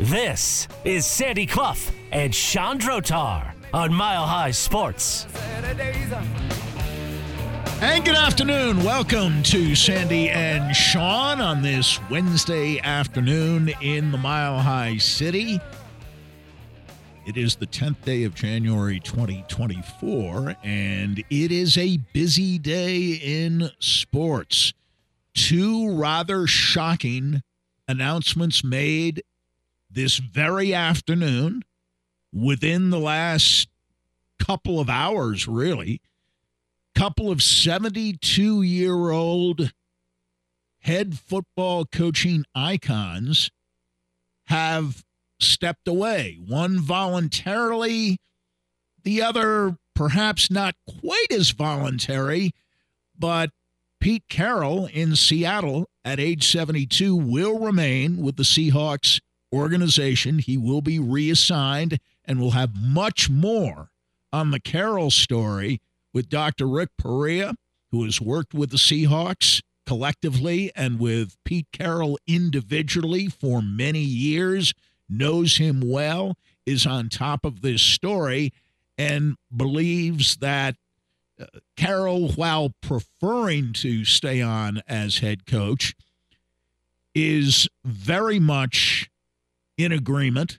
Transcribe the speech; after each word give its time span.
This 0.00 0.66
is 0.84 1.06
Sandy 1.06 1.46
Clough 1.46 1.76
and 2.10 2.34
Sean 2.34 2.80
Drotar 2.80 3.52
on 3.72 3.94
Mile 3.94 4.26
High 4.26 4.50
Sports. 4.50 5.24
And 7.80 8.04
good 8.04 8.16
afternoon. 8.16 8.82
Welcome 8.82 9.44
to 9.44 9.76
Sandy 9.76 10.30
and 10.30 10.74
Sean 10.74 11.40
on 11.40 11.62
this 11.62 12.00
Wednesday 12.10 12.80
afternoon 12.80 13.70
in 13.80 14.10
the 14.10 14.18
Mile 14.18 14.58
High 14.58 14.96
City. 14.96 15.60
It 17.24 17.36
is 17.36 17.54
the 17.54 17.66
10th 17.68 18.02
day 18.02 18.24
of 18.24 18.34
January 18.34 18.98
2024, 18.98 20.56
and 20.64 21.22
it 21.30 21.52
is 21.52 21.78
a 21.78 21.98
busy 22.12 22.58
day 22.58 23.20
in 23.22 23.70
sports. 23.78 24.72
Two 25.34 25.96
rather 25.96 26.48
shocking 26.48 27.42
announcements 27.86 28.64
made 28.64 29.22
this 29.94 30.18
very 30.18 30.74
afternoon 30.74 31.62
within 32.32 32.90
the 32.90 32.98
last 32.98 33.68
couple 34.38 34.80
of 34.80 34.90
hours, 34.90 35.48
really. 35.48 36.00
Couple 36.94 37.30
of 37.30 37.42
72 37.42 38.62
year 38.62 39.10
old 39.10 39.72
head 40.80 41.18
football 41.18 41.84
coaching 41.86 42.44
icons 42.54 43.50
have 44.46 45.04
stepped 45.40 45.88
away. 45.88 46.38
One 46.46 46.78
voluntarily, 46.78 48.18
the 49.02 49.22
other 49.22 49.76
perhaps 49.94 50.50
not 50.50 50.74
quite 51.00 51.32
as 51.32 51.50
voluntary, 51.50 52.52
but 53.18 53.50
Pete 54.00 54.24
Carroll 54.28 54.86
in 54.86 55.16
Seattle 55.16 55.88
at 56.04 56.20
age 56.20 56.46
72 56.46 57.16
will 57.16 57.58
remain 57.58 58.18
with 58.18 58.36
the 58.36 58.42
Seahawks 58.42 59.20
organization. 59.54 60.38
He 60.38 60.56
will 60.56 60.80
be 60.80 60.98
reassigned 60.98 61.98
and 62.24 62.40
will 62.40 62.52
have 62.52 62.76
much 62.76 63.30
more 63.30 63.90
on 64.32 64.50
the 64.50 64.60
Carroll 64.60 65.10
story 65.10 65.80
with 66.12 66.28
Dr. 66.28 66.66
Rick 66.66 66.90
Perea, 66.98 67.54
who 67.90 68.04
has 68.04 68.20
worked 68.20 68.54
with 68.54 68.70
the 68.70 68.76
Seahawks 68.76 69.62
collectively 69.86 70.72
and 70.74 70.98
with 70.98 71.36
Pete 71.44 71.66
Carroll 71.72 72.18
individually 72.26 73.28
for 73.28 73.62
many 73.62 74.00
years, 74.00 74.72
knows 75.08 75.58
him 75.58 75.82
well, 75.84 76.36
is 76.66 76.86
on 76.86 77.08
top 77.08 77.44
of 77.44 77.60
this 77.60 77.82
story, 77.82 78.52
and 78.96 79.36
believes 79.54 80.36
that 80.36 80.76
uh, 81.38 81.46
Carroll, 81.76 82.28
while 82.32 82.72
preferring 82.80 83.72
to 83.74 84.04
stay 84.04 84.40
on 84.40 84.82
as 84.88 85.18
head 85.18 85.46
coach, 85.46 85.94
is 87.14 87.68
very 87.84 88.38
much 88.38 89.10
in 89.76 89.92
agreement 89.92 90.58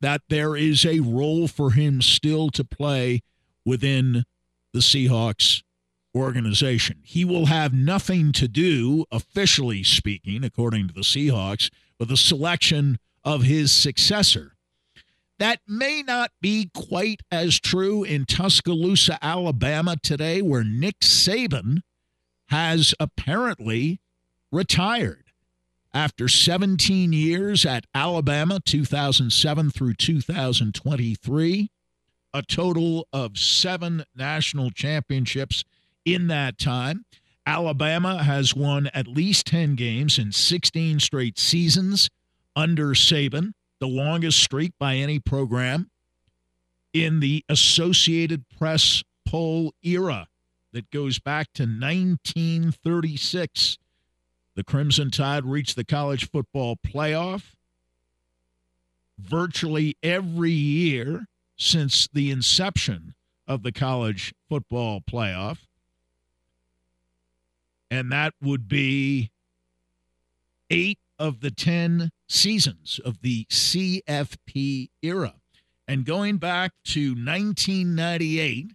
that 0.00 0.22
there 0.28 0.56
is 0.56 0.84
a 0.84 1.00
role 1.00 1.46
for 1.46 1.70
him 1.70 2.02
still 2.02 2.50
to 2.50 2.64
play 2.64 3.22
within 3.64 4.24
the 4.72 4.80
Seahawks 4.80 5.62
organization. 6.14 6.98
He 7.04 7.24
will 7.24 7.46
have 7.46 7.72
nothing 7.72 8.32
to 8.32 8.48
do, 8.48 9.04
officially 9.10 9.82
speaking, 9.82 10.44
according 10.44 10.88
to 10.88 10.94
the 10.94 11.00
Seahawks, 11.02 11.70
with 11.98 12.08
the 12.08 12.16
selection 12.16 12.98
of 13.24 13.42
his 13.44 13.70
successor. 13.72 14.56
That 15.38 15.60
may 15.66 16.02
not 16.02 16.30
be 16.40 16.70
quite 16.74 17.20
as 17.30 17.58
true 17.58 18.04
in 18.04 18.26
Tuscaloosa, 18.26 19.18
Alabama 19.22 19.96
today, 20.02 20.42
where 20.42 20.64
Nick 20.64 21.00
Saban 21.00 21.78
has 22.48 22.94
apparently 23.00 24.00
retired 24.50 25.21
after 25.94 26.28
17 26.28 27.12
years 27.12 27.66
at 27.66 27.84
Alabama, 27.94 28.60
2007 28.64 29.70
through 29.70 29.94
2023, 29.94 31.70
a 32.34 32.42
total 32.42 33.06
of 33.12 33.36
seven 33.36 34.04
national 34.16 34.70
championships 34.70 35.64
in 36.04 36.28
that 36.28 36.58
time. 36.58 37.04
Alabama 37.44 38.22
has 38.22 38.54
won 38.54 38.88
at 38.94 39.06
least 39.06 39.46
10 39.46 39.74
games 39.74 40.18
in 40.18 40.32
16 40.32 41.00
straight 41.00 41.38
seasons 41.38 42.08
under 42.54 42.88
Saban, 42.90 43.52
the 43.80 43.88
longest 43.88 44.42
streak 44.42 44.72
by 44.78 44.96
any 44.96 45.18
program 45.18 45.90
in 46.92 47.20
the 47.20 47.42
Associated 47.48 48.44
Press 48.58 49.02
poll 49.26 49.72
era 49.82 50.28
that 50.72 50.90
goes 50.90 51.18
back 51.18 51.48
to 51.54 51.62
1936 51.64 53.78
the 54.54 54.64
Crimson 54.64 55.10
Tide 55.10 55.44
reached 55.44 55.76
the 55.76 55.84
college 55.84 56.28
football 56.30 56.76
playoff 56.76 57.54
virtually 59.18 59.96
every 60.02 60.50
year 60.50 61.26
since 61.56 62.08
the 62.12 62.30
inception 62.30 63.14
of 63.46 63.62
the 63.62 63.72
college 63.72 64.34
football 64.48 65.00
playoff. 65.00 65.58
And 67.90 68.10
that 68.10 68.34
would 68.42 68.68
be 68.68 69.30
eight 70.70 70.98
of 71.18 71.40
the 71.40 71.50
10 71.50 72.10
seasons 72.28 73.00
of 73.04 73.20
the 73.20 73.44
CFP 73.50 74.88
era. 75.02 75.34
And 75.86 76.04
going 76.04 76.38
back 76.38 76.72
to 76.84 77.10
1998, 77.10 78.72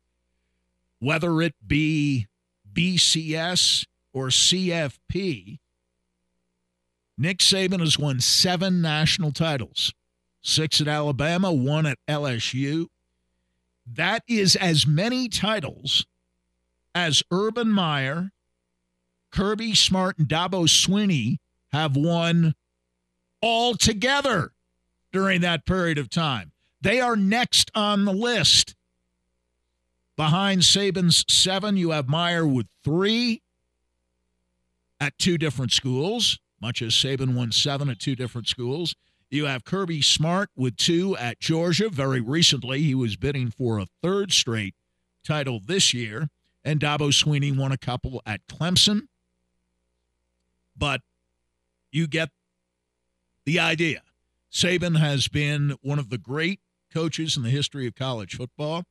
whether 1.00 1.42
it 1.42 1.56
be 1.66 2.28
BCS 2.72 3.86
or 4.14 4.28
CFP, 4.28 5.58
Nick 7.18 7.40
Saban 7.40 7.80
has 7.80 7.98
won 7.98 8.20
seven 8.20 8.82
national 8.82 9.32
titles 9.32 9.94
six 10.42 10.80
at 10.80 10.88
Alabama, 10.88 11.52
one 11.52 11.86
at 11.86 11.98
LSU. 12.08 12.88
That 13.86 14.24
is 14.28 14.56
as 14.56 14.88
many 14.88 15.28
titles 15.28 16.06
as 16.96 17.24
Urban 17.32 17.70
Meyer, 17.70 18.32
Kirby 19.32 19.76
Smart, 19.76 20.18
and 20.18 20.28
Dabo 20.28 20.68
Swinney 20.68 21.38
have 21.72 21.96
won 21.96 22.56
all 23.42 23.76
together 23.76 24.52
during 25.12 25.42
that 25.42 25.66
period 25.66 25.98
of 25.98 26.10
time. 26.10 26.52
They 26.82 27.00
are 27.02 27.16
next 27.16 27.72
on 27.76 28.06
the 28.06 28.14
list. 28.14 28.76
Behind 30.16 30.62
Saban's 30.62 31.26
seven, 31.30 31.78
you 31.78 31.92
have 31.92 32.08
Meyer 32.08 32.48
with 32.48 32.68
three 32.84 33.42
at 35.00 35.18
two 35.18 35.38
different 35.38 35.72
schools 35.72 36.40
much 36.62 36.82
as 36.82 36.94
Saban 36.94 37.36
won 37.36 37.52
seven 37.52 37.90
at 37.90 38.00
two 38.00 38.16
different 38.16 38.48
schools. 38.48 38.96
You 39.30 39.46
have 39.46 39.66
Kirby 39.66 40.02
Smart 40.02 40.50
with 40.56 40.78
two 40.78 41.18
at 41.18 41.40
Georgia. 41.40 41.90
Very 41.90 42.22
recently, 42.22 42.82
he 42.82 42.96
was 42.96 43.18
bidding 43.18 43.52
for 43.52 43.78
a 43.78 43.88
third 44.02 44.32
straight 44.32 44.76
title 45.24 45.60
this 45.66 45.94
year. 45.94 46.30
And 46.64 46.80
Dabo 46.80 47.12
Swinney 47.12 47.56
won 47.56 47.72
a 47.72 47.78
couple 47.78 48.22
at 48.26 48.46
Clemson. 48.48 49.08
But 50.78 51.02
you 51.92 52.08
get 52.08 52.30
the 53.46 53.60
idea. 53.60 54.02
Saban 54.52 54.98
has 54.98 55.28
been 55.28 55.76
one 55.82 56.00
of 56.00 56.10
the 56.10 56.18
great 56.18 56.60
coaches 56.94 57.36
in 57.36 57.44
the 57.44 57.50
history 57.50 57.88
of 57.88 57.96
college 57.96 58.36
football. 58.36 58.84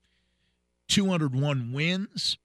201 0.89 1.73
wins 1.73 2.39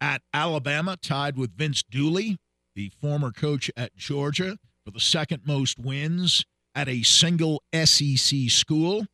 at 0.00 0.22
Alabama, 0.32 0.96
tied 0.96 1.36
with 1.36 1.56
Vince 1.56 1.82
Dooley 1.82 2.38
the 2.78 2.92
former 3.00 3.32
coach 3.32 3.72
at 3.76 3.96
Georgia, 3.96 4.56
for 4.84 4.92
the 4.92 5.00
second 5.00 5.42
most 5.44 5.80
wins 5.80 6.44
at 6.76 6.88
a 6.88 7.02
single 7.02 7.60
SEC 7.74 8.48
school. 8.48 9.04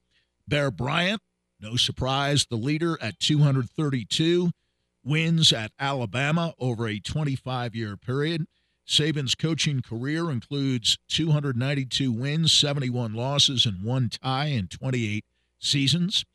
Bear 0.47 0.71
Bryant, 0.71 1.23
no 1.59 1.77
surprise, 1.77 2.45
the 2.45 2.57
leader 2.57 2.99
at 3.01 3.19
232 3.21 4.51
wins 5.03 5.51
at 5.51 5.73
Alabama 5.81 6.53
over 6.59 6.87
a 6.87 7.01
25 7.01 7.75
year 7.75 7.97
period. 7.97 8.45
Saban's 8.87 9.35
coaching 9.35 9.81
career 9.81 10.31
includes 10.31 10.99
292 11.09 12.13
wins, 12.13 12.53
71 12.53 13.15
losses, 13.15 13.65
and 13.65 13.83
one 13.83 14.11
tie 14.11 14.49
in 14.49 14.69
28 14.69 15.25
seasons 15.59 16.27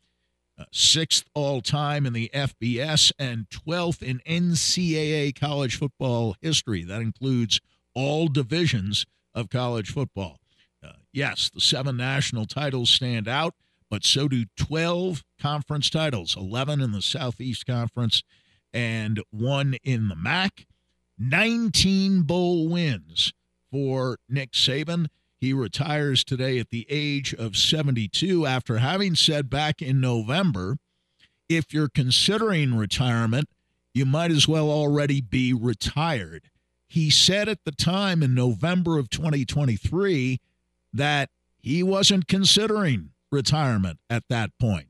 sixth 0.70 1.24
all 1.34 1.60
time 1.60 2.06
in 2.06 2.12
the 2.12 2.30
FBS, 2.34 3.12
and 3.18 3.48
12th 3.48 4.02
in 4.02 4.20
NCAA 4.26 5.38
college 5.38 5.76
football 5.76 6.36
history. 6.40 6.84
That 6.84 7.00
includes 7.00 7.60
all 7.94 8.28
divisions 8.28 9.06
of 9.34 9.50
college 9.50 9.90
football. 9.90 10.38
Uh, 10.82 10.92
yes, 11.12 11.50
the 11.52 11.60
seven 11.60 11.96
national 11.96 12.46
titles 12.46 12.90
stand 12.90 13.28
out, 13.28 13.54
but 13.90 14.04
so 14.04 14.28
do 14.28 14.44
12 14.56 15.22
conference 15.40 15.90
titles 15.90 16.36
11 16.36 16.80
in 16.80 16.92
the 16.92 17.02
Southeast 17.02 17.66
Conference 17.66 18.22
and 18.72 19.20
one 19.30 19.76
in 19.82 20.08
the 20.08 20.16
MAC. 20.16 20.66
19 21.18 22.22
bowl 22.22 22.68
wins 22.68 23.32
for 23.70 24.18
Nick 24.28 24.52
Saban 24.52 25.06
he 25.40 25.52
retires 25.52 26.22
today 26.22 26.58
at 26.58 26.70
the 26.70 26.86
age 26.90 27.32
of 27.34 27.56
72 27.56 28.46
after 28.46 28.78
having 28.78 29.14
said 29.14 29.48
back 29.48 29.80
in 29.80 30.00
November 30.00 30.76
if 31.48 31.74
you're 31.74 31.88
considering 31.88 32.76
retirement, 32.76 33.48
you 33.92 34.06
might 34.06 34.30
as 34.30 34.46
well 34.46 34.70
already 34.70 35.20
be 35.20 35.52
retired. 35.52 36.50
He 36.86 37.10
said 37.10 37.48
at 37.48 37.64
the 37.64 37.72
time 37.72 38.22
in 38.22 38.34
November 38.34 38.98
of 38.98 39.10
2023 39.10 40.40
that 40.92 41.30
he 41.58 41.82
wasn't 41.82 42.28
considering 42.28 43.10
retirement 43.32 43.98
at 44.08 44.24
that 44.28 44.50
point. 44.60 44.86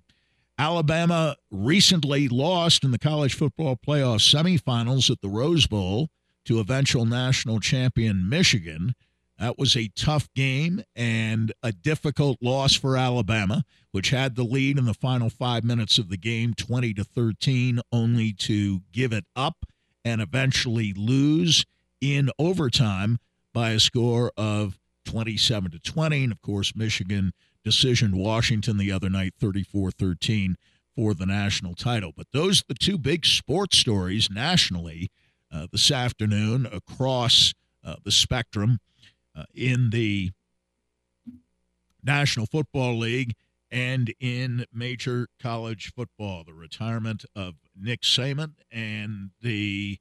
Alabama 0.59 1.37
recently 1.51 2.29
lost 2.29 2.85
in 2.85 2.91
the 2.91 2.99
college 2.99 3.35
football 3.35 3.77
playoff 3.77 4.21
semifinals 4.21 5.11
at 5.11 5.23
the 5.23 5.29
Rose 5.29 5.67
Bowl 5.67 6.11
to 6.45 6.61
eventual 6.61 7.07
national 7.07 7.61
champion 7.61 8.29
Michigan. 8.29 8.95
That 9.41 9.59
was 9.59 9.75
a 9.75 9.89
tough 9.97 10.29
game 10.35 10.85
and 10.95 11.51
a 11.63 11.73
difficult 11.73 12.37
loss 12.43 12.75
for 12.75 12.99
Alabama, 12.99 13.65
which 13.91 14.11
had 14.11 14.37
the 14.37 14.45
lead 14.45 14.77
in 14.77 14.85
the 14.85 14.93
final 14.93 15.31
five 15.31 15.65
minutes 15.65 15.97
of 15.97 16.11
the 16.11 16.19
game, 16.19 16.53
20 16.53 16.93
to 16.95 17.05
13, 17.05 17.81
only 17.91 18.35
to 18.35 18.83
give 18.93 19.15
it 19.15 19.25
up 19.35 19.65
and 20.05 20.21
eventually 20.21 20.93
lose 20.93 21.65
in 22.03 22.31
overtime 22.39 23.19
by 23.55 23.71
a 23.71 23.81
score 23.81 24.31
of 24.37 24.79
27 25.07 25.71
to 25.71 25.79
20. 25.79 26.25
And 26.25 26.33
of 26.33 26.43
course, 26.43 26.77
Michigan 26.77 27.33
decisioned 27.67 28.15
Washington 28.15 28.77
the 28.77 28.93
other 28.93 29.09
night, 29.09 29.33
34 29.41 29.91
13 29.91 30.57
for 30.95 31.15
the 31.15 31.25
national 31.25 31.75
title. 31.75 32.13
But 32.15 32.27
those 32.35 32.61
are 32.61 32.65
the 32.69 32.75
two 32.75 32.99
big 32.99 33.25
sports 33.25 33.79
stories 33.79 34.29
nationally 34.31 35.11
uh, 35.51 35.67
this 35.73 35.91
afternoon 35.91 36.67
across 36.67 37.55
uh, 37.83 37.97
the 38.05 38.13
spectrum 38.13 38.81
uh, 39.37 39.45
in 39.55 39.91
the 39.91 40.31
National 42.03 42.47
Football 42.47 42.99
League 42.99 43.35
and 43.71 44.13
in 44.19 44.65
major 44.73 45.29
college 45.41 45.93
football. 45.95 46.45
The 46.45 46.55
retirement 46.55 47.25
of 47.37 47.55
Nick 47.79 48.03
Saban 48.03 48.55
and 48.73 49.31
the 49.41 49.99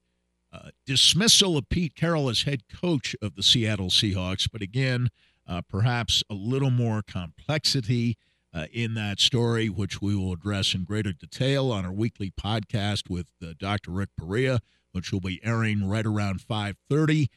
uh, 0.51 0.69
dismissal 0.85 1.57
of 1.57 1.69
Pete 1.69 1.95
Carroll 1.95 2.29
as 2.29 2.43
head 2.43 2.63
coach 2.67 3.15
of 3.21 3.35
the 3.35 3.43
Seattle 3.43 3.89
Seahawks. 3.89 4.49
But 4.51 4.61
again, 4.61 5.09
uh, 5.47 5.61
perhaps 5.67 6.23
a 6.29 6.33
little 6.33 6.71
more 6.71 7.01
complexity 7.01 8.17
uh, 8.53 8.65
in 8.71 8.95
that 8.95 9.19
story, 9.19 9.69
which 9.69 10.01
we 10.01 10.15
will 10.15 10.33
address 10.33 10.73
in 10.73 10.83
greater 10.83 11.13
detail 11.13 11.71
on 11.71 11.85
our 11.85 11.91
weekly 11.91 12.31
podcast 12.31 13.09
with 13.09 13.27
uh, 13.43 13.53
Dr. 13.57 13.91
Rick 13.91 14.09
Perea, 14.17 14.59
which 14.91 15.11
will 15.11 15.19
be 15.21 15.39
airing 15.43 15.87
right 15.87 16.05
around 16.05 16.41
5:30, 16.41 17.23
uh, 17.23 17.27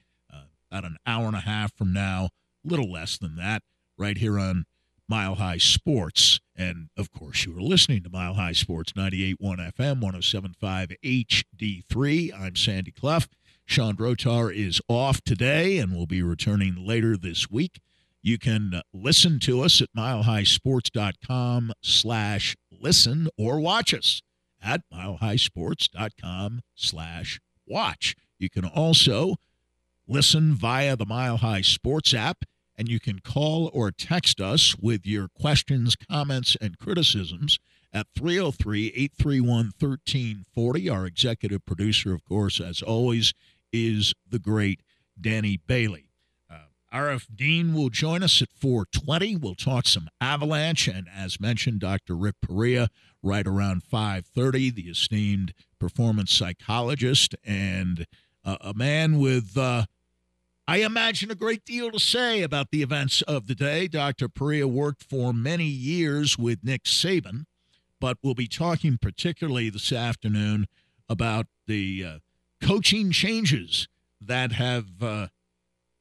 about 0.73 0.85
an 0.85 0.97
hour 1.07 1.27
and 1.27 1.37
a 1.37 1.41
half 1.41 1.77
from 1.77 1.93
now, 1.93 2.31
a 2.65 2.69
little 2.69 2.91
less 2.91 3.19
than 3.19 3.37
that, 3.37 3.63
right 3.99 4.17
here 4.17 4.39
on 4.39 4.65
Mile 5.07 5.35
High 5.35 5.59
Sports. 5.59 6.41
And 6.57 6.89
of 6.97 7.11
course, 7.11 7.45
you 7.45 7.57
are 7.59 7.61
listening 7.61 8.03
to 8.05 8.11
Mile 8.11 8.35
High 8.35 8.53
Sports 8.53 8.93
98.1 8.93 9.37
FM, 9.75 10.01
107.5 10.01 10.97
HD3. 11.53 12.41
I'm 12.41 12.57
Sandy 12.57 12.91
Clough. 12.91 13.27
Sean 13.67 13.97
Drotar 13.97 14.55
is 14.55 14.81
off 14.89 15.21
today 15.23 15.77
and 15.79 15.95
will 15.95 16.07
be 16.07 16.23
returning 16.23 16.75
later 16.77 17.19
this 17.19 17.51
week. 17.51 17.81
You 18.23 18.39
can 18.39 18.73
uh, 18.75 18.83
listen 18.95 19.41
to 19.41 19.61
us 19.61 19.83
at 19.83 19.89
milehighsports.com 19.97 21.73
slash 21.83 22.57
listen 22.71 23.29
or 23.37 23.61
watch 23.61 23.93
us 23.93 24.23
at 24.63 24.81
milehighsports.com 24.93 26.63
slash 26.75 27.41
watch. 27.67 28.17
You 28.39 28.49
can 28.49 28.65
also 28.65 29.37
listen 30.13 30.55
via 30.55 30.95
the 30.95 31.07
Mile 31.07 31.39
High 31.39 31.63
Sports 31.63 32.13
app, 32.13 32.45
and 32.77 32.89
you 32.89 33.01
can 33.01 33.21
call 33.21 33.71
or 33.73 33.91
text 33.91 34.41
us 34.41 34.77
with 34.77 35.07
your 35.07 35.29
questions, 35.29 35.97
comments, 35.97 36.57
and 36.61 36.79
criticisms 36.79 37.59
at 37.93 38.07
303 38.15 38.89
831 38.89 39.73
1340. 39.79 40.89
Our 40.89 41.07
executive 41.07 41.65
producer, 41.65 42.13
of 42.13 42.25
course, 42.25 42.61
as 42.61 42.83
always, 42.83 43.33
is 43.73 44.13
the 44.29 44.39
great 44.39 44.81
Danny 45.19 45.59
Bailey. 45.67 46.13
Aarif 46.93 47.27
Deen 47.35 47.73
will 47.73 47.89
join 47.89 48.23
us 48.23 48.43
at 48.43 48.51
420. 48.53 49.37
We'll 49.37 49.55
talk 49.55 49.87
some 49.87 50.09
Avalanche, 50.21 50.89
and 50.89 51.09
as 51.15 51.41
mentioned, 51.41 51.81
Dr. 51.81 52.15
Rick 52.15 52.37
Perea 52.43 52.91
right 53.23 53.47
around 53.47 53.83
530, 53.83 54.71
the 54.71 54.83
esteemed 54.83 55.55
performance 55.79 56.35
psychologist 56.35 57.35
and 57.45 58.07
uh, 58.45 58.59
a 58.61 58.75
man 58.75 59.19
with, 59.19 59.57
uh, 59.57 59.87
I 60.73 60.79
imagine, 60.79 61.31
a 61.31 61.35
great 61.35 61.67
deal 61.67 61.91
to 61.91 62.01
say 62.01 62.41
about 62.41 62.71
the 62.71 62.83
events 62.83 63.21
of 63.21 63.47
the 63.47 63.55
day. 63.55 63.89
Dr. 63.89 64.27
Perea 64.31 64.67
worked 64.67 65.05
for 65.05 65.35
many 65.35 65.67
years 65.67 66.39
with 66.39 66.65
Nick 66.65 66.85
Saban, 66.85 67.45
but 68.01 68.17
we'll 68.23 68.33
be 68.33 68.47
talking 68.47 68.97
particularly 68.97 69.69
this 69.69 69.93
afternoon 69.93 70.67
about 71.11 71.45
the 71.67 72.03
uh, 72.03 72.19
coaching 72.67 73.11
changes 73.11 73.87
that 74.19 74.53
have 74.53 75.03
uh, 75.03 75.27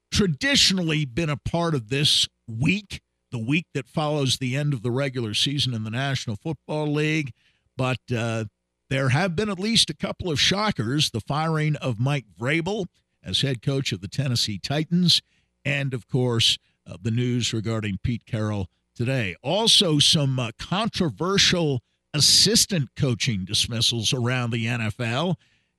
traditionally 0.09 1.03
been 1.03 1.29
a 1.29 1.35
part 1.35 1.75
of 1.75 1.89
this 1.89 2.29
week, 2.47 3.01
the 3.29 3.39
week 3.39 3.65
that 3.73 3.89
follows 3.89 4.37
the 4.37 4.55
end 4.55 4.73
of 4.73 4.83
the 4.83 4.91
regular 4.91 5.33
season 5.33 5.73
in 5.73 5.83
the 5.83 5.91
National 5.91 6.37
Football 6.37 6.93
League. 6.93 7.33
But 7.75 7.99
uh, 8.15 8.45
there 8.89 9.09
have 9.09 9.35
been 9.35 9.49
at 9.49 9.59
least 9.59 9.89
a 9.89 9.93
couple 9.93 10.31
of 10.31 10.39
shockers 10.39 11.09
the 11.09 11.19
firing 11.19 11.75
of 11.75 11.99
Mike 11.99 12.27
Vrabel 12.39 12.85
as 13.23 13.41
head 13.41 13.61
coach 13.61 13.91
of 13.91 14.01
the 14.01 14.07
Tennessee 14.07 14.59
Titans, 14.59 15.21
and 15.63 15.93
of 15.93 16.07
course, 16.07 16.57
uh, 16.87 16.97
the 17.01 17.11
news 17.11 17.53
regarding 17.53 17.99
Pete 18.03 18.25
Carroll 18.25 18.67
today. 18.95 19.35
Also, 19.41 19.99
some 19.99 20.39
uh, 20.39 20.51
controversial 20.57 21.81
assistant 22.13 22.89
coaching 22.95 23.45
dismissals 23.45 24.13
around 24.13 24.51
the 24.51 24.65
NFL, 24.65 25.35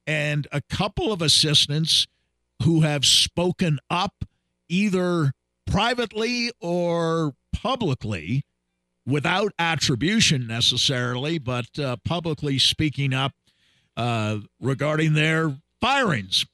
and 0.06 0.46
a 0.52 0.60
couple 0.60 1.12
of 1.12 1.22
assistants 1.22 2.06
who 2.62 2.82
have 2.82 3.04
spoken 3.04 3.78
up 3.90 4.24
either 4.68 5.32
privately 5.66 6.50
or 6.60 7.34
publicly 7.52 8.44
without 9.06 9.52
attribution 9.58 10.46
necessarily, 10.46 11.38
but 11.38 11.78
uh, 11.78 11.96
publicly 12.04 12.58
speaking 12.58 13.12
up 13.12 13.32
uh, 13.96 14.38
regarding 14.60 15.14
their 15.14 15.56
firings. 15.80 16.46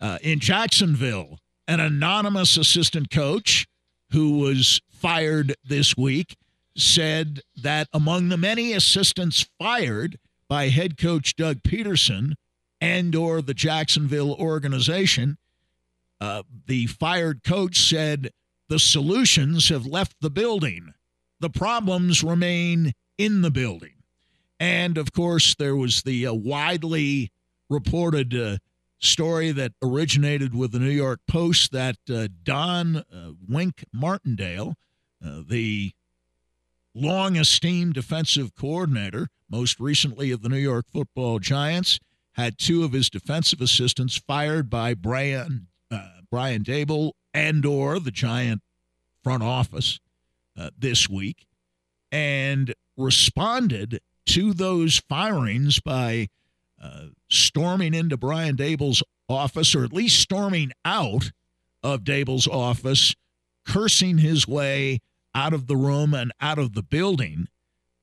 Uh, 0.00 0.18
in 0.22 0.38
Jacksonville, 0.38 1.38
an 1.66 1.80
anonymous 1.80 2.56
assistant 2.56 3.10
coach 3.10 3.66
who 4.12 4.38
was 4.38 4.80
fired 4.90 5.54
this 5.64 5.96
week 5.96 6.36
said 6.76 7.40
that 7.56 7.88
among 7.92 8.28
the 8.28 8.36
many 8.36 8.72
assistants 8.72 9.46
fired 9.58 10.18
by 10.48 10.68
head 10.68 10.96
coach 10.96 11.36
Doug 11.36 11.62
Pederson 11.62 12.34
and 12.80 13.14
or 13.14 13.42
the 13.42 13.54
Jacksonville 13.54 14.34
organization, 14.34 15.36
uh, 16.20 16.42
the 16.66 16.86
fired 16.86 17.42
coach 17.44 17.78
said 17.88 18.30
the 18.68 18.78
solutions 18.78 19.68
have 19.68 19.86
left 19.86 20.16
the 20.20 20.30
building. 20.30 20.94
The 21.40 21.50
problems 21.50 22.22
remain 22.22 22.92
in 23.16 23.42
the 23.42 23.50
building. 23.50 23.94
And 24.60 24.98
of 24.98 25.12
course, 25.12 25.54
there 25.54 25.76
was 25.76 26.02
the 26.02 26.26
uh, 26.26 26.34
widely 26.34 27.30
reported 27.68 28.34
uh, 28.34 28.58
story 28.98 29.52
that 29.52 29.72
originated 29.82 30.54
with 30.54 30.72
the 30.72 30.78
New 30.78 30.90
York 30.90 31.20
Post 31.28 31.72
that 31.72 31.96
uh, 32.12 32.28
Don 32.42 32.96
uh, 32.96 33.32
Wink 33.48 33.84
Martindale, 33.92 34.74
uh, 35.24 35.42
the 35.48 35.92
long 36.94 37.36
esteemed 37.36 37.94
defensive 37.94 38.54
coordinator, 38.54 39.28
most 39.50 39.78
recently 39.80 40.30
of 40.30 40.42
the 40.42 40.48
New 40.48 40.56
York 40.56 40.86
football 40.92 41.38
Giants, 41.38 41.98
had 42.32 42.58
two 42.58 42.84
of 42.84 42.92
his 42.92 43.10
defensive 43.10 43.60
assistants 43.60 44.16
fired 44.16 44.68
by 44.70 44.94
Brian 44.94 45.68
uh, 45.90 46.08
Brian 46.30 46.62
Daboll 46.62 47.12
and 47.32 47.64
or 47.64 47.98
the 47.98 48.10
Giant 48.10 48.62
front 49.22 49.42
office 49.42 49.98
uh, 50.56 50.70
this 50.78 51.08
week 51.08 51.46
and 52.12 52.74
responded 52.96 54.00
to 54.26 54.52
those 54.52 55.00
firings 55.08 55.80
by 55.80 56.28
uh, 56.82 57.06
storming 57.28 57.94
into 57.94 58.16
Brian 58.16 58.56
Daboll's 58.56 59.02
office, 59.28 59.74
or 59.74 59.84
at 59.84 59.92
least 59.92 60.20
storming 60.20 60.72
out 60.84 61.30
of 61.82 62.04
Daboll's 62.04 62.48
office, 62.48 63.14
cursing 63.66 64.18
his 64.18 64.46
way 64.48 65.00
out 65.34 65.52
of 65.52 65.66
the 65.66 65.76
room 65.76 66.14
and 66.14 66.32
out 66.40 66.58
of 66.58 66.74
the 66.74 66.82
building. 66.82 67.48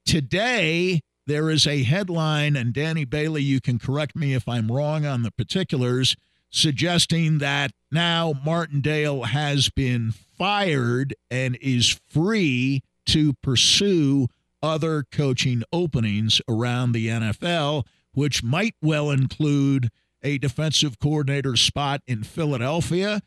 Today, 0.06 1.02
there 1.26 1.50
is 1.50 1.66
a 1.66 1.84
headline, 1.84 2.56
and 2.56 2.74
Danny 2.74 3.06
Bailey, 3.06 3.42
you 3.42 3.60
can 3.60 3.80
correct 3.80 4.16
me 4.16 4.34
if 4.34 4.48
I'm 4.48 4.72
wrong 4.72 5.06
on 5.06 5.24
the 5.24 5.32
particulars 5.32 6.16
suggesting 6.56 7.40
that 7.40 7.72
now 7.92 8.34
Martindale 8.46 9.24
has 9.24 9.70
been 9.70 10.14
fired 10.38 11.14
and 11.30 11.58
is 11.62 12.00
free 12.08 12.82
to 13.08 13.34
pursue 13.44 14.28
other 14.64 15.04
coaching 15.12 15.64
openings 15.72 16.42
around 16.48 16.94
the 16.94 17.08
NFL, 17.08 17.84
which 18.16 18.44
might 18.44 18.76
well 18.82 19.12
include 19.12 19.90
a 20.24 20.40
defensive 20.40 20.98
coordinator 21.00 21.56
spot 21.56 22.02
in 22.08 22.24
Philadelphia. 22.24 23.22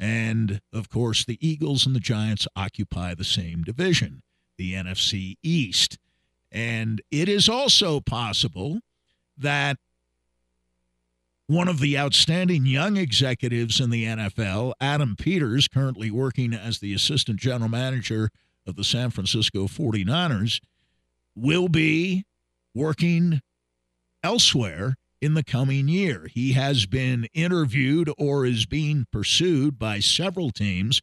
And 0.00 0.60
of 0.72 0.88
course, 0.88 1.24
the 1.24 1.38
Eagles 1.46 1.86
and 1.86 1.94
the 1.94 2.00
Giants 2.00 2.48
occupy 2.56 3.14
the 3.14 3.24
same 3.24 3.62
division, 3.62 4.22
the 4.58 4.72
NFC 4.72 5.36
East. 5.42 5.98
And 6.50 7.00
it 7.10 7.28
is 7.28 7.48
also 7.48 8.00
possible 8.00 8.80
that 9.38 9.78
one 11.46 11.68
of 11.68 11.78
the 11.78 11.98
outstanding 11.98 12.64
young 12.64 12.96
executives 12.96 13.78
in 13.78 13.90
the 13.90 14.04
NFL, 14.04 14.72
Adam 14.80 15.14
Peters, 15.16 15.68
currently 15.68 16.10
working 16.10 16.54
as 16.54 16.78
the 16.78 16.94
assistant 16.94 17.38
general 17.38 17.68
manager 17.68 18.30
of 18.66 18.76
the 18.76 18.84
San 18.84 19.10
Francisco 19.10 19.66
49ers, 19.66 20.60
will 21.36 21.68
be 21.68 22.24
working 22.74 23.42
elsewhere 24.24 24.96
in 25.20 25.34
the 25.34 25.44
coming 25.44 25.86
year. 25.86 26.26
He 26.32 26.52
has 26.52 26.86
been 26.86 27.28
interviewed 27.32 28.10
or 28.18 28.44
is 28.44 28.66
being 28.66 29.06
pursued 29.12 29.78
by 29.78 30.00
several 30.00 30.50
teams, 30.50 31.00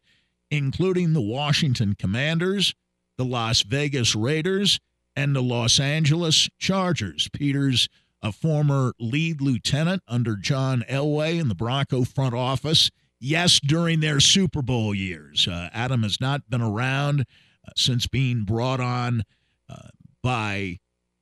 including 0.49 1.13
the 1.13 1.21
Washington 1.21 1.95
Commanders, 1.95 2.75
the 3.17 3.23
Las 3.23 3.61
Vegas 3.61 4.15
Raiders, 4.15 4.79
and 5.15 5.35
the 5.35 5.41
Los 5.41 5.79
Angeles 5.79 6.49
Chargers. 6.57 7.29
Peters, 7.31 7.87
a 8.21 8.31
former 8.31 8.93
lead 8.99 9.41
lieutenant 9.41 10.03
under 10.07 10.35
John 10.35 10.83
Elway 10.89 11.39
in 11.39 11.47
the 11.47 11.55
Bronco 11.55 12.03
front 12.03 12.35
office. 12.35 12.91
Yes, 13.19 13.59
during 13.59 13.99
their 13.99 14.19
Super 14.19 14.61
Bowl 14.61 14.95
years. 14.95 15.47
Uh, 15.47 15.69
Adam 15.73 16.03
has 16.03 16.19
not 16.19 16.49
been 16.49 16.61
around 16.61 17.21
uh, 17.21 17.71
since 17.75 18.07
being 18.07 18.43
brought 18.43 18.79
on 18.79 19.23
uh, 19.69 19.89
by 20.23 20.79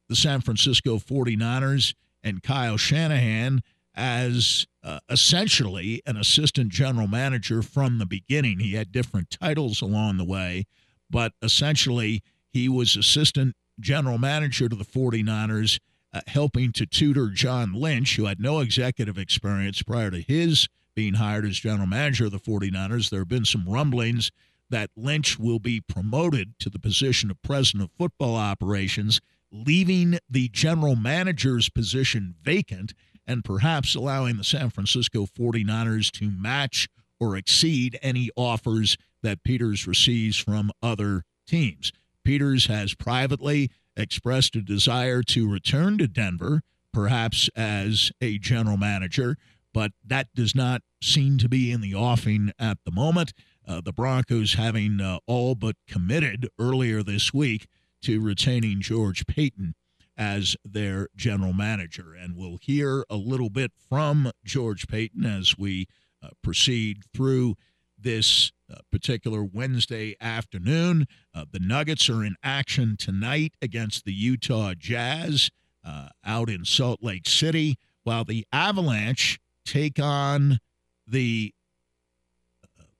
the 0.09 0.15
San 0.15 0.41
Francisco 0.41 0.97
49ers 0.97 1.93
and 2.23 2.43
Kyle 2.43 2.77
Shanahan 2.77 3.61
as 3.95 4.65
uh, 4.83 4.99
essentially 5.09 6.01
an 6.05 6.17
assistant 6.17 6.69
general 6.69 7.07
manager 7.07 7.61
from 7.61 7.97
the 7.97 8.05
beginning. 8.05 8.59
He 8.59 8.73
had 8.73 8.91
different 8.91 9.29
titles 9.29 9.81
along 9.81 10.17
the 10.17 10.25
way, 10.25 10.65
but 11.09 11.33
essentially 11.41 12.23
he 12.51 12.67
was 12.67 12.95
assistant 12.95 13.55
general 13.79 14.17
manager 14.17 14.67
to 14.67 14.75
the 14.75 14.85
49ers, 14.85 15.79
uh, 16.13 16.21
helping 16.27 16.71
to 16.73 16.85
tutor 16.85 17.29
John 17.29 17.73
Lynch, 17.73 18.15
who 18.15 18.25
had 18.25 18.39
no 18.39 18.59
executive 18.59 19.17
experience 19.17 19.83
prior 19.83 20.11
to 20.11 20.21
his 20.21 20.67
being 20.95 21.15
hired 21.15 21.45
as 21.45 21.59
general 21.59 21.87
manager 21.87 22.25
of 22.25 22.31
the 22.31 22.39
49ers. 22.39 23.09
There 23.09 23.21
have 23.21 23.27
been 23.27 23.45
some 23.45 23.65
rumblings 23.67 24.31
that 24.69 24.89
Lynch 24.95 25.39
will 25.39 25.59
be 25.59 25.81
promoted 25.81 26.57
to 26.59 26.69
the 26.69 26.79
position 26.79 27.31
of 27.31 27.41
president 27.41 27.89
of 27.89 27.97
football 27.97 28.35
operations, 28.35 29.19
leaving 29.51 30.19
the 30.29 30.49
general 30.49 30.95
manager's 30.95 31.69
position 31.69 32.35
vacant 32.41 32.93
and 33.25 33.43
perhaps 33.43 33.95
allowing 33.95 34.37
the 34.37 34.43
San 34.43 34.69
Francisco 34.69 35.25
49ers 35.25 36.11
to 36.11 36.31
match 36.31 36.87
or 37.19 37.35
exceed 37.35 37.99
any 38.01 38.29
offers 38.35 38.97
that 39.21 39.43
Peters 39.43 39.85
receives 39.85 40.37
from 40.37 40.71
other 40.81 41.23
teams. 41.47 41.91
Peters 42.23 42.67
has 42.67 42.95
privately 42.95 43.69
expressed 43.95 44.55
a 44.55 44.61
desire 44.61 45.21
to 45.23 45.49
return 45.49 45.97
to 45.97 46.07
Denver, 46.07 46.61
perhaps 46.93 47.49
as 47.55 48.11
a 48.21 48.37
general 48.37 48.77
manager, 48.77 49.37
but 49.73 49.91
that 50.05 50.27
does 50.33 50.55
not 50.55 50.81
seem 51.01 51.37
to 51.37 51.49
be 51.49 51.71
in 51.71 51.81
the 51.81 51.93
offing 51.93 52.51
at 52.57 52.77
the 52.85 52.91
moment. 52.91 53.33
Uh, 53.67 53.81
the 53.81 53.93
Broncos 53.93 54.55
having 54.55 54.99
uh, 54.99 55.19
all 55.27 55.53
but 55.53 55.75
committed 55.87 56.49
earlier 56.59 57.03
this 57.03 57.33
week 57.33 57.67
to 58.03 58.21
retaining 58.21 58.81
George 58.81 59.25
Paton 59.27 59.75
as 60.17 60.55
their 60.65 61.07
general 61.15 61.53
manager. 61.53 62.13
And 62.13 62.35
we'll 62.35 62.57
hear 62.61 63.05
a 63.09 63.15
little 63.15 63.49
bit 63.49 63.71
from 63.89 64.31
George 64.43 64.87
Paton 64.87 65.25
as 65.25 65.57
we 65.57 65.87
uh, 66.21 66.29
proceed 66.43 67.03
through 67.13 67.55
this 67.97 68.51
uh, 68.71 68.77
particular 68.91 69.43
Wednesday 69.43 70.15
afternoon. 70.21 71.05
Uh, 71.33 71.45
the 71.51 71.59
Nuggets 71.59 72.09
are 72.09 72.23
in 72.23 72.35
action 72.43 72.95
tonight 72.97 73.53
against 73.61 74.05
the 74.05 74.13
Utah 74.13 74.73
Jazz 74.77 75.49
uh, 75.85 76.09
out 76.25 76.49
in 76.49 76.65
Salt 76.65 77.01
Lake 77.01 77.27
City, 77.27 77.77
while 78.03 78.23
the 78.23 78.45
Avalanche 78.51 79.39
take 79.65 79.99
on 79.99 80.59
the 81.07 81.53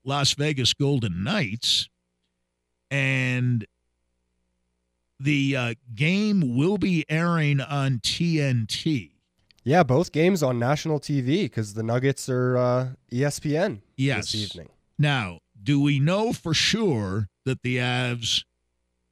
Las 0.04 0.34
Vegas 0.34 0.72
Golden 0.72 1.22
Knights, 1.22 1.88
and 2.90 3.66
the 5.20 5.56
uh, 5.56 5.74
game 5.94 6.56
will 6.56 6.78
be 6.78 7.04
airing 7.08 7.60
on 7.60 7.98
TNT. 7.98 9.10
Yeah, 9.62 9.82
both 9.82 10.10
games 10.12 10.42
on 10.42 10.58
national 10.58 10.98
TV 11.00 11.42
because 11.42 11.74
the 11.74 11.82
Nuggets 11.82 12.28
are 12.28 12.56
uh, 12.56 12.88
ESPN 13.12 13.82
yes. 13.96 14.32
this 14.32 14.42
evening. 14.42 14.70
Now, 14.98 15.40
do 15.62 15.80
we 15.80 16.00
know 16.00 16.32
for 16.32 16.54
sure 16.54 17.28
that 17.44 17.62
the 17.62 17.76
Avs 17.76 18.44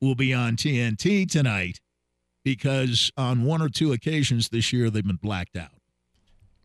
will 0.00 0.14
be 0.14 0.32
on 0.32 0.56
TNT 0.56 1.30
tonight? 1.30 1.78
Because 2.44 3.12
on 3.16 3.44
one 3.44 3.60
or 3.60 3.68
two 3.68 3.92
occasions 3.92 4.48
this 4.48 4.72
year, 4.72 4.88
they've 4.88 5.06
been 5.06 5.16
blacked 5.16 5.56
out. 5.56 5.77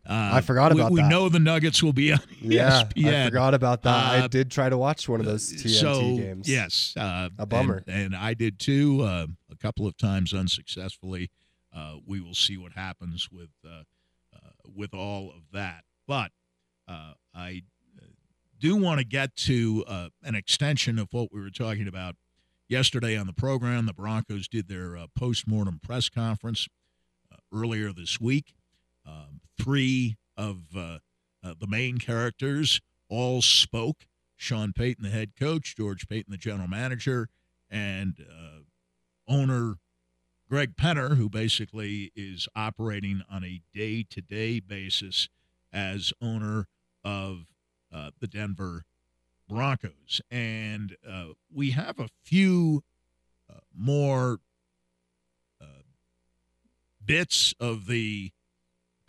Uh, 0.05 0.31
I 0.33 0.41
forgot 0.41 0.74
about 0.74 0.91
we, 0.91 1.00
that. 1.00 1.03
We 1.05 1.10
know 1.10 1.29
the 1.29 1.39
Nuggets 1.39 1.81
will 1.81 1.93
be 1.93 2.12
on 2.13 2.19
yeah, 2.41 2.83
ESPN. 2.83 3.22
I 3.22 3.25
forgot 3.25 3.53
about 3.53 3.83
that. 3.83 3.89
Uh, 3.89 4.24
I 4.24 4.27
did 4.27 4.51
try 4.51 4.69
to 4.69 4.77
watch 4.77 5.07
one 5.07 5.22
of 5.22 5.25
those 5.25 5.51
TNT 5.53 5.69
so, 5.69 6.01
games. 6.17 6.50
Yes, 6.50 6.93
uh, 6.98 7.29
a 7.38 7.45
bummer. 7.45 7.83
And, 7.88 8.13
and 8.13 8.15
I 8.15 8.33
did 8.33 8.60
too, 8.60 9.01
uh, 9.01 9.27
a 9.50 9.55
couple 9.55 9.88
of 9.88 9.95
times 9.98 10.33
unsuccessfully. 10.33 11.29
Uh, 11.74 11.95
we 12.05 12.19
will 12.19 12.33
see 12.33 12.57
what 12.57 12.74
happens 12.74 13.29
with 13.31 13.50
uh, 13.65 13.83
with 14.75 14.93
all 14.93 15.29
of 15.29 15.43
that. 15.53 15.83
But 16.07 16.31
I 17.36 17.63
do 18.60 18.75
want 18.75 19.00
to 19.00 19.05
get 19.05 19.36
to 19.36 19.86
an 20.22 20.36
extension 20.36 21.00
of 21.00 21.07
what 21.12 21.31
we 21.31 21.39
were 21.39 21.50
talking 21.50 21.88
about 21.88 22.15
yesterday 22.67 23.17
on 23.17 23.25
the 23.25 23.33
program. 23.33 23.86
The 23.86 23.93
Broncos 23.93 24.50
did 24.50 24.67
their 24.67 24.98
post 25.15 25.48
mortem 25.48 25.79
press 25.81 26.10
conference 26.10 26.67
earlier 27.53 27.93
this 27.93 28.19
week. 28.19 28.53
Um, 29.05 29.41
three 29.60 30.17
of 30.38 30.63
uh, 30.75 31.00
uh, 31.43 31.53
the 31.60 31.67
main 31.67 31.98
characters 31.98 32.81
all 33.10 33.41
spoke. 33.41 34.05
Sean 34.36 34.74
Payton, 34.74 35.03
the 35.03 35.10
head 35.10 35.31
coach, 35.39 35.75
George 35.77 36.07
Paton, 36.07 36.31
the 36.31 36.38
general 36.38 36.67
manager, 36.67 37.29
and 37.69 38.15
uh, 38.19 38.60
owner 39.27 39.75
Greg 40.50 40.75
Penner, 40.75 41.15
who 41.15 41.29
basically 41.29 42.12
is 42.15 42.48
operating 42.55 43.22
on 43.29 43.43
a 43.43 43.62
day 43.74 44.03
to 44.10 44.22
day 44.22 44.60
basis 44.60 45.29
as 45.72 46.12
owner 46.22 46.67
of 47.03 47.45
uh, 47.93 48.12
the 48.19 48.27
Denver 48.27 48.83
Broncos. 49.48 50.22
And 50.29 50.95
uh, 51.10 51.27
we 51.53 51.72
have 51.72 52.00
a 52.00 52.10
few 52.24 52.83
uh, 53.50 53.60
more 53.74 54.39
bits 57.05 57.53
of 57.60 57.88
the 57.88 58.31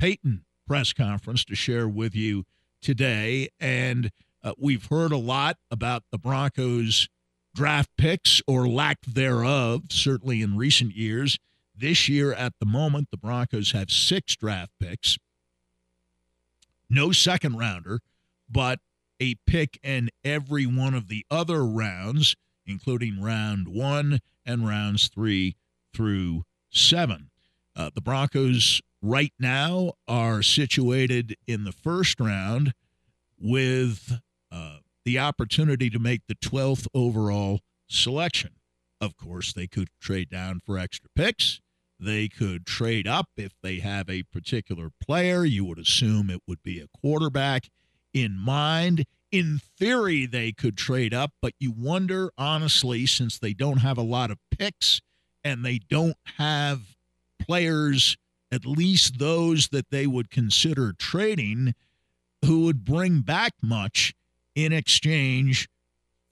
Paton 0.04 0.44
press 0.66 0.92
conference 0.92 1.46
to 1.46 1.54
share 1.54 1.88
with 1.88 2.14
you 2.14 2.44
today. 2.82 3.48
And 3.58 4.10
uh, 4.42 4.52
we've 4.58 4.84
heard 4.84 5.12
a 5.12 5.16
lot 5.16 5.56
about 5.70 6.02
the 6.12 6.18
Broncos' 6.18 7.08
draft 7.54 7.88
picks 7.96 8.42
or 8.46 8.68
lack 8.68 8.98
thereof, 9.06 9.84
certainly 9.88 10.42
in 10.42 10.58
recent 10.58 10.94
years. 10.94 11.38
This 11.74 12.06
year, 12.06 12.34
at 12.34 12.52
the 12.60 12.66
moment, 12.66 13.08
the 13.12 13.16
Broncos 13.16 13.72
have 13.72 13.90
six 13.90 14.36
draft 14.36 14.72
picks, 14.78 15.16
no 16.90 17.10
second 17.10 17.56
rounder, 17.56 18.00
but 18.46 18.80
a 19.18 19.36
pick 19.46 19.80
in 19.82 20.10
every 20.22 20.66
one 20.66 20.92
of 20.92 21.08
the 21.08 21.24
other 21.30 21.64
rounds, 21.64 22.36
including 22.66 23.22
round 23.22 23.68
one 23.68 24.20
and 24.44 24.68
rounds 24.68 25.08
three 25.08 25.56
through 25.94 26.44
seven. 26.68 27.30
Uh, 27.76 27.90
the 27.94 28.00
Broncos 28.00 28.80
right 29.02 29.32
now 29.38 29.92
are 30.08 30.42
situated 30.42 31.36
in 31.46 31.64
the 31.64 31.72
first 31.72 32.20
round 32.20 32.72
with 33.38 34.20
uh, 34.50 34.78
the 35.04 35.18
opportunity 35.18 35.90
to 35.90 35.98
make 35.98 36.22
the 36.28 36.36
12th 36.36 36.86
overall 36.94 37.60
selection. 37.88 38.50
Of 39.00 39.16
course, 39.16 39.52
they 39.52 39.66
could 39.66 39.88
trade 40.00 40.30
down 40.30 40.60
for 40.64 40.78
extra 40.78 41.10
picks. 41.14 41.60
They 42.00 42.28
could 42.28 42.66
trade 42.66 43.06
up 43.06 43.28
if 43.36 43.52
they 43.62 43.80
have 43.80 44.08
a 44.08 44.22
particular 44.24 44.90
player. 45.04 45.44
You 45.44 45.64
would 45.66 45.78
assume 45.78 46.30
it 46.30 46.42
would 46.46 46.62
be 46.62 46.80
a 46.80 46.88
quarterback 46.98 47.68
in 48.12 48.38
mind. 48.38 49.04
In 49.30 49.60
theory, 49.78 50.26
they 50.26 50.52
could 50.52 50.76
trade 50.76 51.12
up, 51.12 51.32
but 51.42 51.54
you 51.58 51.72
wonder, 51.76 52.30
honestly, 52.38 53.04
since 53.04 53.38
they 53.38 53.52
don't 53.52 53.78
have 53.78 53.98
a 53.98 54.02
lot 54.02 54.30
of 54.30 54.38
picks 54.56 55.00
and 55.42 55.64
they 55.64 55.78
don't 55.78 56.16
have 56.38 56.93
players 57.44 58.16
at 58.50 58.64
least 58.64 59.18
those 59.18 59.68
that 59.68 59.90
they 59.90 60.06
would 60.06 60.30
consider 60.30 60.92
trading 60.92 61.74
who 62.44 62.60
would 62.60 62.84
bring 62.84 63.20
back 63.20 63.52
much 63.62 64.14
in 64.54 64.72
exchange 64.72 65.68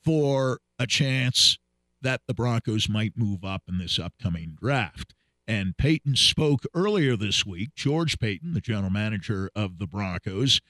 for 0.04 0.60
a 0.78 0.86
chance 0.86 1.58
that 2.00 2.20
the 2.26 2.34
Broncos 2.34 2.88
might 2.88 3.16
move 3.16 3.44
up 3.44 3.62
in 3.68 3.78
this 3.78 3.98
upcoming 3.98 4.56
draft. 4.60 5.14
And 5.46 5.76
Paton 5.76 6.16
spoke 6.16 6.64
earlier 6.74 7.16
this 7.16 7.44
week, 7.44 7.74
George 7.74 8.18
Paton, 8.18 8.54
the 8.54 8.60
general 8.60 8.90
manager 8.90 9.50
of 9.56 9.78
the 9.78 9.86
Broncos, 9.86 10.60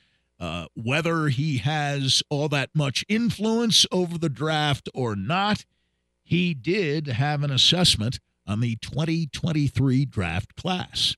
uh, 0.41 0.67
whether 0.75 1.29
he 1.29 1.59
has 1.59 2.23
all 2.31 2.49
that 2.49 2.71
much 2.75 3.05
influence 3.09 3.87
over 3.93 4.19
the 4.19 4.29
draft 4.29 4.89
or 4.95 5.15
not, 5.15 5.65
he 6.25 6.55
did 6.55 7.09
have 7.09 7.43
an 7.43 7.51
assessment 7.51 8.19
on 8.47 8.61
the 8.61 8.77
2023 8.77 10.05
draft 10.07 10.57
class. 10.57 11.15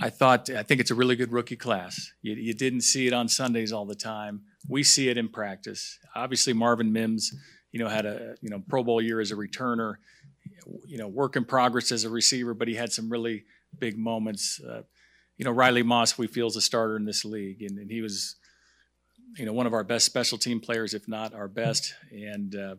I 0.00 0.10
thought 0.10 0.50
I 0.50 0.62
think 0.62 0.80
it's 0.80 0.90
a 0.90 0.94
really 0.94 1.16
good 1.16 1.32
rookie 1.32 1.56
class. 1.56 2.12
You, 2.20 2.34
you, 2.34 2.52
didn't 2.52 2.80
see 2.80 3.06
it 3.06 3.12
on 3.12 3.28
Sundays 3.28 3.72
all 3.72 3.84
the 3.84 3.94
time. 3.94 4.42
We 4.68 4.82
see 4.82 5.08
it 5.08 5.16
in 5.16 5.28
practice. 5.28 5.98
Obviously, 6.16 6.52
Marvin 6.52 6.92
Mims, 6.92 7.32
you 7.70 7.78
know, 7.78 7.88
had 7.88 8.04
a 8.04 8.34
you 8.40 8.50
know 8.50 8.60
Pro 8.68 8.82
Bowl 8.82 9.00
year 9.00 9.20
as 9.20 9.30
a 9.30 9.36
returner. 9.36 9.94
You 10.86 10.98
know, 10.98 11.08
work 11.08 11.36
in 11.36 11.44
progress 11.44 11.92
as 11.92 12.04
a 12.04 12.10
receiver, 12.10 12.54
but 12.54 12.66
he 12.66 12.74
had 12.74 12.92
some 12.92 13.08
really 13.08 13.44
big 13.78 13.96
moments. 13.96 14.60
Uh, 14.60 14.82
you 15.36 15.44
know, 15.44 15.50
Riley 15.50 15.82
Moss, 15.82 16.16
we 16.16 16.26
feel 16.26 16.46
is 16.46 16.56
a 16.56 16.60
starter 16.60 16.96
in 16.96 17.04
this 17.04 17.24
league, 17.24 17.62
and, 17.62 17.78
and, 17.78 17.90
he 17.90 18.00
was, 18.00 18.36
you 19.36 19.44
know, 19.44 19.52
one 19.52 19.66
of 19.66 19.72
our 19.72 19.82
best 19.82 20.06
special 20.06 20.38
team 20.38 20.60
players, 20.60 20.94
if 20.94 21.08
not 21.08 21.34
our 21.34 21.48
best. 21.48 21.92
And 22.12 22.54
uh, 22.54 22.76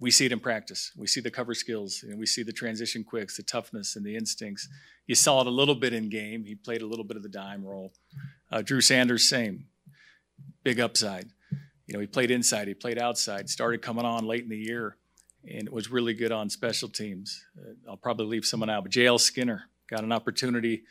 we 0.00 0.10
see 0.10 0.26
it 0.26 0.32
in 0.32 0.40
practice. 0.40 0.92
We 0.96 1.06
see 1.06 1.20
the 1.20 1.30
cover 1.30 1.54
skills, 1.54 2.04
and 2.06 2.18
we 2.18 2.26
see 2.26 2.42
the 2.42 2.52
transition 2.52 3.04
quicks, 3.04 3.36
the 3.36 3.42
toughness, 3.42 3.96
and 3.96 4.04
the 4.04 4.16
instincts. 4.16 4.68
You 5.06 5.14
saw 5.14 5.40
it 5.40 5.46
a 5.46 5.50
little 5.50 5.74
bit 5.74 5.92
in 5.92 6.08
game. 6.08 6.44
He 6.44 6.54
played 6.54 6.82
a 6.82 6.86
little 6.86 7.04
bit 7.04 7.16
of 7.16 7.22
the 7.22 7.28
dime 7.28 7.64
role. 7.64 7.92
Uh, 8.50 8.62
Drew 8.62 8.80
Sanders, 8.80 9.28
same, 9.28 9.66
big 10.62 10.80
upside. 10.80 11.26
You 11.86 11.94
know, 11.94 12.00
he 12.00 12.06
played 12.06 12.30
inside, 12.30 12.68
he 12.68 12.74
played 12.74 12.98
outside. 12.98 13.48
Started 13.50 13.82
coming 13.82 14.04
on 14.04 14.24
late 14.24 14.42
in 14.42 14.48
the 14.48 14.56
year, 14.56 14.96
and 15.44 15.66
it 15.66 15.72
was 15.72 15.90
really 15.90 16.14
good 16.14 16.32
on 16.32 16.48
special 16.48 16.88
teams. 16.88 17.44
Uh, 17.58 17.90
I'll 17.90 17.96
probably 17.96 18.26
leave 18.26 18.44
someone 18.44 18.70
out, 18.70 18.84
but 18.84 18.92
J.L. 18.92 19.18
Skinner 19.18 19.64
got 19.90 20.02
an 20.02 20.12
opportunity 20.12 20.82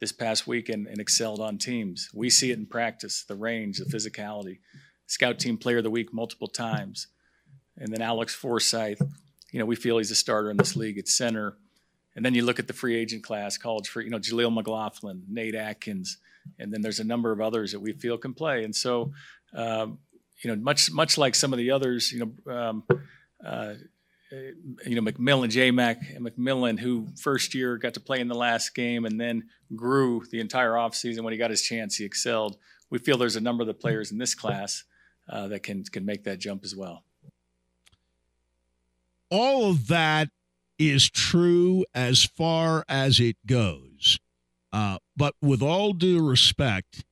this 0.00 0.12
past 0.12 0.46
weekend 0.46 0.86
and 0.86 0.98
excelled 0.98 1.40
on 1.40 1.58
teams. 1.58 2.08
We 2.12 2.30
see 2.30 2.50
it 2.50 2.58
in 2.58 2.66
practice, 2.66 3.24
the 3.28 3.36
range, 3.36 3.78
the 3.78 3.84
physicality. 3.84 4.58
Scout 5.06 5.38
team 5.38 5.56
player 5.56 5.78
of 5.78 5.84
the 5.84 5.90
week 5.90 6.12
multiple 6.12 6.48
times. 6.48 7.08
And 7.80 7.90
then 7.90 8.02
Alex 8.02 8.34
Forsyth, 8.34 9.00
you 9.50 9.58
know, 9.58 9.64
we 9.64 9.74
feel 9.74 9.98
he's 9.98 10.10
a 10.10 10.14
starter 10.14 10.50
in 10.50 10.56
this 10.58 10.76
league 10.76 10.98
at 10.98 11.08
center. 11.08 11.56
And 12.14 12.24
then 12.24 12.34
you 12.34 12.44
look 12.44 12.58
at 12.58 12.66
the 12.66 12.72
free 12.72 12.96
agent 12.96 13.24
class, 13.24 13.56
college 13.56 13.88
free, 13.88 14.04
you 14.04 14.10
know, 14.10 14.18
Jaleel 14.18 14.52
McLaughlin, 14.52 15.22
Nate 15.28 15.54
Atkins, 15.54 16.18
and 16.58 16.72
then 16.72 16.82
there's 16.82 17.00
a 17.00 17.04
number 17.04 17.32
of 17.32 17.40
others 17.40 17.72
that 17.72 17.80
we 17.80 17.92
feel 17.92 18.18
can 18.18 18.34
play. 18.34 18.64
And 18.64 18.74
so, 18.74 19.12
um, 19.54 19.98
you 20.42 20.50
know, 20.50 20.56
much 20.60 20.90
much 20.90 21.18
like 21.18 21.34
some 21.34 21.52
of 21.52 21.58
the 21.58 21.70
others, 21.70 22.12
you 22.12 22.32
know, 22.46 22.52
um, 22.52 22.84
uh, 23.44 23.74
you 24.86 25.00
know, 25.00 25.02
McMillian, 25.02 25.50
J 25.50 25.70
Mac 25.70 25.98
and 26.14 26.24
McMillian, 26.24 26.78
who 26.78 27.08
first 27.20 27.54
year 27.54 27.76
got 27.78 27.94
to 27.94 28.00
play 28.00 28.20
in 28.20 28.28
the 28.28 28.34
last 28.34 28.74
game 28.74 29.04
and 29.04 29.20
then 29.20 29.48
grew 29.74 30.22
the 30.30 30.40
entire 30.40 30.72
offseason. 30.72 31.22
When 31.22 31.32
he 31.32 31.38
got 31.38 31.50
his 31.50 31.62
chance, 31.62 31.96
he 31.96 32.04
excelled. 32.04 32.56
We 32.90 32.98
feel 32.98 33.18
there's 33.18 33.36
a 33.36 33.40
number 33.40 33.62
of 33.62 33.66
the 33.66 33.74
players 33.74 34.12
in 34.12 34.18
this 34.18 34.34
class 34.34 34.84
uh, 35.28 35.48
that 35.48 35.62
can 35.62 35.84
can 35.84 36.04
make 36.04 36.24
that 36.24 36.38
jump 36.38 36.64
as 36.64 36.74
well 36.74 37.04
all 39.30 39.70
of 39.70 39.88
that 39.88 40.28
is 40.78 41.08
true 41.10 41.84
as 41.94 42.24
far 42.24 42.84
as 42.88 43.20
it 43.20 43.36
goes. 43.46 44.18
Uh, 44.72 44.98
but 45.16 45.34
with 45.42 45.62
all 45.62 45.92
due 45.92 46.26
respect, 46.26 47.04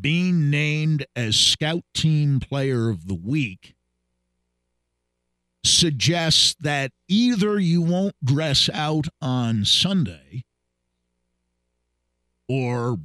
being 0.00 0.50
named 0.50 1.06
as 1.16 1.36
Scout 1.36 1.82
Team 1.94 2.40
Player 2.40 2.88
of 2.88 3.08
the 3.08 3.14
Week 3.14 3.74
suggests 5.64 6.54
that 6.60 6.92
either 7.08 7.58
you 7.58 7.82
won't 7.82 8.14
dress 8.24 8.70
out 8.72 9.08
on 9.20 9.64
Sunday 9.64 10.44
or 12.48 12.98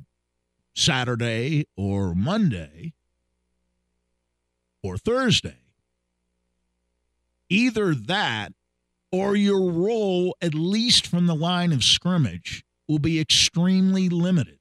Saturday 0.74 1.66
or 1.76 2.14
Monday 2.14 2.94
or 4.84 4.98
Thursday 4.98 5.65
either 7.56 7.96
that 7.96 8.52
or 9.12 9.36
your 9.36 9.72
role, 9.72 10.36
at 10.42 10.54
least 10.54 11.08
from 11.08 11.26
the 11.26 11.36
line 11.36 11.72
of 11.72 11.84
scrimmage, 11.84 12.66
will 12.88 13.00
be 13.00 13.20
extremely 13.20 14.10
limited. 14.10 14.60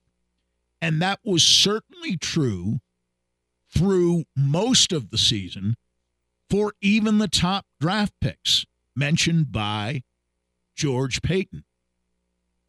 And 0.81 1.03
that 1.03 1.19
was 1.25 1.43
certainly 1.43 2.17
true 2.17 2.79
through 3.69 4.25
most 4.37 4.93
of 4.93 5.11
the 5.11 5.19
season 5.19 5.77
for 6.49 6.75
even 6.81 7.19
the 7.19 7.27
top 7.29 7.67
draft 7.81 8.13
picks 8.21 8.65
mentioned 8.95 9.51
by 9.51 10.03
George 10.77 11.21
Paton, 11.21 11.65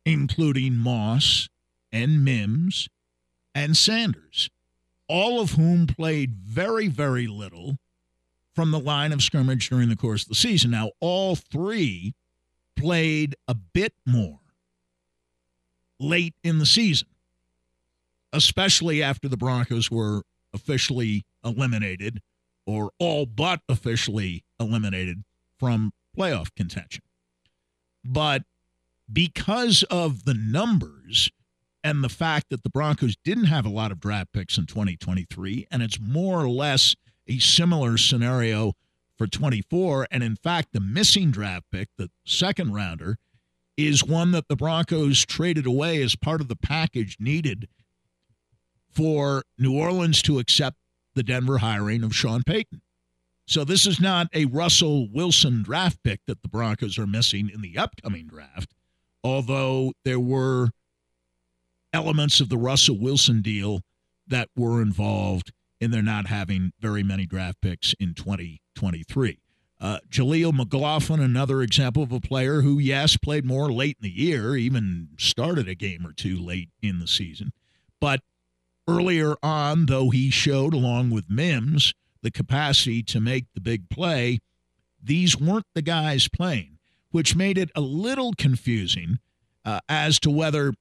including 0.05 0.75
Moss 0.75 1.49
and 1.91 2.25
Mims 2.25 2.87
and 3.53 3.77
Sanders, 3.77 4.49
all 5.07 5.39
of 5.39 5.51
whom 5.51 5.85
played 5.85 6.33
very, 6.33 6.87
very 6.87 7.27
little 7.27 7.77
from 8.55 8.71
the 8.71 8.79
line 8.79 9.11
of 9.11 9.21
scrimmage 9.21 9.69
during 9.69 9.89
the 9.89 9.95
course 9.95 10.23
of 10.23 10.29
the 10.29 10.35
season. 10.35 10.71
Now, 10.71 10.91
all 10.99 11.35
three 11.35 12.13
played 12.75 13.35
a 13.47 13.53
bit 13.53 13.93
more 14.05 14.39
late 15.99 16.33
in 16.43 16.59
the 16.59 16.65
season, 16.65 17.09
especially 18.33 19.03
after 19.03 19.27
the 19.27 19.37
Broncos 19.37 19.91
were 19.91 20.23
officially 20.53 21.25
eliminated 21.43 22.21
or 22.65 22.91
all 22.99 23.25
but 23.25 23.61
officially 23.69 24.43
eliminated 24.59 25.23
from 25.59 25.91
playoff 26.17 26.47
contention. 26.55 27.03
But 28.03 28.43
because 29.11 29.83
of 29.89 30.25
the 30.25 30.33
numbers 30.33 31.29
and 31.83 32.03
the 32.03 32.09
fact 32.09 32.49
that 32.49 32.63
the 32.63 32.69
Broncos 32.69 33.15
didn't 33.23 33.45
have 33.45 33.65
a 33.65 33.69
lot 33.69 33.91
of 33.91 33.99
draft 33.99 34.33
picks 34.33 34.57
in 34.57 34.65
2023, 34.65 35.67
and 35.69 35.83
it's 35.83 35.99
more 35.99 36.41
or 36.41 36.49
less 36.49 36.95
a 37.27 37.39
similar 37.39 37.97
scenario 37.97 38.73
for 39.17 39.27
24. 39.27 40.07
And 40.11 40.23
in 40.23 40.35
fact, 40.35 40.69
the 40.73 40.79
missing 40.79 41.31
draft 41.31 41.65
pick, 41.71 41.89
the 41.97 42.09
second 42.25 42.73
rounder, 42.73 43.17
is 43.77 44.03
one 44.03 44.31
that 44.31 44.47
the 44.47 44.55
Broncos 44.55 45.25
traded 45.25 45.65
away 45.65 46.01
as 46.01 46.15
part 46.15 46.41
of 46.41 46.47
the 46.47 46.55
package 46.55 47.17
needed 47.19 47.67
for 48.89 49.43
New 49.57 49.77
Orleans 49.77 50.21
to 50.23 50.39
accept 50.39 50.77
the 51.13 51.23
Denver 51.23 51.57
hiring 51.57 52.03
of 52.03 52.15
Sean 52.15 52.43
Payton. 52.43 52.81
So 53.47 53.63
this 53.63 53.85
is 53.85 53.99
not 53.99 54.27
a 54.33 54.45
Russell 54.45 55.07
Wilson 55.09 55.61
draft 55.61 56.01
pick 56.03 56.21
that 56.25 56.41
the 56.41 56.49
Broncos 56.49 56.97
are 56.97 57.05
missing 57.05 57.49
in 57.53 57.61
the 57.61 57.77
upcoming 57.77 58.27
draft, 58.27 58.73
although 59.23 59.93
there 60.03 60.19
were 60.19 60.69
elements 61.93 62.39
of 62.39 62.49
the 62.49 62.57
Russell 62.57 62.97
Wilson 62.97 63.41
deal 63.41 63.81
that 64.27 64.49
were 64.55 64.81
involved 64.81 65.51
in 65.79 65.91
their 65.91 66.01
not 66.01 66.27
having 66.27 66.71
very 66.79 67.03
many 67.03 67.25
draft 67.25 67.61
picks 67.61 67.93
in 67.99 68.13
2023. 68.13 69.39
Uh, 69.79 69.99
Jaleel 70.09 70.53
McLaughlin, 70.53 71.19
another 71.19 71.61
example 71.61 72.01
of 72.01 72.11
a 72.11 72.21
player 72.21 72.61
who, 72.61 72.79
yes, 72.79 73.17
played 73.17 73.45
more 73.45 73.71
late 73.71 73.97
in 74.01 74.09
the 74.09 74.21
year, 74.21 74.55
even 74.55 75.09
started 75.17 75.67
a 75.67 75.75
game 75.75 76.07
or 76.07 76.13
two 76.13 76.39
late 76.39 76.69
in 76.81 76.99
the 76.99 77.07
season. 77.07 77.51
But 77.99 78.21
earlier 78.87 79.35
on, 79.43 79.87
though 79.87 80.11
he 80.11 80.29
showed, 80.29 80.73
along 80.73 81.09
with 81.09 81.29
Mims, 81.29 81.93
the 82.21 82.31
capacity 82.31 83.03
to 83.03 83.19
make 83.19 83.45
the 83.53 83.61
big 83.61 83.89
play, 83.89 84.39
these 85.03 85.39
weren't 85.39 85.67
the 85.75 85.81
guys 85.81 86.29
playing, 86.29 86.79
which 87.11 87.35
made 87.35 87.57
it 87.57 87.69
a 87.75 87.81
little 87.81 88.33
confusing 88.37 89.19
uh, 89.65 89.81
as 89.89 90.19
to 90.21 90.31
whether 90.31 90.73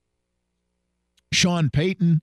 Sean 1.32 1.68
Payton, 1.68 2.22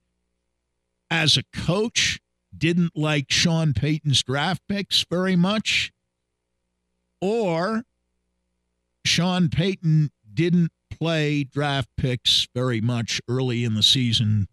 as 1.09 1.35
a 1.35 1.43
coach, 1.53 2.20
didn't 2.55 2.95
like 2.95 3.31
Sean 3.31 3.73
Payton's 3.73 4.23
draft 4.23 4.61
picks 4.67 5.05
very 5.09 5.35
much, 5.35 5.91
or 7.19 7.83
Sean 9.05 9.49
Payton 9.49 10.11
didn't 10.33 10.71
play 10.89 11.43
draft 11.43 11.89
picks 11.97 12.47
very 12.53 12.81
much 12.81 13.21
early 13.27 13.63
in 13.63 13.73
the 13.73 13.83
season, 13.83 14.47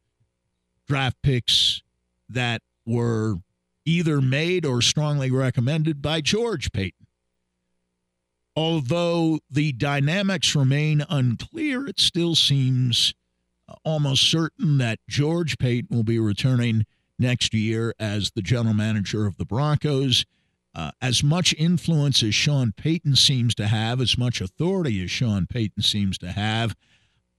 draft 0.86 1.16
picks 1.22 1.82
that 2.28 2.62
were 2.86 3.36
either 3.84 4.20
made 4.20 4.64
or 4.64 4.82
strongly 4.82 5.30
recommended 5.30 6.00
by 6.02 6.20
George 6.20 6.72
Paton. 6.72 7.06
Although 8.56 9.38
the 9.50 9.72
dynamics 9.72 10.54
remain 10.54 11.04
unclear, 11.08 11.86
it 11.86 12.00
still 12.00 12.34
seems 12.34 13.14
almost 13.84 14.28
certain 14.28 14.78
that 14.78 14.98
George 15.08 15.58
Paton 15.58 15.88
will 15.90 16.04
be 16.04 16.18
returning 16.18 16.84
next 17.18 17.54
year 17.54 17.94
as 17.98 18.30
the 18.30 18.42
general 18.42 18.74
manager 18.74 19.26
of 19.26 19.36
the 19.36 19.44
Broncos. 19.44 20.24
Uh, 20.74 20.92
as 21.00 21.24
much 21.24 21.54
influence 21.58 22.22
as 22.22 22.34
Sean 22.34 22.72
Payton 22.76 23.16
seems 23.16 23.54
to 23.56 23.66
have, 23.66 24.00
as 24.00 24.16
much 24.16 24.40
authority 24.40 25.02
as 25.02 25.10
Sean 25.10 25.46
Payton 25.46 25.82
seems 25.82 26.18
to 26.18 26.30
have, 26.30 26.76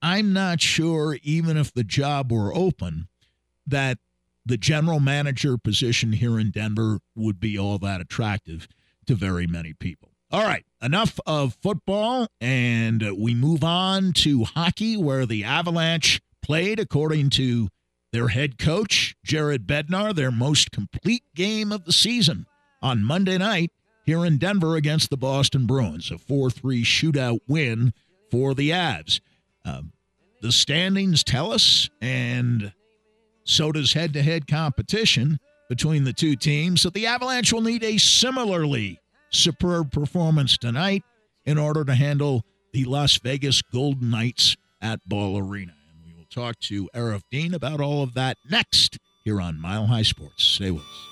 I'm 0.02 0.32
not 0.32 0.60
sure, 0.60 1.18
even 1.22 1.56
if 1.56 1.72
the 1.72 1.84
job 1.84 2.32
were 2.32 2.54
open, 2.54 3.08
that 3.66 3.98
the 4.44 4.56
general 4.56 5.00
manager 5.00 5.56
position 5.56 6.12
here 6.12 6.38
in 6.38 6.50
Denver 6.50 6.98
would 7.14 7.38
be 7.38 7.58
all 7.58 7.78
that 7.78 8.00
attractive 8.00 8.66
to 9.06 9.14
very 9.14 9.46
many 9.46 9.72
people. 9.72 10.10
All 10.32 10.44
right, 10.44 10.64
enough 10.80 11.18
of 11.26 11.56
football, 11.62 12.28
and 12.40 13.04
we 13.18 13.34
move 13.34 13.64
on 13.64 14.12
to 14.14 14.44
hockey, 14.44 14.96
where 14.96 15.26
the 15.26 15.44
Avalanche 15.44 16.20
played, 16.42 16.78
according 16.78 17.30
to 17.30 17.68
their 18.12 18.28
head 18.28 18.58
coach, 18.58 19.14
Jared 19.24 19.66
Bednar, 19.66 20.14
their 20.14 20.30
most 20.30 20.72
complete 20.72 21.24
game 21.34 21.72
of 21.72 21.84
the 21.84 21.92
season 21.92 22.46
on 22.82 23.04
Monday 23.04 23.38
night 23.38 23.70
here 24.04 24.24
in 24.24 24.38
Denver 24.38 24.76
against 24.76 25.10
the 25.10 25.16
Boston 25.16 25.66
Bruins. 25.66 26.10
A 26.10 26.18
4 26.18 26.50
3 26.50 26.82
shootout 26.82 27.40
win 27.46 27.92
for 28.30 28.54
the 28.54 28.70
Avs. 28.70 29.20
Uh, 29.64 29.82
the 30.40 30.52
standings 30.52 31.22
tell 31.22 31.52
us, 31.52 31.90
and 32.00 32.72
so 33.44 33.72
does 33.72 33.92
head 33.92 34.12
to 34.14 34.22
head 34.22 34.46
competition 34.46 35.38
between 35.68 36.04
the 36.04 36.12
two 36.12 36.34
teams, 36.34 36.82
that 36.82 36.94
the 36.94 37.06
Avalanche 37.06 37.52
will 37.52 37.60
need 37.60 37.84
a 37.84 37.98
similarly 37.98 38.98
superb 39.30 39.92
performance 39.92 40.58
tonight 40.58 41.04
in 41.44 41.58
order 41.58 41.84
to 41.84 41.94
handle 41.94 42.44
the 42.72 42.84
Las 42.84 43.18
Vegas 43.18 43.62
Golden 43.62 44.10
Knights 44.10 44.56
at 44.82 45.08
Ball 45.08 45.38
Arena. 45.38 45.79
And 46.32 46.36
we 46.36 46.42
will 46.42 46.52
talk 46.52 46.60
to 46.60 46.88
Aarif 46.94 47.22
Deen 47.30 47.54
about 47.54 47.80
all 47.80 48.02
of 48.02 48.14
that 48.14 48.36
next 48.48 48.98
here 49.24 49.40
on 49.40 49.60
Mile 49.60 49.86
High 49.86 50.02
Sports. 50.02 50.42
Stay 50.42 50.70
with 50.70 50.82
us. 50.82 51.06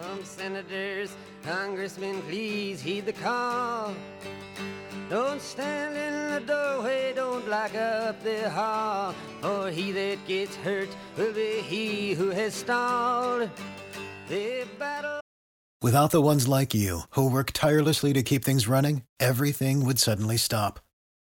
Some 0.00 0.24
senators, 0.24 1.16
congressmen, 1.42 2.20
please 2.22 2.80
heed 2.80 3.06
the 3.06 3.12
call. 3.12 3.94
Don't 5.08 5.40
stand 5.40 5.96
in 5.96 6.34
the 6.34 6.52
doorway, 6.52 7.12
don't 7.14 7.44
block 7.44 7.74
up 7.74 8.22
the 8.22 8.48
hall. 8.50 9.14
For 9.40 9.70
he 9.70 9.92
that 9.92 10.26
gets 10.26 10.56
hurt 10.56 10.88
will 11.16 11.32
be 11.32 11.60
he 11.60 12.14
who 12.14 12.30
has 12.30 12.54
stalled. 12.54 13.50
The 14.28 14.66
battle. 14.78 15.20
Without 15.82 16.12
the 16.12 16.22
ones 16.22 16.46
like 16.46 16.74
you, 16.74 17.02
who 17.10 17.28
work 17.28 17.50
tirelessly 17.52 18.12
to 18.12 18.22
keep 18.22 18.44
things 18.44 18.68
running, 18.68 19.02
everything 19.18 19.84
would 19.84 19.98
suddenly 19.98 20.36
stop. 20.36 20.80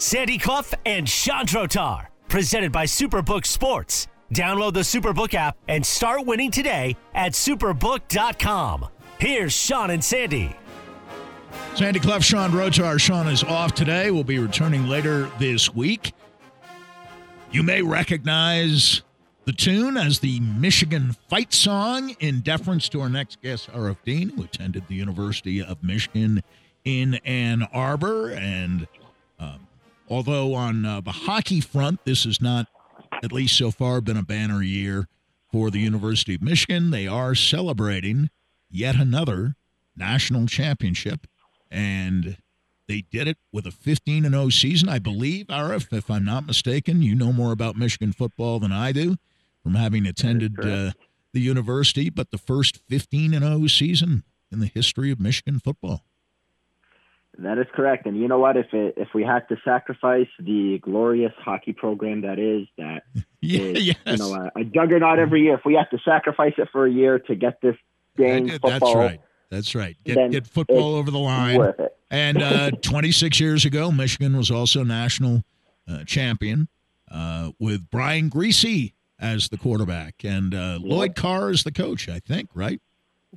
Sandy 0.00 0.38
Clough 0.38 0.64
and 0.86 1.06
Sean 1.06 1.44
Drotar, 1.44 2.06
presented 2.26 2.72
by 2.72 2.86
Superbook 2.86 3.44
Sports. 3.44 4.08
Download 4.32 4.72
the 4.72 4.80
Superbook 4.80 5.34
app 5.34 5.58
and 5.68 5.84
start 5.84 6.24
winning 6.24 6.50
today 6.50 6.96
at 7.14 7.32
superbook.com. 7.32 8.88
Here's 9.18 9.52
Sean 9.52 9.90
and 9.90 10.02
Sandy. 10.02 10.56
Sandy 11.74 12.00
Clough, 12.00 12.20
Sean 12.20 12.50
Drotar. 12.50 12.98
Sean 12.98 13.28
is 13.28 13.44
off 13.44 13.74
today. 13.74 14.10
We'll 14.10 14.24
be 14.24 14.38
returning 14.38 14.86
later 14.86 15.30
this 15.38 15.74
week. 15.74 16.14
You 17.50 17.62
may 17.62 17.82
recognize 17.82 19.02
the 19.44 19.52
tune 19.52 19.98
as 19.98 20.20
the 20.20 20.40
Michigan 20.40 21.14
fight 21.28 21.52
song 21.52 22.16
in 22.20 22.40
deference 22.40 22.88
to 22.88 23.02
our 23.02 23.10
next 23.10 23.42
guest, 23.42 23.70
Aarif 23.72 23.98
Deen, 24.06 24.30
who 24.30 24.44
attended 24.44 24.88
the 24.88 24.94
University 24.94 25.62
of 25.62 25.82
Michigan 25.82 26.42
in 26.86 27.16
Ann 27.16 27.68
Arbor. 27.74 28.30
And 28.30 28.88
um, 29.38 29.66
although 30.10 30.54
on 30.54 30.84
uh, 30.84 31.00
the 31.00 31.12
hockey 31.12 31.60
front, 31.60 32.04
this 32.04 32.24
has 32.24 32.40
not, 32.40 32.66
at 33.22 33.32
least 33.32 33.56
so 33.56 33.70
far, 33.70 34.00
been 34.00 34.16
a 34.16 34.22
banner 34.22 34.62
year 34.62 35.06
for 35.50 35.70
the 35.70 35.78
University 35.78 36.34
of 36.34 36.42
Michigan, 36.42 36.90
they 36.90 37.06
are 37.06 37.34
celebrating 37.34 38.28
yet 38.68 38.96
another 38.96 39.56
national 39.96 40.46
championship. 40.46 41.26
And 41.70 42.36
they 42.88 43.02
did 43.02 43.28
it 43.28 43.38
with 43.52 43.66
a 43.66 43.70
15 43.70 44.24
and 44.24 44.34
0 44.34 44.48
season, 44.48 44.88
I 44.88 44.98
believe. 44.98 45.46
Aarif, 45.46 45.92
if 45.96 46.10
I'm 46.10 46.24
not 46.24 46.46
mistaken, 46.46 47.02
you 47.02 47.14
know 47.14 47.32
more 47.32 47.52
about 47.52 47.76
Michigan 47.76 48.12
football 48.12 48.58
than 48.58 48.72
I 48.72 48.90
do 48.92 49.16
from 49.62 49.74
having 49.74 50.06
attended 50.06 50.58
uh, 50.58 50.92
the 51.32 51.40
university, 51.40 52.10
but 52.10 52.30
the 52.32 52.38
first 52.38 52.80
15 52.88 53.34
and 53.34 53.44
0 53.44 53.68
season 53.68 54.24
in 54.50 54.58
the 54.58 54.66
history 54.66 55.12
of 55.12 55.20
Michigan 55.20 55.60
football. 55.60 56.02
That 57.38 57.58
is 57.58 57.66
correct. 57.74 58.06
And 58.06 58.18
you 58.20 58.28
know 58.28 58.38
what? 58.38 58.56
If 58.56 58.66
it, 58.72 58.94
if 58.96 59.08
we 59.14 59.22
had 59.22 59.48
to 59.48 59.56
sacrifice 59.64 60.26
the 60.38 60.78
glorious 60.82 61.32
hockey 61.38 61.72
program 61.72 62.22
that 62.22 62.38
is, 62.38 62.66
that 62.76 63.04
Yeah, 63.40 63.60
is, 63.60 63.84
yes. 63.86 63.96
you 64.06 64.16
know, 64.18 64.34
a, 64.34 64.60
a 64.60 64.64
juggernaut 64.64 65.18
every 65.18 65.42
year, 65.44 65.54
if 65.54 65.64
we 65.64 65.74
have 65.74 65.88
to 65.90 65.98
sacrifice 66.04 66.52
it 66.58 66.68
for 66.70 66.86
a 66.86 66.90
year 66.90 67.18
to 67.20 67.34
get 67.34 67.60
this 67.62 67.76
dang 68.18 68.46
That- 68.46 68.60
football, 68.60 68.70
That's 68.70 68.94
right. 68.94 69.20
That's 69.50 69.74
right. 69.74 69.96
Get, 70.04 70.30
get 70.30 70.46
football 70.46 70.94
over 70.94 71.10
the 71.10 71.18
line. 71.18 71.72
And 72.12 72.42
uh, 72.42 72.72
26 72.72 73.38
years 73.38 73.64
ago, 73.64 73.92
Michigan 73.92 74.36
was 74.36 74.50
also 74.50 74.82
national 74.82 75.44
uh, 75.88 76.02
champion 76.02 76.66
uh, 77.08 77.52
with 77.60 77.88
Brian 77.88 78.28
Griese 78.28 78.94
as 79.20 79.48
the 79.48 79.56
quarterback 79.56 80.24
and 80.24 80.52
uh, 80.52 80.78
Lloyd 80.80 81.14
Carr 81.14 81.50
as 81.50 81.62
the 81.62 81.70
coach, 81.70 82.08
I 82.08 82.18
think, 82.18 82.50
right? 82.52 82.80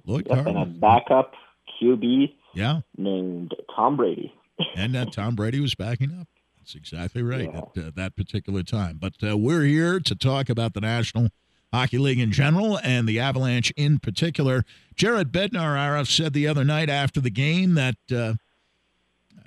Lloyd 0.07 0.25
Yep, 0.27 0.47
and 0.47 0.57
a 0.57 0.65
backup 0.65 1.33
QB 1.79 2.33
Yeah. 2.53 2.81
named 2.97 3.53
Tom 3.75 3.97
Brady. 3.97 4.33
And 4.75 4.95
uh, 4.95 5.05
Tom 5.05 5.35
Brady 5.35 5.59
was 5.59 5.73
backing 5.75 6.11
up. 6.19 6.27
That's 6.59 6.75
exactly 6.75 7.23
right 7.23 7.49
Yeah. 7.51 7.61
at 7.77 7.85
uh, 7.87 7.91
that 7.95 8.15
particular 8.15 8.61
time. 8.63 8.97
But 9.01 9.13
uh, 9.27 9.35
we're 9.37 9.63
here 9.63 9.99
to 9.99 10.15
talk 10.15 10.47
about 10.49 10.73
the 10.73 10.81
National 10.81 11.29
Hockey 11.73 11.97
League 11.97 12.19
in 12.19 12.31
general 12.31 12.79
and 12.83 13.07
the 13.07 13.19
Avalanche 13.19 13.71
in 13.75 13.97
particular. 13.99 14.63
Jared 14.95 15.31
Bednar, 15.31 16.07
said 16.07 16.33
the 16.33 16.47
other 16.47 16.63
night 16.63 16.87
after 16.89 17.19
the 17.19 17.31
game 17.31 17.73
that 17.73 17.95
uh, 18.11 18.35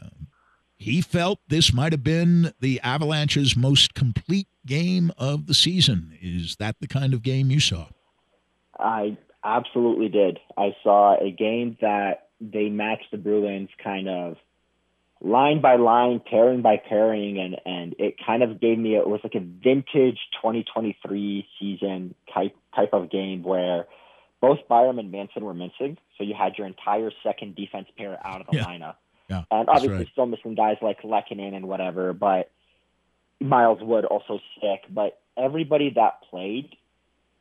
um, 0.03 0.27
he 0.77 1.01
felt 1.01 1.39
this 1.49 1.73
might 1.73 1.93
have 1.93 2.03
been 2.03 2.53
the 2.61 2.81
Avalanche's 2.81 3.57
most 3.57 3.95
complete 3.95 4.49
game 4.67 5.13
of 5.17 5.47
the 5.47 5.55
season. 5.55 6.19
Is 6.21 6.57
that 6.57 6.77
the 6.81 6.89
kind 6.89 7.15
of 7.15 7.23
game 7.23 7.51
you 7.51 7.61
saw? 7.61 7.87
I 8.79 9.17
absolutely 9.45 10.09
did. 10.09 10.41
I 10.59 10.75
saw 10.83 11.17
a 11.19 11.31
game 11.31 11.79
that 11.81 12.26
they 12.41 12.69
matched 12.69 13.11
the 13.11 13.19
Bruins 13.19 13.71
kind 13.83 14.09
of 14.09 14.37
line 15.21 15.61
by 15.61 15.77
line, 15.77 16.21
pairing 16.21 16.63
by 16.63 16.77
pairing, 16.77 17.39
and 17.39 17.57
and 17.65 17.95
it 17.99 18.17
kind 18.25 18.43
of 18.43 18.61
gave 18.61 18.79
me 18.79 18.97
it 18.97 19.07
was 19.07 19.21
like 19.25 19.35
a 19.35 19.41
vintage 19.41 20.19
2023 20.43 21.47
season 21.59 22.15
type 22.33 22.55
type 22.75 22.91
of 22.93 23.11
game 23.11 23.43
where 23.43 23.87
both 24.41 24.59
Byram 24.69 24.99
and 24.99 25.11
Manson 25.11 25.45
were 25.45 25.55
missing, 25.55 25.97
so 26.19 26.25
you 26.25 26.35
had 26.35 26.59
your 26.59 26.67
entire 26.67 27.11
second 27.23 27.57
defense 27.57 27.89
pair 27.97 28.19
out 28.25 28.43
of 28.43 28.47
the 28.49 28.57
Yeah. 28.57 28.65
lineup, 28.67 28.97
Yeah, 29.31 29.45
and 29.51 29.69
obviously 29.69 29.97
right. 29.97 30.09
still 30.13 30.27
missing 30.27 30.55
guys 30.55 30.77
like 30.83 31.03
Lehkonen 31.03 31.55
and 31.55 31.67
whatever, 31.67 32.13
but 32.13 32.51
Miles 33.41 33.81
Wood 33.83 34.05
also 34.05 34.41
sick, 34.61 34.85
but 34.91 35.19
everybody 35.37 35.91
that 35.91 36.23
played, 36.31 36.77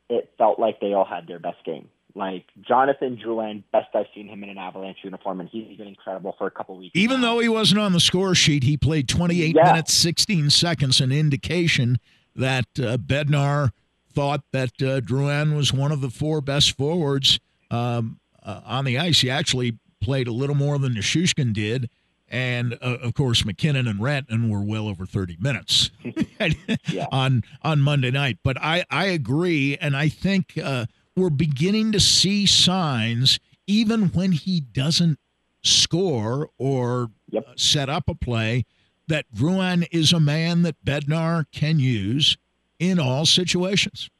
it 0.08 0.32
felt 0.38 0.58
like 0.58 0.80
they 0.80 0.94
all 0.94 1.04
had 1.04 1.26
their 1.26 1.38
best 1.38 1.62
game. 1.64 1.88
Like 2.16 2.46
Jonathan 2.66 3.18
Drouin, 3.22 3.62
best 3.72 3.88
I've 3.94 4.06
seen 4.14 4.26
him 4.26 4.42
in 4.42 4.48
an 4.48 4.56
Avalanche 4.56 4.98
uniform, 5.04 5.38
and 5.40 5.48
he's 5.50 5.76
been 5.76 5.86
incredible 5.86 6.34
for 6.38 6.46
a 6.46 6.50
couple 6.50 6.74
weeks. 6.78 6.92
Even 6.96 7.20
now. 7.20 7.34
though 7.34 7.40
he 7.40 7.48
wasn't 7.50 7.78
on 7.80 7.92
the 7.92 8.00
score 8.00 8.34
sheet, 8.34 8.62
he 8.64 8.78
played 8.78 9.06
28 9.06 9.54
Yeah. 9.54 9.64
minutes, 9.64 9.92
16 9.92 10.48
seconds, 10.48 10.98
an 11.00 11.12
indication 11.12 11.98
that 12.34 12.64
uh, 12.78 12.96
Bednar 12.96 13.70
thought 14.12 14.40
that 14.52 14.70
uh, 14.80 15.00
Drouin 15.02 15.54
was 15.54 15.74
one 15.74 15.92
of 15.92 16.00
the 16.00 16.08
four 16.08 16.40
best 16.40 16.74
forwards 16.76 17.38
um, 17.70 18.18
uh, 18.42 18.62
on 18.64 18.86
the 18.86 18.98
ice. 18.98 19.20
He 19.20 19.28
actually 19.28 19.78
played 20.00 20.26
a 20.26 20.32
little 20.32 20.56
more 20.56 20.78
than 20.78 20.94
Nichushkin 20.94 21.52
did. 21.52 21.90
And 22.28 22.74
uh, 22.80 22.96
of 23.02 23.12
course, 23.12 23.44
MacKinnon 23.44 23.86
and 23.86 24.00
Renton 24.02 24.48
were 24.48 24.62
well 24.62 24.88
over 24.88 25.04
30 25.04 25.36
minutes 25.38 25.90
Yeah. 26.88 27.06
on 27.12 27.44
on 27.62 27.80
Monday 27.82 28.10
night. 28.10 28.38
But 28.42 28.56
I, 28.60 28.84
I 28.90 29.06
agree, 29.06 29.76
and 29.76 29.94
I 29.96 30.08
think 30.08 30.58
uh, 30.62 30.86
we're 31.16 31.30
beginning 31.30 31.92
to 31.92 32.00
see 32.00 32.46
signs, 32.46 33.40
even 33.66 34.08
when 34.08 34.32
he 34.32 34.60
doesn't 34.60 35.18
score 35.62 36.50
or 36.58 37.10
Yep. 37.30 37.44
uh, 37.48 37.52
set 37.56 37.88
up 37.88 38.08
a 38.08 38.14
play, 38.14 38.64
that 39.08 39.24
Drouin 39.34 39.86
is 39.90 40.12
a 40.12 40.20
man 40.20 40.62
that 40.62 40.84
Bednar 40.84 41.46
can 41.52 41.80
use 41.80 42.36
in 42.78 43.00
all 43.00 43.24
situations. 43.26 44.10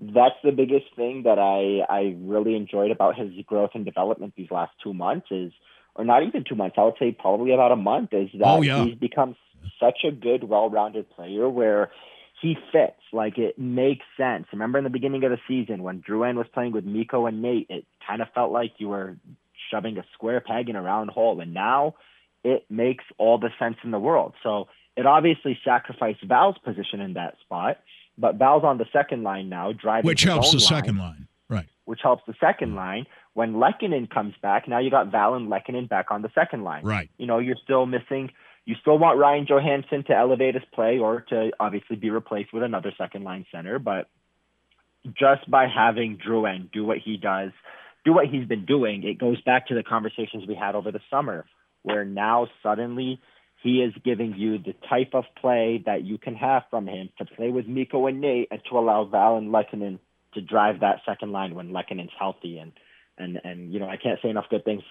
that's 0.00 0.34
the 0.42 0.50
biggest 0.50 0.86
thing 0.96 1.22
that 1.22 1.38
I 1.38 1.84
I 1.88 2.16
really 2.20 2.56
enjoyed 2.56 2.90
about 2.90 3.16
his 3.16 3.30
growth 3.46 3.70
and 3.74 3.84
development 3.84 4.34
these 4.36 4.50
last 4.50 4.72
two 4.82 4.92
months 4.92 5.28
is, 5.30 5.52
or 5.94 6.04
not 6.04 6.24
even 6.24 6.42
two 6.42 6.56
months, 6.56 6.74
I 6.78 6.82
would 6.84 6.94
say 6.98 7.12
probably 7.12 7.52
about 7.52 7.70
a 7.72 7.76
month, 7.76 8.12
is 8.12 8.28
that 8.40 8.46
Oh, 8.46 8.62
yeah. 8.62 8.84
he's 8.84 8.96
become 8.96 9.36
such 9.78 9.98
a 10.04 10.10
good, 10.10 10.44
well-rounded 10.44 11.08
player 11.10 11.48
where 11.48 11.92
he 12.40 12.56
fits. 12.72 13.00
Like 13.12 13.38
it 13.38 13.58
makes 13.58 14.04
sense. 14.16 14.46
Remember 14.52 14.78
in 14.78 14.84
the 14.84 14.90
beginning 14.90 15.24
of 15.24 15.30
the 15.30 15.38
season 15.48 15.82
when 15.82 16.02
Drouin 16.02 16.36
was 16.36 16.46
playing 16.52 16.72
with 16.72 16.84
Mikko 16.84 17.26
and 17.26 17.42
Nate, 17.42 17.66
it 17.70 17.84
kind 18.06 18.20
of 18.22 18.28
felt 18.34 18.52
like 18.52 18.72
you 18.78 18.88
were 18.88 19.16
shoving 19.70 19.98
a 19.98 20.04
square 20.14 20.40
peg 20.40 20.68
in 20.68 20.76
a 20.76 20.82
round 20.82 21.10
hole, 21.10 21.40
and 21.40 21.54
now 21.54 21.94
it 22.42 22.66
makes 22.68 23.04
all 23.18 23.38
the 23.38 23.50
sense 23.58 23.76
in 23.84 23.90
the 23.90 23.98
world. 23.98 24.34
So 24.42 24.68
it 24.96 25.06
obviously 25.06 25.58
sacrificed 25.64 26.22
Val's 26.24 26.56
position 26.64 27.00
in 27.00 27.14
that 27.14 27.36
spot. 27.44 27.78
But 28.16 28.36
Val's 28.36 28.62
on 28.62 28.78
the 28.78 28.86
second 28.92 29.24
line 29.24 29.48
now, 29.48 29.72
driving 29.72 30.06
Which 30.06 30.22
helps 30.22 30.52
the 30.52 30.58
line. 30.58 30.66
second 30.66 30.98
line. 30.98 31.26
Right. 31.48 31.66
which 31.84 32.00
helps 32.02 32.22
the 32.26 32.34
second 32.40 32.74
line. 32.74 33.06
When 33.34 33.54
Lehkonen 33.54 34.08
comes 34.08 34.34
back, 34.40 34.66
now 34.68 34.78
you 34.78 34.90
got 34.90 35.08
Val 35.10 35.34
and 35.34 35.48
Lehkonen 35.50 35.88
back 35.88 36.06
on 36.10 36.22
the 36.22 36.30
second 36.34 36.62
line. 36.64 36.84
Right. 36.84 37.10
You 37.18 37.26
know, 37.26 37.38
you're 37.38 37.56
still 37.62 37.86
missing. 37.86 38.30
You 38.66 38.76
still 38.80 38.98
want 38.98 39.18
Ryan 39.18 39.46
Johansen 39.46 40.06
to 40.06 40.16
elevate 40.16 40.54
his 40.54 40.64
play 40.72 40.98
or 40.98 41.20
to 41.28 41.50
obviously 41.60 41.96
be 41.96 42.10
replaced 42.10 42.52
with 42.52 42.62
another 42.62 42.92
second 42.96 43.24
line 43.24 43.44
center, 43.52 43.78
but 43.78 44.08
just 45.12 45.50
by 45.50 45.66
having 45.68 46.16
Drouin 46.18 46.70
do 46.72 46.84
what 46.84 46.98
he 46.98 47.18
does, 47.18 47.50
do 48.04 48.14
what 48.14 48.26
he's 48.26 48.46
been 48.46 48.64
doing, 48.64 49.02
it 49.04 49.18
goes 49.18 49.40
back 49.42 49.68
to 49.68 49.74
the 49.74 49.82
conversations 49.82 50.44
we 50.48 50.54
had 50.54 50.74
over 50.74 50.90
the 50.90 51.00
summer, 51.10 51.44
where 51.82 52.04
now 52.04 52.48
suddenly 52.62 53.20
he 53.62 53.82
is 53.82 53.94
giving 54.04 54.34
you 54.36 54.58
the 54.58 54.74
type 54.88 55.14
of 55.14 55.24
play 55.40 55.82
that 55.86 56.04
you 56.04 56.18
can 56.18 56.34
have 56.34 56.62
from 56.70 56.86
him 56.86 57.08
to 57.18 57.24
play 57.24 57.50
with 57.50 57.66
Mikko 57.66 58.06
and 58.06 58.20
Nate 58.20 58.48
and 58.50 58.60
to 58.70 58.78
allow 58.78 59.04
Val 59.04 59.36
and 59.36 59.50
Lehkonen 59.50 59.98
to 60.34 60.40
drive 60.40 60.80
that 60.80 61.00
second 61.06 61.32
line 61.32 61.54
when 61.54 61.70
Lehkonen's 61.70 62.12
healthy 62.18 62.58
and 62.58 62.72
and 63.16 63.40
and 63.44 63.72
you 63.72 63.78
know 63.78 63.88
I 63.88 63.96
can't 63.96 64.18
say 64.22 64.28
enough 64.28 64.46
good 64.50 64.64
things. 64.64 64.82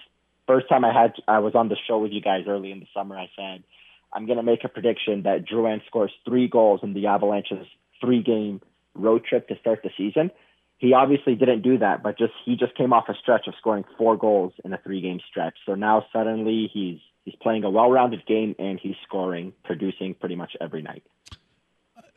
First 0.48 0.68
time 0.70 0.84
I 0.84 0.94
had 0.94 1.14
I 1.28 1.40
was 1.40 1.56
on 1.56 1.70
the 1.70 1.78
show 1.88 2.00
with 2.00 2.12
you 2.12 2.22
guys 2.22 2.46
early 2.48 2.72
in 2.72 2.80
the 2.80 2.88
summer, 2.94 3.18
I 3.18 3.30
said 3.36 3.64
I'm 4.12 4.26
going 4.26 4.38
to 4.38 4.44
make 4.44 4.64
a 4.64 4.70
prediction 4.70 5.24
that 5.24 5.46
Drouin 5.46 5.86
scores 5.88 6.12
three 6.26 6.48
goals 6.48 6.82
in 6.84 6.94
the 6.94 7.08
Avalanche's 7.08 7.68
three 8.02 8.22
game 8.22 8.62
road 8.94 9.24
trip 9.26 9.48
to 9.48 9.56
start 9.60 9.80
the 9.84 9.90
season. 9.98 10.32
He 10.78 10.94
obviously 10.94 11.36
didn't 11.36 11.62
do 11.62 11.78
that, 11.78 12.04
but 12.04 12.18
just 12.18 12.34
he 12.46 12.58
just 12.58 12.76
came 12.76 12.92
off 12.92 13.06
a 13.08 13.14
stretch 13.22 13.48
of 13.48 13.54
scoring 13.58 13.86
four 13.98 14.18
goals 14.18 14.54
in 14.66 14.74
a 14.74 14.78
three 14.78 15.02
game 15.02 15.20
stretch. 15.30 15.56
So 15.66 15.76
now 15.76 16.06
suddenly 16.12 16.70
he's 16.74 17.00
he's 17.24 17.36
playing 17.42 17.64
a 17.64 17.70
well 17.70 17.90
rounded 17.90 18.26
game 18.26 18.56
and 18.60 18.80
he's 18.82 18.96
scoring, 19.08 19.54
producing 19.64 20.14
pretty 20.14 20.36
much 20.36 20.54
every 20.60 20.82
night 20.82 21.04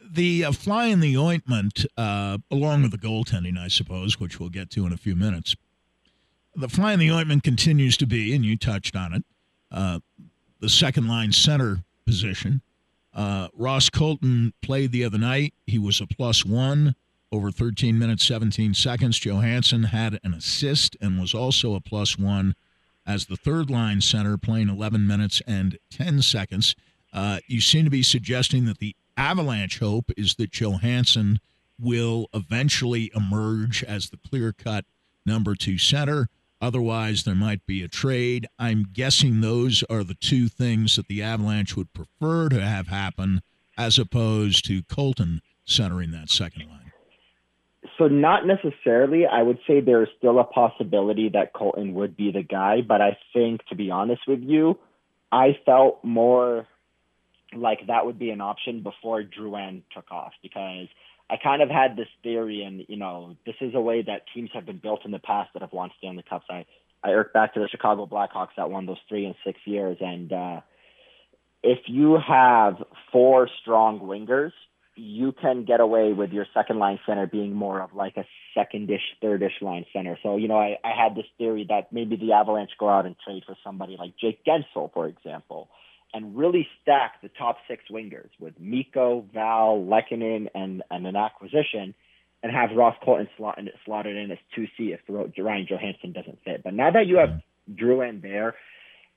the 0.08 0.44
uh, 0.44 0.52
fly 0.52 0.86
in 0.86 1.00
the 1.00 1.16
ointment, 1.16 1.84
uh, 1.96 2.38
along 2.50 2.82
with 2.82 2.92
the 2.92 2.98
goaltending, 2.98 3.58
I 3.58 3.68
suppose, 3.68 4.20
which 4.20 4.38
we'll 4.38 4.50
get 4.50 4.70
to 4.70 4.86
in 4.86 4.92
a 4.92 4.96
few 4.96 5.16
minutes. 5.16 5.56
The 6.58 6.70
fly 6.70 6.94
in 6.94 6.98
the 6.98 7.10
ointment 7.10 7.42
continues 7.42 7.98
to 7.98 8.06
be, 8.06 8.34
and 8.34 8.42
you 8.42 8.56
touched 8.56 8.96
on 8.96 9.12
it, 9.12 9.24
uh, 9.70 10.00
the 10.58 10.70
second 10.70 11.06
line 11.06 11.32
center 11.32 11.84
position. 12.06 12.62
Uh, 13.12 13.48
Ross 13.52 13.90
Colton 13.90 14.54
played 14.62 14.90
the 14.90 15.04
other 15.04 15.18
night. 15.18 15.52
He 15.66 15.78
was 15.78 16.00
a 16.00 16.06
plus 16.06 16.46
one 16.46 16.94
over 17.30 17.50
13 17.50 17.98
minutes, 17.98 18.24
17 18.24 18.72
seconds. 18.72 19.18
Johansen 19.18 19.84
had 19.84 20.18
an 20.24 20.32
assist 20.32 20.96
and 20.98 21.20
was 21.20 21.34
also 21.34 21.74
a 21.74 21.80
plus 21.80 22.18
one 22.18 22.54
as 23.06 23.26
the 23.26 23.36
third 23.36 23.68
line 23.68 24.00
center, 24.00 24.38
playing 24.38 24.70
11 24.70 25.06
minutes 25.06 25.42
and 25.46 25.78
10 25.90 26.22
seconds. 26.22 26.74
Uh, 27.12 27.38
you 27.46 27.60
seem 27.60 27.84
to 27.84 27.90
be 27.90 28.02
suggesting 28.02 28.64
that 28.64 28.78
the 28.78 28.96
Avalanche 29.18 29.78
hope 29.78 30.10
is 30.16 30.36
that 30.36 30.52
Johansen 30.52 31.38
will 31.78 32.28
eventually 32.32 33.10
emerge 33.14 33.84
as 33.84 34.08
the 34.08 34.16
clear 34.16 34.54
cut 34.54 34.86
number 35.26 35.54
two 35.54 35.76
center. 35.76 36.28
Otherwise, 36.60 37.24
there 37.24 37.34
might 37.34 37.66
be 37.66 37.82
a 37.82 37.88
trade. 37.88 38.46
I'm 38.58 38.86
guessing 38.92 39.40
those 39.40 39.84
are 39.90 40.02
the 40.02 40.14
two 40.14 40.48
things 40.48 40.96
that 40.96 41.06
the 41.06 41.22
Avalanche 41.22 41.76
would 41.76 41.92
prefer 41.92 42.48
to 42.48 42.60
have 42.60 42.88
happen 42.88 43.42
as 43.76 43.98
opposed 43.98 44.64
to 44.66 44.82
Colton 44.84 45.42
centering 45.66 46.12
that 46.12 46.30
second 46.30 46.68
line. 46.68 46.92
So, 47.98 48.08
not 48.08 48.46
necessarily. 48.46 49.26
I 49.26 49.42
would 49.42 49.58
say 49.66 49.80
there 49.80 50.02
is 50.02 50.08
still 50.18 50.38
a 50.38 50.44
possibility 50.44 51.30
that 51.30 51.52
Colton 51.52 51.94
would 51.94 52.16
be 52.16 52.30
the 52.30 52.42
guy, 52.42 52.80
but 52.80 53.00
I 53.00 53.16
think, 53.32 53.64
to 53.66 53.74
be 53.74 53.90
honest 53.90 54.22
with 54.26 54.42
you, 54.42 54.78
I 55.32 55.58
felt 55.64 56.04
more 56.04 56.66
like 57.54 57.86
that 57.86 58.04
would 58.06 58.18
be 58.18 58.30
an 58.30 58.40
option 58.40 58.82
before 58.82 59.22
Drouin 59.22 59.82
took 59.94 60.10
off 60.10 60.32
because 60.42 60.88
I 61.28 61.36
kind 61.42 61.60
of 61.62 61.68
had 61.68 61.96
this 61.96 62.08
theory, 62.22 62.62
and 62.62 62.84
you 62.88 62.96
know, 62.96 63.36
this 63.44 63.56
is 63.60 63.74
a 63.74 63.80
way 63.80 64.02
that 64.02 64.22
teams 64.32 64.50
have 64.54 64.66
been 64.66 64.78
built 64.78 65.04
in 65.04 65.10
the 65.10 65.18
past 65.18 65.50
that 65.54 65.62
have 65.62 65.72
won 65.72 65.90
Stanley 65.98 66.24
Cups. 66.28 66.46
I 66.50 66.66
I 67.02 67.10
irk 67.10 67.32
back 67.32 67.54
to 67.54 67.60
the 67.60 67.68
Chicago 67.68 68.06
Blackhawks 68.06 68.56
that 68.56 68.70
won 68.70 68.86
those 68.86 68.96
three 69.08 69.26
in 69.26 69.34
six 69.44 69.58
years, 69.64 69.98
and 70.00 70.32
uh, 70.32 70.60
if 71.62 71.80
you 71.86 72.18
have 72.26 72.82
four 73.10 73.48
strong 73.60 74.00
wingers, 74.00 74.52
you 74.94 75.32
can 75.32 75.64
get 75.64 75.80
away 75.80 76.12
with 76.12 76.32
your 76.32 76.46
second 76.54 76.78
line 76.78 76.98
center 77.06 77.26
being 77.26 77.52
more 77.52 77.80
of 77.80 77.94
like 77.94 78.16
a 78.16 78.24
secondish, 78.56 79.02
thirdish 79.22 79.60
line 79.60 79.84
center. 79.92 80.18
So, 80.22 80.36
you 80.36 80.48
know, 80.48 80.58
I, 80.58 80.78
I 80.82 80.92
had 80.96 81.14
this 81.14 81.26
theory 81.36 81.66
that 81.68 81.92
maybe 81.92 82.16
the 82.16 82.32
Avalanche 82.32 82.70
go 82.78 82.88
out 82.88 83.04
and 83.04 83.14
trade 83.22 83.42
for 83.46 83.56
somebody 83.62 83.96
like 83.98 84.16
Jake 84.18 84.40
Guentzel, 84.44 84.92
for 84.94 85.06
example, 85.06 85.68
and 86.16 86.34
really 86.34 86.66
stack 86.80 87.20
the 87.20 87.28
top 87.28 87.58
six 87.68 87.84
wingers 87.90 88.30
with 88.40 88.58
Mikko, 88.58 89.26
Val, 89.34 89.76
Lehkonen, 89.86 90.48
and, 90.54 90.82
and 90.90 91.06
an 91.06 91.14
acquisition, 91.14 91.94
and 92.42 92.50
have 92.50 92.70
Ross 92.74 92.96
Colton 93.04 93.28
slot, 93.36 93.58
slotted 93.84 94.16
in 94.16 94.30
as 94.30 94.38
2C 94.56 94.94
if 94.94 95.00
Ryan 95.08 95.66
Johansen 95.70 96.14
doesn't 96.14 96.38
fit. 96.42 96.62
But 96.64 96.72
now 96.72 96.90
that 96.90 97.06
you 97.06 97.18
have 97.18 97.42
Drouin 97.70 98.22
there, 98.22 98.54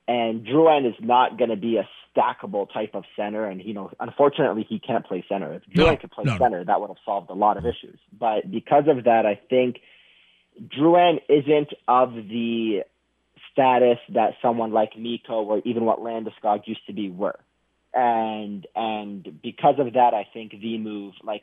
and 0.06 0.46
Drouin 0.46 0.86
is 0.86 0.94
not 1.00 1.38
going 1.38 1.48
to 1.48 1.56
be 1.56 1.78
a 1.78 1.88
stackable 2.14 2.70
type 2.70 2.90
of 2.92 3.04
center, 3.16 3.46
and 3.46 3.64
you 3.64 3.72
know, 3.72 3.90
unfortunately, 3.98 4.66
he 4.68 4.78
can't 4.78 5.06
play 5.06 5.24
center. 5.26 5.54
If 5.54 5.62
Drouin 5.74 5.92
no, 5.92 5.96
could 5.96 6.10
play 6.10 6.24
no. 6.24 6.36
center, 6.36 6.62
that 6.62 6.82
would 6.82 6.88
have 6.88 6.98
solved 7.06 7.30
a 7.30 7.34
lot 7.34 7.56
of 7.56 7.64
issues. 7.64 7.98
But 8.12 8.50
because 8.50 8.84
of 8.88 9.04
that, 9.04 9.24
I 9.24 9.40
think 9.48 9.76
Drouin 10.62 11.20
isn't 11.30 11.72
of 11.88 12.12
the 12.12 12.82
status 13.60 13.98
that 14.14 14.34
someone 14.40 14.72
like 14.72 14.96
Mikko 14.96 15.42
or 15.42 15.62
even 15.64 15.84
what 15.84 15.98
Landeskog 15.98 16.66
used 16.66 16.86
to 16.86 16.92
be 16.92 17.10
were. 17.10 17.38
And 17.92 18.66
and 18.74 19.40
because 19.42 19.76
of 19.78 19.92
that, 19.94 20.14
I 20.14 20.26
think 20.32 20.52
the 20.52 20.78
move, 20.78 21.14
like 21.22 21.42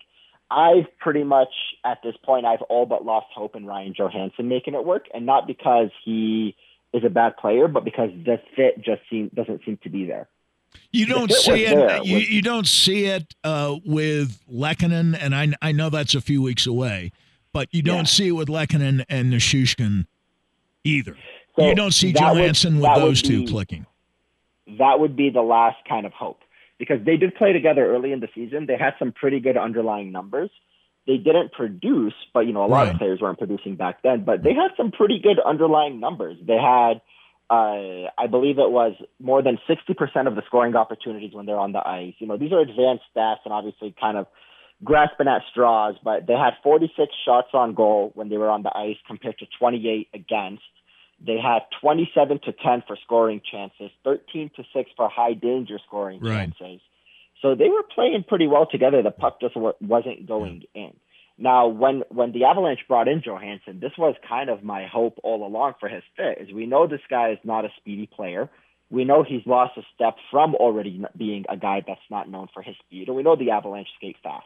I've 0.50 0.86
pretty 1.00 1.24
much 1.24 1.54
at 1.84 2.00
this 2.04 2.16
point, 2.24 2.46
I've 2.46 2.62
all 2.64 2.86
but 2.86 3.06
lost 3.06 3.28
hope 3.36 3.56
in 3.56 3.66
Ryan 3.66 3.94
Johansen 3.94 4.46
making 4.46 4.74
it 4.74 4.86
work, 4.86 5.06
and 5.14 5.26
not 5.26 5.46
because 5.46 5.90
he 6.06 6.56
is 6.94 7.04
a 7.04 7.10
bad 7.10 7.36
player, 7.38 7.68
but 7.68 7.84
because 7.84 8.12
the 8.26 8.40
fit 8.56 8.82
just 8.82 9.02
seem 9.10 9.30
doesn't 9.34 9.62
seem 9.66 9.78
to 9.84 9.90
be 9.90 10.06
there. 10.06 10.30
You 10.92 11.06
don't 11.06 11.32
see 11.32 11.66
it. 11.66 12.06
You, 12.06 12.18
you, 12.18 12.42
don't 12.42 12.68
see 12.68 13.06
it 13.06 13.34
uh, 13.44 13.76
with 13.86 14.40
Lehkonen, 14.52 15.18
and 15.20 15.36
I 15.36 15.52
I 15.62 15.74
know 15.74 15.90
that's 15.90 16.16
a 16.16 16.22
few 16.22 16.42
weeks 16.42 16.66
away, 16.66 17.12
but 17.52 17.68
you 17.72 17.82
don't 17.82 18.00
yeah. 18.00 18.04
see 18.04 18.28
it 18.28 18.32
with 18.32 18.48
Lehkonen 18.48 19.04
and 19.10 19.34
Nichushkin 19.34 20.06
either. 20.86 21.18
So 21.58 21.68
you 21.68 21.76
don't 21.76 21.94
see 21.94 22.14
Johansen 22.14 22.80
with 22.80 22.96
those 22.96 23.22
two 23.22 23.46
clicking. 23.46 23.86
That 24.78 25.00
would 25.00 25.16
be 25.16 25.30
the 25.30 25.42
last 25.42 25.78
kind 25.90 26.06
of 26.06 26.14
hope 26.14 26.42
because 26.78 27.04
they 27.04 27.18
did 27.18 27.36
play 27.36 27.54
together 27.54 27.86
early 27.86 28.12
in 28.12 28.20
the 28.20 28.28
season. 28.36 28.68
They 28.68 28.78
had 28.78 28.94
some 29.00 29.12
pretty 29.12 29.40
good 29.40 29.58
underlying 29.58 30.12
numbers. 30.12 30.52
They 31.08 31.18
didn't 31.18 31.54
produce, 31.54 32.14
but 32.34 32.42
you 32.42 32.54
know 32.54 32.66
a 32.66 32.68
lot 32.68 32.84
right. 32.84 32.94
of 32.94 33.00
players 33.00 33.22
weren't 33.22 33.38
producing 33.38 33.76
back 33.76 34.04
then. 34.04 34.24
But 34.24 34.44
they 34.44 34.54
had 34.54 34.72
some 34.76 34.92
pretty 34.92 35.20
good 35.20 35.40
underlying 35.40 36.00
numbers. 36.00 36.38
They 36.46 36.58
had, 36.58 37.02
uh, 37.50 38.12
I 38.18 38.28
believe 38.30 38.60
it 38.60 38.70
was 38.70 38.94
more 39.20 39.42
than 39.42 39.58
sixty 39.68 39.94
percent 39.94 40.28
of 40.28 40.36
the 40.36 40.44
scoring 40.46 40.76
opportunities 40.76 41.34
when 41.34 41.46
they're 41.46 41.58
on 41.58 41.72
the 41.72 41.80
ice. 41.80 42.14
You 42.20 42.28
know 42.28 42.38
these 42.38 42.52
are 42.52 42.60
advanced 42.60 43.06
stats 43.16 43.38
and 43.46 43.54
obviously 43.54 43.96
kind 44.00 44.18
of 44.18 44.28
grasping 44.84 45.30
at 45.30 45.44
straws. 45.50 45.96
But 46.04 46.28
they 46.28 46.34
had 46.34 46.54
forty 46.62 46.92
six 46.98 47.14
shots 47.26 47.50
on 47.54 47.74
goal 47.74 48.12
when 48.14 48.28
they 48.28 48.38
were 48.38 48.50
on 48.50 48.64
the 48.64 48.78
ice 48.78 48.98
compared 49.08 49.40
to 49.40 49.46
twenty 49.58 49.88
eight 49.88 50.10
against. 50.14 50.62
They 51.26 51.38
had 51.38 51.60
27 51.82 52.40
to 52.46 52.52
10 52.52 52.84
for 52.88 52.98
scoring 53.04 53.42
chances, 53.52 53.90
13 54.04 54.52
to 54.56 54.64
6 54.74 54.92
for 54.96 55.10
high 55.10 55.34
danger 55.34 55.80
scoring 55.86 56.20
right. 56.22 56.54
chances. 56.58 56.82
So 57.42 57.56
they 57.56 57.70
were 57.70 57.84
playing 57.84 58.24
pretty 58.28 58.48
well 58.48 58.68
together. 58.70 59.02
The 59.02 59.12
puck 59.12 59.40
just 59.42 59.56
wasn't 59.56 60.28
going 60.28 60.64
yeah. 60.74 60.84
in. 60.84 60.94
Now, 61.40 61.68
when 61.68 62.04
when 62.10 62.32
the 62.32 62.46
Avalanche 62.46 62.80
brought 62.88 63.08
in 63.08 63.22
Johansen, 63.22 63.80
this 63.80 63.92
was 63.96 64.16
kind 64.28 64.50
of 64.50 64.64
my 64.64 64.88
hope 64.88 65.20
all 65.24 65.46
along 65.46 65.74
for 65.80 65.88
his 65.88 66.02
fit. 66.16 66.40
Is 66.42 66.52
we 66.52 66.66
know 66.66 66.88
this 66.88 67.00
guy 67.10 67.32
is 67.32 67.38
not 67.44 67.64
a 67.64 67.70
speedy 67.78 68.08
player. 68.08 68.50
We 68.90 69.06
know 69.06 69.24
he's 69.24 69.46
lost 69.46 69.78
a 69.78 69.84
step 69.94 70.16
from 70.32 70.56
already 70.56 71.04
being 71.16 71.46
a 71.48 71.58
guy 71.58 71.84
that's 71.86 72.00
not 72.10 72.30
known 72.30 72.48
for 72.54 72.64
his 72.64 72.76
speed, 72.86 73.08
and 73.08 73.16
we 73.16 73.22
know 73.22 73.36
the 73.36 73.52
Avalanche 73.52 73.90
skate 73.98 74.16
fast 74.24 74.46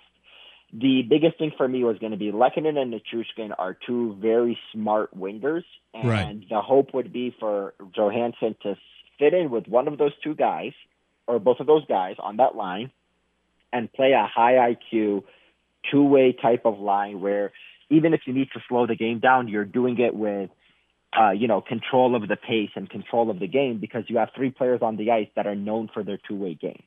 the 0.73 1.01
biggest 1.03 1.37
thing 1.37 1.51
for 1.57 1.67
me 1.67 1.83
was 1.83 1.97
going 1.99 2.11
to 2.11 2.17
be 2.17 2.31
Lehkonen 2.31 2.77
and 2.77 2.93
Nichushkin 2.93 3.53
are 3.57 3.77
two 3.85 4.15
very 4.21 4.57
smart 4.71 5.17
wingers, 5.17 5.63
and 5.93 6.07
right. 6.07 6.49
the 6.49 6.61
hope 6.61 6.93
would 6.93 7.11
be 7.11 7.35
for 7.39 7.73
Johansen 7.95 8.55
to 8.63 8.75
fit 9.19 9.33
in 9.33 9.49
with 9.49 9.67
one 9.67 9.87
of 9.87 9.97
those 9.97 10.13
two 10.23 10.33
guys 10.33 10.71
or 11.27 11.39
both 11.39 11.59
of 11.59 11.67
those 11.67 11.85
guys 11.85 12.15
on 12.19 12.37
that 12.37 12.55
line 12.55 12.91
and 13.73 13.91
play 13.91 14.11
a 14.11 14.25
high 14.25 14.75
IQ 14.75 15.23
two 15.91 16.03
way 16.03 16.31
type 16.33 16.65
of 16.65 16.79
line 16.79 17.21
where 17.21 17.51
even 17.89 18.13
if 18.13 18.21
you 18.25 18.33
need 18.33 18.47
to 18.53 18.59
slow 18.69 18.87
the 18.87 18.95
game 18.95 19.19
down, 19.19 19.47
you're 19.47 19.65
doing 19.65 19.99
it 19.99 20.15
with 20.15 20.49
uh, 21.19 21.31
you 21.31 21.47
know, 21.47 21.61
control 21.61 22.15
of 22.15 22.27
the 22.27 22.37
pace 22.37 22.69
and 22.75 22.89
control 22.89 23.29
of 23.29 23.39
the 23.39 23.47
game 23.47 23.79
because 23.79 24.05
you 24.07 24.17
have 24.17 24.29
three 24.35 24.49
players 24.49 24.81
on 24.81 24.95
the 24.95 25.11
ice 25.11 25.27
that 25.35 25.45
are 25.45 25.55
known 25.55 25.89
for 25.93 26.03
their 26.03 26.17
two 26.27 26.35
way 26.35 26.53
game. 26.53 26.83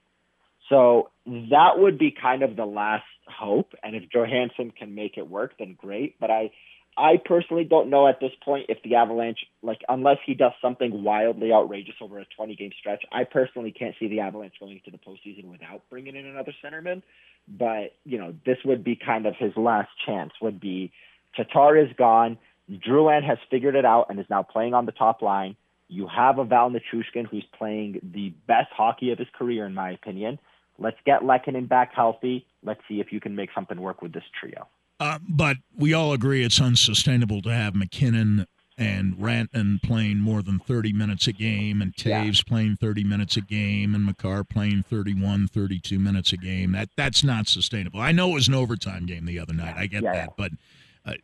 So 0.68 1.11
that 1.27 1.72
would 1.77 1.98
be 1.98 2.11
kind 2.11 2.42
of 2.42 2.57
the 2.57 2.64
last 2.64 3.05
hope. 3.27 3.74
And 3.83 3.94
if 3.94 4.05
Johansen 4.11 4.74
can 4.77 4.94
make 4.94 5.16
it 5.16 5.29
work, 5.29 5.53
then 5.59 5.77
great. 5.79 6.18
But 6.18 6.31
I, 6.31 6.50
I 6.96 7.14
personally 7.22 7.64
don't 7.64 7.90
know 7.90 8.07
at 8.09 8.20
this 8.20 8.31
point 8.44 8.66
if 8.68 8.79
the 8.83 8.94
Avalanche, 8.94 9.40
like, 9.62 9.81
unless 9.88 10.18
he 10.24 10.35
does 10.35 10.53
something 10.62 11.03
wildly 11.03 11.53
outrageous 11.53 11.96
over 12.00 12.18
a 12.18 12.24
20 12.37 12.55
game 12.57 12.70
stretch, 12.79 13.03
I 13.12 13.24
personally 13.24 13.72
can't 13.72 13.94
see 13.98 14.09
the 14.09 14.20
Avalanche 14.20 14.55
going 14.61 14.81
to 14.85 14.90
the 14.90 14.98
postseason 14.98 15.50
without 15.50 15.83
bringing 15.90 16.16
in 16.16 16.27
another 16.27 16.55
centerman. 16.64 17.03
But, 17.46 17.94
you 18.05 18.18
know, 18.18 18.35
this 18.46 18.59
would 18.64 18.85
be 18.85 18.96
kind 18.96 19.27
of 19.27 19.35
his 19.38 19.53
last 19.57 19.90
chance, 20.07 20.33
would 20.40 20.61
be 20.61 20.92
Tatar 21.37 21.77
is 21.77 21.92
gone. 21.98 22.38
Drouin 22.70 23.22
has 23.24 23.38
figured 23.50 23.74
it 23.74 23.85
out 23.85 24.07
and 24.09 24.18
is 24.18 24.27
now 24.31 24.42
playing 24.42 24.72
on 24.72 24.87
the 24.87 24.92
top 24.92 25.20
line. 25.20 25.57
You 25.88 26.09
have 26.09 26.38
a 26.38 26.44
Val 26.44 26.70
Nichushkin 26.70 27.27
who's 27.27 27.44
playing 27.59 28.00
the 28.14 28.33
best 28.46 28.68
hockey 28.74 29.11
of 29.12 29.18
his 29.18 29.29
career, 29.37 29.66
in 29.66 29.74
my 29.74 29.90
opinion. 29.90 30.38
Let's 30.78 30.98
get 31.06 31.22
Lehkonen 31.22 31.68
back 31.68 31.92
healthy. 31.94 32.46
Let's 32.62 32.80
see 32.88 33.00
if 33.00 33.12
you 33.12 33.20
can 33.20 33.34
make 33.34 33.50
something 33.54 33.80
work 33.80 34.02
with 34.02 34.12
this 34.12 34.24
trio. 34.38 34.68
Uh, 35.00 35.18
but 35.28 35.56
we 35.76 35.92
all 35.92 36.12
agree 36.12 36.44
it's 36.44 36.60
unsustainable 36.60 37.42
to 37.42 37.50
have 37.50 37.74
MacKinnon 37.74 38.46
and 38.76 39.14
Rantanen 39.14 39.80
playing 39.82 40.18
more 40.18 40.42
than 40.42 40.58
30 40.58 40.92
minutes 40.92 41.26
a 41.26 41.32
game 41.32 41.80
and 41.80 41.94
Toews 41.94 42.38
yeah. 42.38 42.48
playing 42.48 42.76
30 42.76 43.04
minutes 43.04 43.37
a 43.37 43.40
game 43.40 43.94
and 43.94 44.04
Makar 44.04 44.42
playing 44.42 44.82
31, 44.82 45.48
32 45.48 45.98
minutes 45.98 46.32
a 46.32 46.37
game. 46.37 46.72
That 46.72 46.88
That's 46.96 47.22
not 47.22 47.48
sustainable. 47.48 48.00
I 48.00 48.12
know 48.12 48.30
it 48.30 48.34
was 48.34 48.48
an 48.48 48.54
overtime 48.54 49.06
game 49.06 49.26
the 49.26 49.38
other 49.38 49.54
night. 49.54 49.76
I 49.76 49.87
get 49.87 50.02
yeah. 50.02 50.12
that. 50.12 50.30
But 50.37 50.52
uh, 51.06 51.14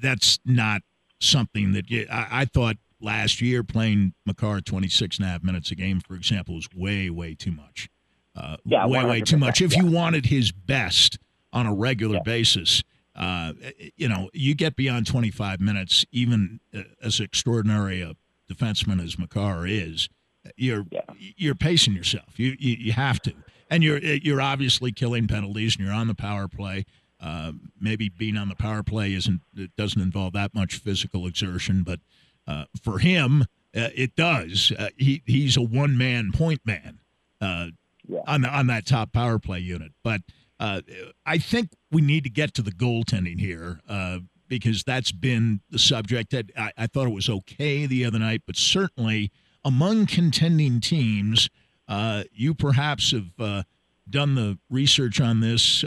that's 0.00 0.38
not 0.44 0.82
something 1.20 1.72
that 1.72 1.90
you, 1.90 2.06
I, 2.10 2.28
I, 2.30 2.44
thought 2.44 2.76
last 3.00 3.40
year 3.40 3.64
playing 3.64 4.14
Makar 4.26 4.60
26 4.60 5.18
and 5.18 5.26
a 5.26 5.30
half 5.30 5.42
minutes 5.42 5.70
a 5.70 5.74
game, 5.74 6.00
for 6.00 6.14
example, 6.14 6.54
was 6.54 6.68
way, 6.74 7.10
way 7.10 7.34
too 7.34 7.52
much. 7.52 7.88
Uh, 8.36 8.56
yeah, 8.64 8.86
way, 8.86 9.04
way 9.04 9.20
too 9.20 9.36
much. 9.36 9.60
If 9.60 9.74
yeah. 9.74 9.82
you 9.82 9.90
wanted 9.90 10.26
his 10.26 10.50
best 10.50 11.18
on 11.52 11.66
a 11.66 11.74
regular 11.74 12.20
basis, 12.24 12.82
uh, 13.14 13.52
you 13.96 14.08
know, 14.08 14.28
you 14.32 14.54
get 14.54 14.74
beyond 14.74 15.06
25 15.06 15.60
minutes, 15.60 16.04
even 16.10 16.60
uh, 16.76 16.82
as 17.02 17.20
extraordinary 17.20 18.02
a 18.02 18.16
defenseman 18.52 19.02
as 19.02 19.18
Makar 19.18 19.66
is, 19.66 20.08
you're 20.56 20.84
yeah. 20.90 21.00
you're 21.18 21.54
pacing 21.54 21.94
yourself. 21.94 22.38
You, 22.38 22.56
you 22.58 22.76
you 22.78 22.92
have 22.92 23.20
to, 23.22 23.32
and 23.70 23.82
you're 23.82 23.98
you're 23.98 24.42
obviously 24.42 24.92
killing 24.92 25.26
penalties, 25.26 25.76
and 25.76 25.84
you're 25.86 25.94
on 25.94 26.08
the 26.08 26.14
power 26.14 26.48
play. 26.48 26.84
Uh, 27.20 27.52
maybe 27.80 28.10
being 28.10 28.36
on 28.36 28.48
the 28.48 28.54
power 28.54 28.82
play 28.82 29.14
isn't 29.14 29.40
it 29.56 29.74
doesn't 29.76 30.02
involve 30.02 30.34
that 30.34 30.54
much 30.54 30.76
physical 30.76 31.26
exertion, 31.26 31.82
but 31.82 32.00
uh, 32.46 32.64
for 32.82 32.98
him, 32.98 33.42
uh, 33.74 33.88
it 33.94 34.14
does. 34.16 34.72
Uh, 34.78 34.88
he 34.96 35.22
he's 35.24 35.56
a 35.56 35.62
one 35.62 35.96
man 35.96 36.30
point 36.32 36.60
man 36.66 36.98
uh, 37.40 37.68
yeah. 38.06 38.20
on 38.26 38.42
the, 38.42 38.48
on 38.48 38.66
that 38.68 38.86
top 38.86 39.12
power 39.12 39.38
play 39.38 39.58
unit. 39.58 39.92
But 40.02 40.22
uh, 40.60 40.82
I 41.26 41.38
think 41.38 41.70
we 41.90 42.02
need 42.02 42.24
to 42.24 42.30
get 42.30 42.54
to 42.54 42.62
the 42.62 42.70
goaltending 42.72 43.40
here 43.40 43.80
uh, 43.88 44.18
because 44.48 44.84
that's 44.84 45.12
been 45.12 45.60
the 45.70 45.78
subject. 45.78 46.30
That 46.30 46.50
I, 46.56 46.72
I, 46.76 46.86
thought 46.86 47.06
it 47.06 47.14
was 47.14 47.28
okay 47.28 47.86
the 47.86 48.04
other 48.04 48.18
night, 48.18 48.42
but 48.46 48.56
certainly 48.56 49.30
among 49.64 50.06
contending 50.06 50.80
teams, 50.80 51.50
uh, 51.88 52.24
you 52.32 52.54
perhaps 52.54 53.10
have 53.10 53.32
uh, 53.38 53.62
done 54.08 54.34
the 54.34 54.58
research 54.70 55.20
on 55.20 55.40
this 55.40 55.84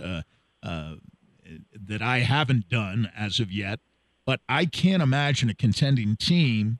that 1.73 2.01
I 2.01 2.19
haven't 2.19 2.69
done 2.69 3.11
as 3.15 3.39
of 3.39 3.51
yet, 3.51 3.79
but 4.25 4.41
I 4.49 4.65
can't 4.65 5.01
imagine 5.01 5.49
a 5.49 5.53
contending 5.53 6.15
team 6.15 6.79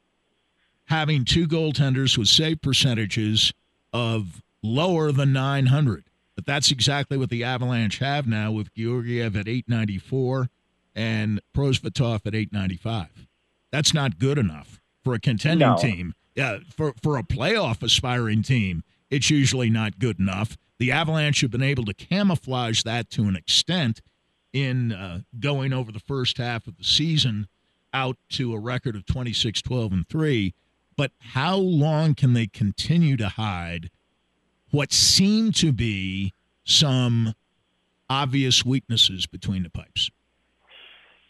having 0.86 1.26
two 1.26 1.47
goaltenders 1.47 2.17
with 2.17 2.28
save 2.28 2.62
percentages 2.62 3.54
of 3.93 4.41
lower 4.63 5.11
than 5.11 5.33
900. 5.33 6.05
But 6.35 6.45
that's 6.45 6.71
exactly 6.71 7.17
what 7.17 7.29
the 7.29 7.43
Avalanche 7.43 7.99
have 7.99 8.27
now 8.27 8.51
with 8.51 8.73
Georgiev 8.73 9.35
at 9.35 9.47
894 9.47 10.49
and 10.95 11.41
Prosvetov 11.55 12.25
at 12.25 12.35
895. 12.35 13.27
That's 13.71 13.93
not 13.93 14.19
good 14.19 14.37
enough 14.37 14.79
for 15.03 15.13
a 15.13 15.19
contending 15.19 15.67
no. 15.67 15.77
team. 15.77 16.13
Yeah, 16.35 16.59
for, 16.75 16.93
for 17.01 17.17
a 17.17 17.23
playoff 17.23 17.81
aspiring 17.81 18.43
team, 18.43 18.83
it's 19.09 19.29
usually 19.29 19.69
not 19.69 19.99
good 19.99 20.19
enough. 20.19 20.57
The 20.79 20.91
Avalanche 20.91 21.41
have 21.41 21.51
been 21.51 21.63
able 21.63 21.85
to 21.85 21.93
camouflage 21.93 22.83
that 22.83 23.09
to 23.11 23.23
an 23.23 23.35
extent 23.35 24.01
in 24.53 24.91
uh, 24.91 25.21
going 25.39 25.73
over 25.73 25.91
the 25.91 25.99
first 25.99 26.37
half 26.37 26.67
of 26.67 26.77
the 26.77 26.83
season 26.83 27.47
out 27.93 28.17
to 28.29 28.53
a 28.53 28.59
record 28.59 28.95
of 28.95 29.05
26 29.05 29.61
12 29.61 29.91
and 29.91 30.07
3 30.07 30.53
but 30.95 31.11
how 31.19 31.55
long 31.55 32.15
can 32.15 32.33
they 32.33 32.47
continue 32.47 33.15
to 33.15 33.29
hide 33.29 33.89
what 34.77 34.93
seem 34.93 35.51
to 35.51 35.73
be 35.73 36.31
some 36.63 37.33
obvious 38.11 38.63
weaknesses 38.63 39.25
between 39.25 39.63
the 39.63 39.71
pipes 39.71 40.11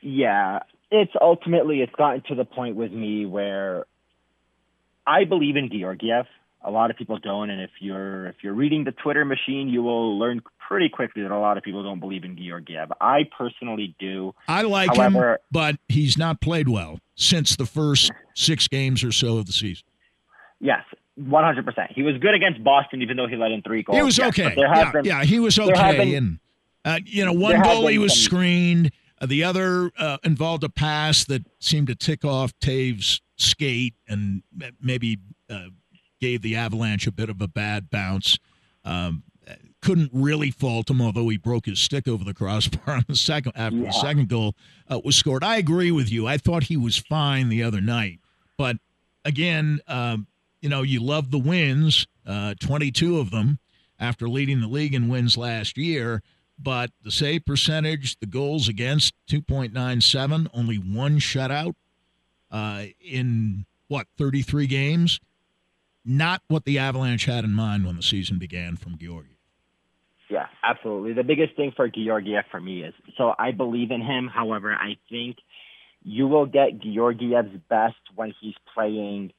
yeah 0.02 0.60
it's 0.92 1.14
ultimately 1.22 1.80
it's 1.80 1.96
gotten 1.96 2.22
to 2.28 2.36
the 2.36 2.44
point 2.44 2.76
with 2.76 2.92
me 2.92 3.26
where 3.26 3.86
i 5.08 5.24
believe 5.24 5.56
in 5.56 5.70
georgiev 5.72 6.26
a 6.62 6.70
lot 6.70 6.92
of 6.92 6.98
people 6.98 7.18
don't 7.20 7.50
and 7.50 7.62
if 7.62 7.72
you're 7.80 8.28
if 8.28 8.36
you're 8.42 8.54
reading 8.54 8.84
the 8.84 8.92
twitter 8.92 9.24
machine 9.24 9.70
you 9.70 9.82
will 9.82 10.20
learn 10.20 10.42
pretty 10.68 10.90
quickly 10.90 11.22
that 11.24 11.32
a 11.32 11.40
lot 11.40 11.58
of 11.58 11.64
people 11.64 11.82
don't 11.82 12.02
believe 12.02 12.26
in 12.26 12.38
Georgiev. 12.38 12.92
I 13.00 13.22
personally 13.38 13.96
do. 14.00 14.36
I 14.50 14.64
like 14.64 14.90
However, 14.94 15.32
him, 15.36 15.38
but 15.50 15.78
he's 15.88 16.18
not 16.18 16.42
played 16.42 16.68
well 16.68 17.00
since 17.16 17.56
the 17.56 17.66
first 17.66 18.12
six 18.36 18.68
games 18.68 19.02
or 19.02 19.14
so 19.14 19.38
of 19.38 19.46
the 19.46 19.54
season. 19.54 19.86
Yes, 20.60 20.84
one 21.18 21.44
hundred 21.44 21.66
percent. 21.66 21.92
He 21.94 22.04
was 22.04 22.18
good 22.20 22.34
against 22.34 22.64
Boston, 22.64 23.02
even 23.02 23.18
though 23.18 23.28
he 23.28 23.36
let 23.36 23.52
in 23.52 23.62
three 23.62 23.84
goals. 23.84 23.98
He 23.98 24.04
was 24.04 24.18
yes, 24.18 24.30
okay. 24.30 24.54
Yeah, 24.56 24.92
been, 24.92 25.06
yeah, 25.06 25.24
he 25.24 25.40
was 25.40 25.58
okay. 25.60 25.98
Been, 25.98 26.16
and 26.16 26.40
uh, 26.86 27.00
you 27.06 27.26
know, 27.26 27.34
one 27.34 27.62
goal 27.62 27.88
he 27.88 27.98
was 27.98 28.14
some, 28.14 28.22
screened. 28.22 28.92
Uh, 29.20 29.26
the 29.26 29.44
other 29.44 29.92
uh, 29.98 30.18
involved 30.24 30.64
a 30.64 30.70
pass 30.70 31.26
that 31.26 31.44
seemed 31.60 31.88
to 31.88 31.96
tick 31.96 32.24
off 32.24 32.54
Toews' 32.60 33.22
skate 33.36 33.96
and 34.08 34.44
maybe 34.80 35.18
uh, 35.50 35.68
gave 36.22 36.44
the 36.44 36.56
Avalanche 36.56 37.08
a 37.08 37.12
bit 37.12 37.30
of 37.30 37.42
a 37.42 37.48
bad 37.48 37.90
bounce. 37.90 38.38
Um, 38.86 39.24
couldn't 39.82 40.12
really 40.12 40.52
fault 40.52 40.90
him, 40.90 41.02
although 41.02 41.30
he 41.30 41.38
broke 41.38 41.66
his 41.66 41.80
stick 41.80 42.08
over 42.08 42.24
the 42.24 42.34
crossbar 42.34 42.96
on 42.96 43.06
the 43.08 43.16
second 43.16 43.54
after 43.56 43.78
yeah. 43.78 43.86
the 43.86 43.92
second 43.94 44.28
goal 44.28 44.56
uh, 44.90 45.00
was 45.04 45.16
scored. 45.16 45.44
I 45.44 45.58
agree 45.58 45.92
with 45.92 46.12
you. 46.12 46.28
I 46.28 46.38
thought 46.38 46.64
he 46.64 46.78
was 46.78 46.98
fine 46.98 47.50
the 47.50 47.64
other 47.64 47.80
night, 47.80 48.20
but 48.58 48.78
again, 49.24 49.80
um, 49.88 50.28
you 50.62 50.70
know, 50.70 50.82
you 50.82 51.02
love 51.02 51.32
the 51.32 51.40
wins, 51.40 52.08
uh, 52.26 52.56
22 52.60 53.20
of 53.20 53.32
them 53.32 53.60
after 54.00 54.28
leading 54.30 54.62
the 54.62 54.68
league 54.68 54.94
in 54.94 55.08
wins 55.08 55.38
last 55.38 55.78
year. 55.78 56.22
But 56.60 56.92
the 57.04 57.12
save 57.12 57.46
percentage, 57.46 58.20
the 58.20 58.26
goals 58.26 58.68
against 58.68 59.14
2.97, 59.30 60.48
only 60.54 60.78
one 60.78 61.20
shutout 61.20 61.76
uh, 62.52 62.86
in 63.00 63.66
what 63.88 64.08
33 64.18 64.68
games. 64.68 65.20
Not 66.04 66.42
what 66.48 66.66
the 66.66 66.80
Avalanche 66.80 67.26
had 67.26 67.44
in 67.44 67.54
mind 67.54 67.86
when 67.86 67.98
the 67.98 68.02
season 68.02 68.40
began 68.40 68.78
from 68.78 68.98
Georgia. 68.98 69.30
Yeah, 70.30 70.48
absolutely. 70.64 71.14
The 71.14 71.24
biggest 71.24 71.56
thing 71.56 71.74
for 71.76 71.88
Georgiev 71.88 72.46
for 72.50 72.60
me 72.60 72.84
is 72.84 72.94
so 73.18 73.34
I 73.38 73.52
believe 73.52 73.92
in 73.92 74.02
him. 74.02 74.30
However, 74.34 74.74
I 74.74 74.98
think 75.10 75.38
you 76.04 76.28
will 76.28 76.46
get 76.46 76.80
Georgiev's 76.80 77.56
best 77.70 77.96
when 78.16 78.34
he's 78.42 78.56
playing 78.74 79.32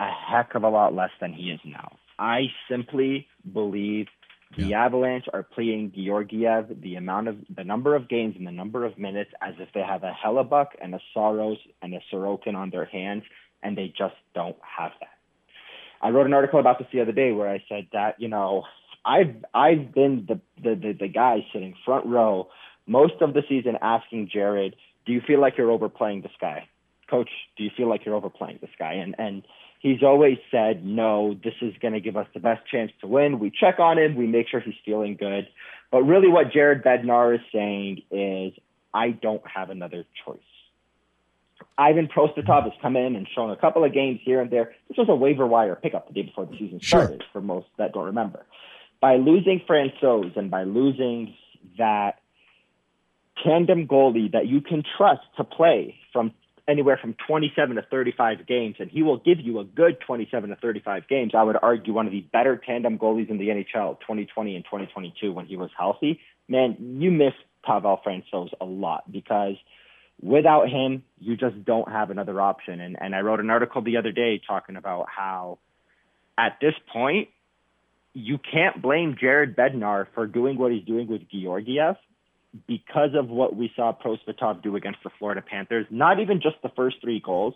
a 0.00 0.10
heck 0.10 0.54
of 0.54 0.62
a 0.62 0.68
lot 0.68 0.94
less 0.94 1.10
than 1.20 1.32
he 1.32 1.50
is 1.50 1.60
now. 1.64 1.96
I 2.18 2.46
simply 2.68 3.26
believe 3.52 4.06
the 4.56 4.66
yeah. 4.66 4.86
Avalanche 4.86 5.26
are 5.32 5.42
playing 5.42 5.92
Georgiev 5.94 6.80
the 6.80 6.94
amount 6.94 7.28
of 7.28 7.36
the 7.54 7.64
number 7.64 7.94
of 7.94 8.08
games 8.08 8.36
and 8.38 8.46
the 8.46 8.52
number 8.52 8.84
of 8.84 8.96
minutes 8.98 9.30
as 9.42 9.54
if 9.58 9.68
they 9.74 9.80
have 9.80 10.02
a 10.02 10.12
Hellebuyck 10.12 10.68
and 10.80 10.94
a 10.94 11.00
Saros 11.12 11.58
and 11.82 11.94
a 11.94 12.00
Sorokin 12.12 12.54
on 12.54 12.70
their 12.70 12.84
hands, 12.84 13.24
and 13.62 13.76
they 13.76 13.88
just 13.88 14.14
don't 14.34 14.56
have 14.60 14.92
that. 15.00 15.10
I 16.00 16.10
wrote 16.10 16.26
an 16.26 16.34
article 16.34 16.60
about 16.60 16.78
this 16.78 16.88
the 16.92 17.00
other 17.00 17.12
day 17.12 17.32
where 17.32 17.48
I 17.48 17.62
said 17.68 17.88
that 17.92 18.20
you 18.20 18.28
know 18.28 18.64
I've 19.04 19.44
I've 19.52 19.92
been 19.92 20.26
the, 20.28 20.40
the 20.62 20.74
the 20.74 20.92
the 20.92 21.08
guy 21.08 21.46
sitting 21.52 21.74
front 21.84 22.06
row 22.06 22.48
most 22.86 23.14
of 23.20 23.34
the 23.34 23.42
season 23.48 23.76
asking 23.80 24.30
Jared, 24.32 24.76
"Do 25.06 25.12
you 25.12 25.20
feel 25.26 25.40
like 25.40 25.58
you're 25.58 25.70
overplaying 25.70 26.22
this 26.22 26.32
guy, 26.40 26.68
Coach? 27.10 27.30
Do 27.56 27.64
you 27.64 27.70
feel 27.76 27.88
like 27.88 28.04
you're 28.04 28.14
overplaying 28.14 28.58
this 28.60 28.70
guy?" 28.78 28.94
And 28.94 29.14
and 29.18 29.42
he's 29.80 30.02
always 30.02 30.38
said, 30.50 30.84
"No, 30.84 31.34
this 31.42 31.54
is 31.60 31.74
going 31.80 31.94
to 31.94 32.00
give 32.00 32.16
us 32.16 32.26
the 32.34 32.40
best 32.40 32.66
chance 32.70 32.92
to 33.00 33.06
win." 33.06 33.38
We 33.38 33.50
check 33.50 33.78
on 33.78 33.98
him, 33.98 34.16
we 34.16 34.26
make 34.26 34.48
sure 34.48 34.60
he's 34.60 34.74
feeling 34.84 35.16
good. 35.16 35.48
But 35.90 36.02
really, 36.02 36.28
what 36.28 36.52
Jared 36.52 36.82
Bednar 36.82 37.34
is 37.34 37.40
saying 37.52 38.02
is, 38.10 38.52
"I 38.92 39.10
don't 39.10 39.46
have 39.46 39.70
another 39.70 40.04
choice." 40.24 40.38
Ivan 41.78 42.08
Prosvetov 42.08 42.64
has 42.64 42.72
come 42.80 42.96
in 42.96 43.16
and 43.16 43.26
shown 43.34 43.50
a 43.50 43.56
couple 43.56 43.84
of 43.84 43.92
games 43.92 44.20
here 44.22 44.40
and 44.40 44.50
there. 44.50 44.74
This 44.88 44.96
was 44.98 45.08
a 45.08 45.14
waiver 45.14 45.46
wire 45.46 45.74
pickup 45.74 46.08
the 46.08 46.14
day 46.14 46.22
before 46.22 46.46
the 46.46 46.56
season 46.58 46.80
started 46.80 47.22
sure. 47.22 47.30
for 47.32 47.40
most 47.40 47.66
that 47.78 47.92
don't 47.92 48.06
remember 48.06 48.44
by 49.00 49.16
losing 49.16 49.60
Francouz 49.68 50.36
and 50.36 50.50
by 50.50 50.64
losing 50.64 51.34
that 51.78 52.18
tandem 53.44 53.86
goalie 53.86 54.32
that 54.32 54.46
you 54.46 54.60
can 54.60 54.82
trust 54.96 55.22
to 55.36 55.44
play 55.44 55.96
from 56.12 56.32
anywhere 56.68 56.98
from 57.00 57.14
27 57.26 57.76
to 57.76 57.82
35 57.82 58.46
games, 58.46 58.76
and 58.78 58.90
he 58.90 59.02
will 59.02 59.18
give 59.18 59.40
you 59.40 59.60
a 59.60 59.64
good 59.64 59.98
27 60.00 60.50
to 60.50 60.56
35 60.56 61.08
games. 61.08 61.32
I 61.36 61.42
would 61.42 61.56
argue 61.60 61.92
one 61.92 62.06
of 62.06 62.12
the 62.12 62.22
better 62.32 62.56
tandem 62.56 62.98
goalies 62.98 63.30
in 63.30 63.38
the 63.38 63.48
NHL, 63.48 64.00
2020 64.00 64.56
and 64.56 64.64
2022, 64.64 65.32
when 65.32 65.46
he 65.46 65.56
was 65.56 65.70
healthy. 65.78 66.20
Man, 66.48 66.98
you 67.00 67.10
miss 67.10 67.32
Pavel 67.64 68.00
Francouz 68.04 68.50
a 68.60 68.64
lot 68.64 69.10
because 69.10 69.56
without 70.20 70.68
him, 70.68 71.02
you 71.20 71.36
just 71.36 71.64
don't 71.64 71.90
have 71.90 72.10
another 72.10 72.40
option. 72.40 72.80
And 72.80 72.96
and 73.00 73.14
I 73.14 73.20
wrote 73.20 73.40
an 73.40 73.50
article 73.50 73.82
the 73.82 73.96
other 73.96 74.12
day 74.12 74.40
talking 74.46 74.76
about 74.76 75.06
how 75.14 75.58
at 76.38 76.58
this 76.60 76.74
point 76.92 77.28
you 78.12 78.38
can't 78.38 78.80
blame 78.80 79.16
Jared 79.20 79.56
Bednar 79.56 80.06
for 80.14 80.26
doing 80.26 80.56
what 80.56 80.72
he's 80.72 80.84
doing 80.84 81.06
with 81.06 81.22
Georgiev 81.30 81.96
because 82.66 83.10
of 83.14 83.28
what 83.28 83.56
we 83.56 83.70
saw 83.74 83.92
Prosvetov 83.92 84.62
do 84.62 84.76
against 84.76 85.02
the 85.02 85.10
Florida 85.18 85.42
Panthers, 85.42 85.86
not 85.90 86.20
even 86.20 86.40
just 86.40 86.56
the 86.62 86.70
first 86.70 86.96
three 87.00 87.20
goals, 87.20 87.54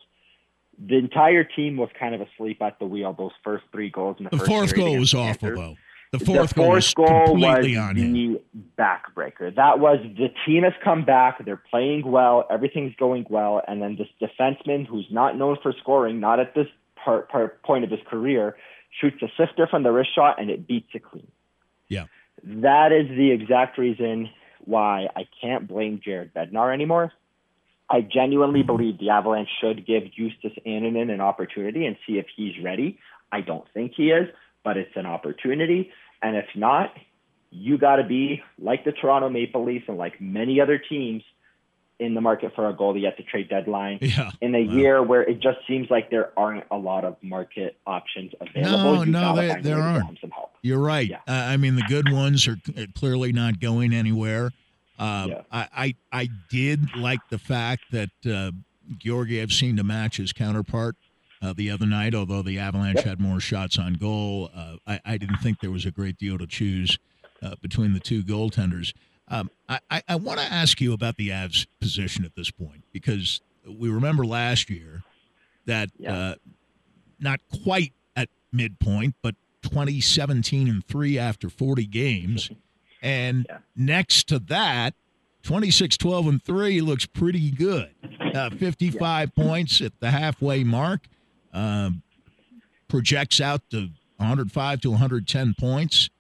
the 0.79 0.97
entire 0.97 1.45
team 1.45 1.77
was 1.77 1.91
kind 1.99 2.15
of 2.15 2.21
asleep 2.21 2.63
at 2.63 2.79
the 2.79 2.87
wheel. 2.87 3.13
Those 3.13 3.33
first 3.45 3.65
three 3.73 3.91
goals 3.91 4.17
in 4.19 4.25
the, 4.25 4.31
The 4.31 4.39
first 4.39 4.51
fourth 4.51 4.75
goal 4.75 4.97
was 4.99 5.15
awful, 5.15 5.49
Panthers. 5.49 5.59
though. 5.59 5.77
The 6.13 6.25
fourth, 6.25 6.49
the 6.49 6.55
goal 6.57 6.65
fourth 6.65 6.75
was 6.77 6.95
goal 6.95 7.37
was 7.37 7.77
on 7.77 7.95
the 7.95 8.41
backbreaker. 8.77 9.55
That 9.55 9.79
was 9.79 9.99
the 10.03 10.29
team 10.45 10.65
has 10.65 10.73
come 10.83 11.05
back. 11.05 11.45
They're 11.45 11.63
playing 11.71 12.11
well. 12.11 12.47
Everything's 12.51 12.97
going 12.97 13.27
well. 13.31 13.63
And 13.69 13.81
then 13.81 13.97
this 13.97 14.09
defenseman, 14.21 14.87
who's 14.87 15.07
not 15.11 15.37
known 15.37 15.57
for 15.63 15.73
scoring, 15.81 16.19
not 16.19 16.41
at 16.41 16.55
this 16.55 16.67
part, 16.97 17.29
part 17.29 17.63
point 17.63 17.85
of 17.85 17.91
his 17.91 18.01
career, 18.09 18.57
shoots 19.01 19.23
a 19.23 19.29
sifter 19.37 19.69
from 19.69 19.85
the 19.85 19.93
wrist 19.93 20.13
shot 20.13 20.41
and 20.41 20.51
it 20.51 20.67
beats 20.67 20.89
it 20.95 21.05
clean. 21.05 21.29
Yeah. 21.87 22.07
That 22.43 22.91
is 22.91 23.07
the 23.09 23.31
exact 23.31 23.79
reason 23.79 24.31
why 24.65 25.09
I 25.15 25.27
can't 25.41 25.69
blame 25.69 26.01
Jared 26.05 26.35
Bednar 26.35 26.73
anymore. 26.73 27.13
I 27.89 28.03
genuinely 28.03 28.63
believe 28.63 28.99
the 28.99 29.11
Avalanche 29.11 29.49
should 29.61 29.87
give 29.87 30.05
Justus 30.05 30.53
Annunen 30.65 31.11
an 31.13 31.21
opportunity 31.21 31.87
and 31.87 31.97
see 32.07 32.19
if 32.19 32.27
he's 32.37 32.55
ready. 32.63 32.99
I 33.33 33.41
don't 33.41 33.65
think 33.75 33.93
he 33.97 34.11
is, 34.11 34.29
but 34.65 34.77
it's 34.77 34.95
an 34.97 35.07
opportunity. 35.07 35.91
And 36.23 36.37
if 36.37 36.47
not, 36.55 36.93
you 37.51 37.79
got 37.79 37.97
to 37.97 38.05
be 38.05 38.43
like 38.59 38.85
the 38.85 38.93
Toronto 38.93 39.29
Maple 39.29 39.65
Leafs 39.65 39.87
and 39.89 39.99
like 39.99 40.21
many 40.21 40.61
other 40.61 40.79
teams 40.79 41.23
in 42.01 42.15
the 42.15 42.21
market 42.21 42.53
for 42.55 42.69
a 42.69 42.75
goalie 42.75 43.07
at 43.07 43.17
the 43.17 43.23
trade 43.23 43.49
deadline 43.49 43.99
Yeah. 44.03 44.31
in 44.41 44.55
a 44.55 44.65
Wow. 44.65 44.73
year 44.75 45.03
where 45.03 45.23
it 45.23 45.41
just 45.41 45.59
seems 45.69 45.89
like 45.91 46.11
there 46.11 46.31
aren't 46.39 46.65
a 46.71 46.77
lot 46.77 47.05
of 47.05 47.17
market 47.23 47.77
options 47.87 48.33
available. 48.41 48.95
No, 48.97 49.03
you 49.03 49.13
no, 49.13 49.21
gotta 49.21 49.41
there- 49.41 49.49
find 49.55 49.61
a 49.61 49.69
there 49.69 49.77
way 49.79 49.83
to 49.83 49.93
get 49.99 50.05
aren't. 50.05 50.21
some 50.21 50.31
help. 50.31 50.51
You're 50.63 50.79
right. 50.81 51.09
Yeah. 51.09 51.19
Uh, 51.29 51.33
I 51.33 51.57
mean, 51.57 51.77
the 51.77 51.85
good 51.89 52.11
ones 52.13 52.49
are 52.49 52.57
clearly 52.95 53.33
not 53.33 53.61
going 53.61 53.93
anywhere. 53.93 54.51
Uh, 54.99 55.27
Yeah. 55.29 55.43
I, 55.53 55.69
I 55.73 55.95
I 56.23 56.29
did 56.51 56.97
like 56.97 57.21
the 57.31 57.39
fact 57.39 57.85
that 57.93 58.11
uh, 58.27 58.51
Georgiev 58.99 59.53
seemed 59.53 59.79
to 59.79 59.85
match 59.85 60.17
his 60.19 60.33
counterpart 60.33 60.97
uh, 61.41 61.53
the 61.55 61.71
other 61.71 61.87
night. 61.87 62.15
Although 62.15 62.43
the 62.43 62.59
Avalanche 62.59 62.97
Yep. 62.97 63.05
had 63.07 63.21
more 63.21 63.41
shots 63.41 63.79
on 63.79 63.95
goal, 63.95 64.51
uh, 64.55 64.77
I, 64.87 65.01
I 65.05 65.17
didn't 65.19 65.39
think 65.39 65.61
there 65.61 65.71
was 65.71 65.87
a 65.87 65.91
great 65.91 66.19
deal 66.19 66.37
to 66.39 66.47
choose 66.47 66.99
uh, 67.43 67.55
between 67.63 67.95
the 67.95 68.01
two 68.01 68.23
goaltenders. 68.23 68.93
Um, 69.31 69.49
I, 69.69 70.03
I, 70.09 70.17
want 70.17 70.41
to 70.41 70.45
ask 70.45 70.81
you 70.81 70.93
about 70.93 71.17
the 71.17 71.29
Avs' 71.29 71.67
position 71.81 72.25
at 72.25 72.35
this 72.35 72.51
point 72.51 72.83
because 72.93 73.41
we 73.65 73.89
remember 73.89 74.27
last 74.27 74.69
year 74.69 75.05
that 75.67 75.91
Yeah. 75.97 76.15
uh, 76.17 76.35
not 77.21 77.39
quite 77.63 77.93
at 78.17 78.29
midpoint, 78.53 79.15
but 79.23 79.37
2017 79.63 80.69
and 80.69 80.85
three 80.85 81.17
after 81.19 81.49
40 81.49 81.87
games. 81.87 82.51
And 83.03 83.47
Yeah. 83.49 83.59
next 83.75 84.29
to 84.29 84.39
that, 84.41 84.93
26 85.43 85.97
12 85.97 86.27
and 86.27 86.43
3 86.43 86.83
looks 86.83 87.07
pretty 87.07 87.51
good. 87.51 87.89
Uh, 88.35 88.51
55 88.59 89.35
points 89.35 89.81
at 89.81 89.99
the 90.01 90.11
halfway 90.11 90.65
mark. 90.65 91.09
Um, 91.55 92.03
projects 92.89 93.41
out 93.41 93.63
to 93.71 93.89
105 94.19 94.83
to 94.83 94.91
110 94.91 95.55
points. 95.59 96.11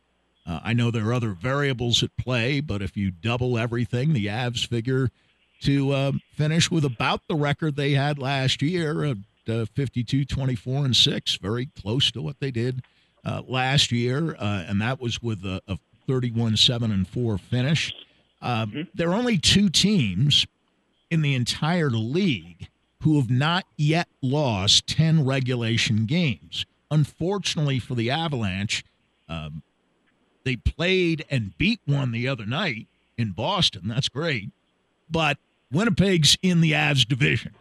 Uh, 0.46 0.60
I 0.64 0.72
know 0.72 0.90
there 0.90 1.08
are 1.08 1.14
other 1.14 1.32
variables 1.32 2.02
at 2.02 2.16
play, 2.16 2.60
but 2.60 2.82
if 2.82 2.96
you 2.96 3.10
double 3.10 3.58
everything, 3.58 4.12
the 4.12 4.26
Avs 4.26 4.66
figure 4.66 5.10
to 5.62 5.92
uh, 5.92 6.12
finish 6.32 6.70
with 6.70 6.84
about 6.84 7.22
the 7.28 7.34
record 7.34 7.76
they 7.76 7.92
had 7.92 8.18
last 8.18 8.62
year 8.62 9.04
of 9.04 9.18
uh, 9.48 9.66
52 9.74 10.24
24 10.24 10.84
and 10.86 10.96
6, 10.96 11.36
very 11.36 11.66
close 11.80 12.10
to 12.12 12.22
what 12.22 12.40
they 12.40 12.50
did 12.50 12.82
uh, 13.24 13.42
last 13.46 13.92
year, 13.92 14.34
uh, 14.38 14.64
and 14.66 14.80
that 14.80 15.00
was 15.00 15.22
with 15.22 15.44
a, 15.44 15.60
a 15.68 15.78
31 16.06 16.56
7 16.56 16.90
and 16.90 17.06
4 17.06 17.38
finish. 17.38 17.94
Um, 18.42 18.88
There 18.94 19.10
are 19.10 19.14
only 19.14 19.38
two 19.38 19.68
teams 19.68 20.46
in 21.10 21.22
the 21.22 21.34
entire 21.34 21.90
league 21.90 22.68
who 23.02 23.16
have 23.20 23.30
not 23.30 23.66
yet 23.76 24.08
lost 24.22 24.86
10 24.86 25.24
regulation 25.24 26.06
games. 26.06 26.64
Unfortunately 26.90 27.78
for 27.78 27.94
the 27.94 28.10
Avalanche, 28.10 28.84
um, 29.28 29.62
they 30.50 30.56
played 30.56 31.24
and 31.30 31.56
beat 31.58 31.80
one 31.86 32.10
the 32.10 32.26
other 32.26 32.44
night 32.44 32.88
in 33.16 33.30
Boston. 33.30 33.82
That's 33.86 34.08
great. 34.08 34.50
But 35.08 35.38
Winnipeg's 35.70 36.36
in 36.42 36.60
the 36.60 36.72
Avs 36.72 37.06
division. 37.06 37.52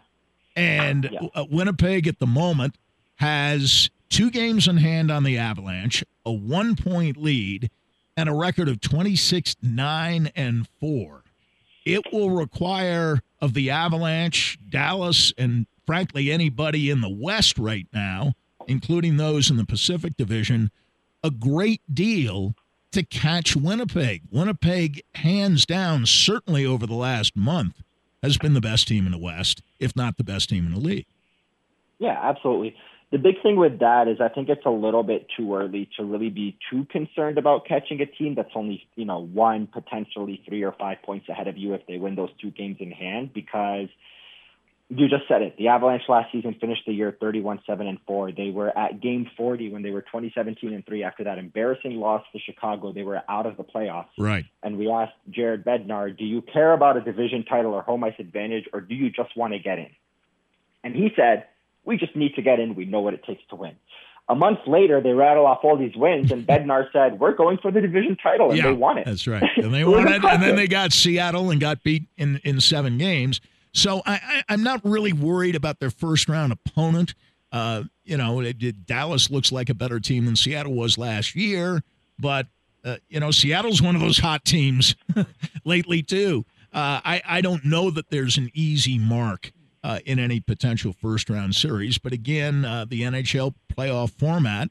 And 0.56 1.08
Yeah. 1.12 1.28
uh, 1.36 1.46
Winnipeg 1.50 2.08
at 2.08 2.18
the 2.18 2.26
moment 2.26 2.76
has 3.18 3.92
two 4.10 4.32
games 4.32 4.68
in 4.68 4.78
hand 4.78 5.12
on 5.12 5.24
the 5.24 5.38
Avalanche, 5.38 6.04
a 6.26 6.32
one 6.32 6.76
point 6.76 7.16
lead, 7.18 7.70
and 8.18 8.28
a 8.28 8.34
record 8.34 8.68
of 8.68 8.82
26 8.82 9.56
9 9.62 10.32
and 10.36 10.68
4. 10.80 11.24
It 11.86 12.12
will 12.12 12.32
require 12.32 13.22
of 13.40 13.54
the 13.54 13.70
Avalanche, 13.70 14.58
Dallas, 14.68 15.32
and 15.38 15.68
frankly 15.86 16.32
anybody 16.32 16.90
in 16.90 17.02
the 17.02 17.10
West 17.10 17.60
right 17.60 17.88
now, 17.94 18.34
including 18.68 19.18
those 19.18 19.52
in 19.52 19.58
the 19.58 19.66
Pacific 19.66 20.18
Division, 20.18 20.72
a 21.24 21.30
great 21.30 21.82
deal 21.94 22.56
to 22.92 23.04
catch 23.04 23.56
Winnipeg. 23.56 24.24
Winnipeg, 24.32 25.04
hands 25.16 25.66
down, 25.66 26.06
certainly 26.06 26.66
over 26.66 26.88
the 26.88 26.96
last 26.96 27.36
month, 27.36 27.82
has 28.24 28.38
been 28.38 28.54
the 28.54 28.62
best 28.62 28.88
team 28.88 29.06
in 29.06 29.12
the 29.12 29.18
West, 29.18 29.62
if 29.80 29.96
not 29.96 30.18
the 30.18 30.24
best 30.24 30.50
team 30.50 30.66
in 30.66 30.74
the 30.74 30.80
league. 30.80 31.06
Yeah, 32.00 32.18
absolutely. 32.22 32.76
The 33.12 33.18
big 33.18 33.42
thing 33.42 33.56
with 33.58 33.80
that 33.80 34.08
is 34.08 34.22
I 34.22 34.30
think 34.30 34.50
it's 34.50 34.66
a 34.66 34.72
little 34.72 35.02
bit 35.02 35.28
too 35.36 35.56
early 35.56 35.90
to 35.98 36.04
really 36.04 36.30
be 36.30 36.58
too 36.70 36.86
concerned 36.92 37.38
about 37.40 37.66
catching 37.66 38.02
a 38.02 38.06
team 38.06 38.36
that's 38.36 38.52
only, 38.54 38.86
you 38.96 39.06
know, 39.06 39.20
one, 39.20 39.68
potentially 39.68 40.42
three 40.48 40.64
or 40.64 40.74
five 40.74 40.98
points 41.04 41.28
ahead 41.28 41.48
of 41.48 41.58
you 41.58 41.74
if 41.74 41.82
they 41.88 41.98
win 41.98 42.16
those 42.16 42.30
two 42.40 42.52
games 42.52 42.78
in 42.80 42.92
hand 42.92 43.34
because 43.34 43.88
you 44.90 45.08
just 45.08 45.28
said 45.28 45.44
it. 45.44 45.56
The 45.58 45.68
Avalanche 45.68 46.02
last 46.10 46.32
season 46.32 46.56
finished 46.60 46.82
the 46.88 46.94
year 46.94 47.16
31 47.20 47.62
7 47.66 47.88
and 47.88 48.00
4. 48.08 48.32
They 48.32 48.50
were 48.50 48.76
at 48.76 49.00
game 49.00 49.30
40 49.38 49.72
when 49.72 49.84
they 49.84 49.92
were 49.92 50.02
2017 50.02 50.74
and 50.74 50.84
3 50.84 51.04
after 51.04 51.24
that 51.26 51.38
embarrassing 51.38 51.96
loss 51.96 52.24
to 52.34 52.40
Chicago. 52.40 52.92
They 52.92 53.04
were 53.04 53.22
out 53.30 53.46
of 53.46 53.56
the 53.56 53.64
playoffs. 53.64 54.08
Right. 54.18 54.46
and 54.64 54.80
we 54.80 54.90
asked 54.90 55.14
Jared 55.30 55.64
Bednar, 55.64 56.18
do 56.18 56.26
you 56.26 56.42
care 56.42 56.74
about 56.74 56.98
a 56.98 57.02
division 57.02 57.46
title 57.46 57.74
or 57.74 57.84
home 57.84 58.04
ice 58.04 58.16
advantage, 58.18 58.66
or 58.74 58.82
do 58.82 58.96
you 58.96 59.12
just 59.12 59.38
want 59.38 59.54
to 59.54 59.60
get 59.60 59.78
in? 59.78 59.92
And 60.84 60.96
he 60.96 61.10
said, 61.16 61.46
we 61.86 61.98
just 61.98 62.16
need 62.16 62.34
to 62.36 62.42
get 62.42 62.60
in. 62.60 62.74
We 62.74 62.86
know 62.86 63.02
what 63.02 63.14
it 63.14 63.24
takes 63.24 63.44
to 63.52 63.56
win. 63.56 63.76
A 64.28 64.36
month 64.36 64.60
later, 64.68 65.02
they 65.02 65.12
rattle 65.12 65.46
off 65.46 65.60
all 65.64 65.76
these 65.78 65.96
wins, 65.96 66.32
and 66.32 66.46
Bednar 66.46 66.92
said, 66.94 67.20
we're 67.20 67.34
going 67.34 67.58
for 67.58 67.72
the 67.72 67.82
division 67.82 68.16
title, 68.16 68.50
and 68.50 68.58
yeah, 68.58 68.66
they 68.66 68.74
won 68.74 68.98
it. 68.98 69.06
That's 69.06 69.28
right. 69.28 69.44
And 69.58 69.74
they 69.74 69.84
won 69.84 70.08
it, 70.08 70.24
and 70.24 70.42
then 70.42 70.56
they 70.56 70.68
got 70.68 70.94
Seattle 70.94 71.50
and 71.52 71.60
got 71.60 71.84
beat 71.84 72.08
in, 72.18 72.40
in 72.44 72.60
seven 72.60 72.98
games. 72.98 73.42
So 73.74 74.02
I, 74.06 74.14
I, 74.14 74.44
I'm 74.50 74.64
not 74.64 74.82
really 74.84 75.14
worried 75.14 75.56
about 75.56 75.80
their 75.80 75.92
first 75.92 76.28
round 76.30 76.52
opponent. 76.52 77.14
Uh, 77.52 77.84
you 78.04 78.18
know, 78.18 78.40
it, 78.42 78.62
it- 78.62 78.86
Dallas 78.86 79.30
looks 79.30 79.52
like 79.52 79.70
a 79.70 79.74
better 79.74 80.00
team 80.00 80.26
than 80.26 80.36
Seattle 80.36 80.74
was 80.74 80.98
last 80.98 81.36
year, 81.36 81.84
but 82.18 82.48
uh, 82.86 82.96
you 83.10 83.20
know, 83.20 83.32
Seattle's 83.32 83.82
one 83.82 83.96
of 83.96 84.02
those 84.02 84.20
hot 84.20 84.46
teams 84.46 84.96
lately 85.66 86.02
too. 86.02 86.46
Uh, 86.72 87.02
I 87.04 87.22
I 87.26 87.42
don't 87.42 87.66
know 87.66 87.90
that 87.92 88.10
there's 88.10 88.38
an 88.38 88.50
easy 88.54 88.98
mark 88.98 89.52
uh, 89.84 90.00
in 90.06 90.18
any 90.20 90.40
potential 90.40 90.94
first 90.94 91.30
round 91.30 91.56
series, 91.56 91.98
but 91.98 92.14
again, 92.14 92.64
uh, 92.66 92.86
the 92.86 93.02
NHL 93.02 93.54
playoff 93.76 94.12
format 94.12 94.70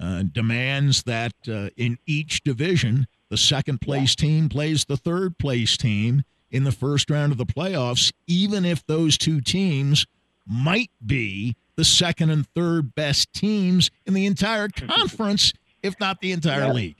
uh, 0.00 0.24
demands 0.30 1.04
that 1.04 1.32
uh, 1.48 1.68
in 1.76 1.98
each 2.06 2.42
division, 2.42 3.06
the 3.28 3.36
second 3.36 3.80
place 3.80 4.14
team 4.14 4.48
plays 4.48 4.84
the 4.84 4.96
third 4.96 5.38
place 5.38 5.76
team 5.76 6.24
in 6.50 6.64
the 6.64 6.72
first 6.72 7.10
round 7.10 7.32
of 7.32 7.38
the 7.38 7.46
playoffs, 7.46 8.12
even 8.26 8.64
if 8.64 8.84
those 8.86 9.16
two 9.16 9.40
teams 9.40 10.06
might 10.46 10.90
be 11.04 11.56
the 11.76 11.84
second 11.84 12.30
and 12.30 12.46
third 12.54 12.94
best 12.94 13.32
teams 13.32 13.90
in 14.06 14.14
the 14.14 14.26
entire 14.26 14.68
conference, 14.88 15.52
if 15.82 15.98
not 16.00 16.20
the 16.20 16.32
entire 16.32 16.66
Yeah. 16.66 16.72
league. 16.72 16.96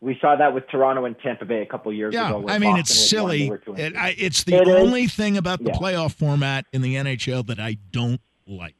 We 0.00 0.18
saw 0.20 0.36
that 0.36 0.52
with 0.52 0.68
Toronto 0.68 1.06
and 1.06 1.18
Tampa 1.18 1.46
Bay 1.46 1.62
a 1.62 1.66
couple 1.66 1.90
years 1.92 2.12
Yeah, 2.12 2.28
ago. 2.28 2.40
where 2.40 2.54
I 2.54 2.58
mean 2.58 2.72
Boston 2.76 2.80
it's 2.80 3.12
was 3.12 3.22
one, 3.22 3.28
they 3.30 3.36
silly. 3.38 3.50
were 3.50 3.58
two 3.58 3.70
and 3.74 3.94
It. 3.94 3.96
I, 3.96 4.14
it's 4.18 4.44
the 4.44 4.56
It 4.56 4.68
is. 4.68 4.74
only 4.74 5.06
thing 5.06 5.36
about 5.38 5.60
the 5.64 5.70
Yeah. 5.70 5.78
playoff 5.78 6.14
format 6.14 6.66
in 6.72 6.82
the 6.82 6.96
NHL 6.96 7.42
that 7.46 7.58
I 7.58 7.78
don't 7.92 8.20
like. 8.46 8.74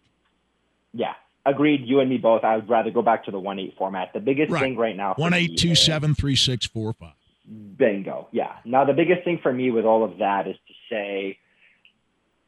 Yeah, 0.92 1.14
agreed. 1.46 1.86
You 1.86 2.00
and 2.00 2.10
me 2.10 2.18
both. 2.18 2.44
I 2.44 2.56
would 2.56 2.68
rather 2.68 2.90
go 2.90 3.00
back 3.02 3.24
to 3.24 3.30
the 3.30 3.40
one 3.40 3.58
eight 3.58 3.74
format. 3.78 4.12
The 4.12 4.20
biggest 4.20 4.50
Right. 4.52 4.60
thing 4.62 4.76
right 4.76 4.96
now. 4.96 5.14
for 5.14 5.22
One 5.22 5.32
me 5.32 5.38
eight 5.38 5.56
two 5.56 5.70
is- 5.70 5.80
seven 5.82 6.14
three 6.14 6.36
six 6.36 6.66
four 6.66 6.92
five. 6.92 7.12
Bingo. 7.46 8.28
Yeah. 8.32 8.52
Now 8.64 8.84
the 8.84 8.92
biggest 8.92 9.24
thing 9.24 9.38
for 9.42 9.52
me 9.52 9.70
with 9.70 9.84
all 9.84 10.04
of 10.04 10.18
that 10.18 10.46
is 10.48 10.56
to 10.66 10.74
say, 10.90 11.38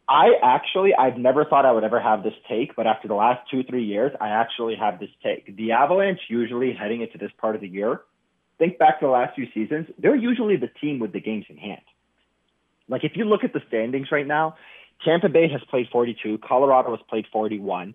I 0.09 0.31
actually 0.43 0.95
I've 0.95 1.19
never 1.19 1.45
thought 1.45 1.67
I 1.67 1.73
would 1.73 1.85
ever 1.85 2.01
have 2.01 2.23
this 2.23 2.33
take, 2.49 2.75
but 2.75 2.87
after 2.87 3.09
the 3.09 3.15
last 3.15 3.49
two 3.51 3.63
three 3.63 3.85
years, 3.85 4.13
I 4.21 4.29
actually 4.29 4.77
have 4.77 4.99
this 4.99 5.11
take. 5.23 5.55
The 5.57 5.73
Avalanche 5.73 6.21
usually 6.29 6.73
heading 6.73 7.03
into 7.03 7.19
this 7.19 7.31
part 7.39 7.55
of 7.55 7.61
the 7.61 7.69
year, 7.69 8.01
think 8.59 8.79
back 8.79 9.01
to 9.01 9.07
the 9.07 9.13
last 9.13 9.35
few 9.35 9.47
seasons, 9.55 9.87
they're 9.99 10.17
usually 10.17 10.57
the 10.57 10.71
team 10.81 10.99
with 10.99 11.13
the 11.13 11.21
games 11.21 11.45
in 11.49 11.57
hand. 11.57 11.83
Like 12.89 13.05
if 13.05 13.13
you 13.17 13.25
look 13.25 13.45
at 13.45 13.53
the 13.53 13.61
standings 13.69 14.09
right 14.11 14.27
now, 14.27 14.57
Tampa 15.05 15.29
Bay 15.29 15.49
has 15.49 15.61
played 15.71 15.87
42, 15.93 16.39
Colorado 16.39 16.91
has 16.91 17.01
played 17.09 17.27
41. 17.33 17.95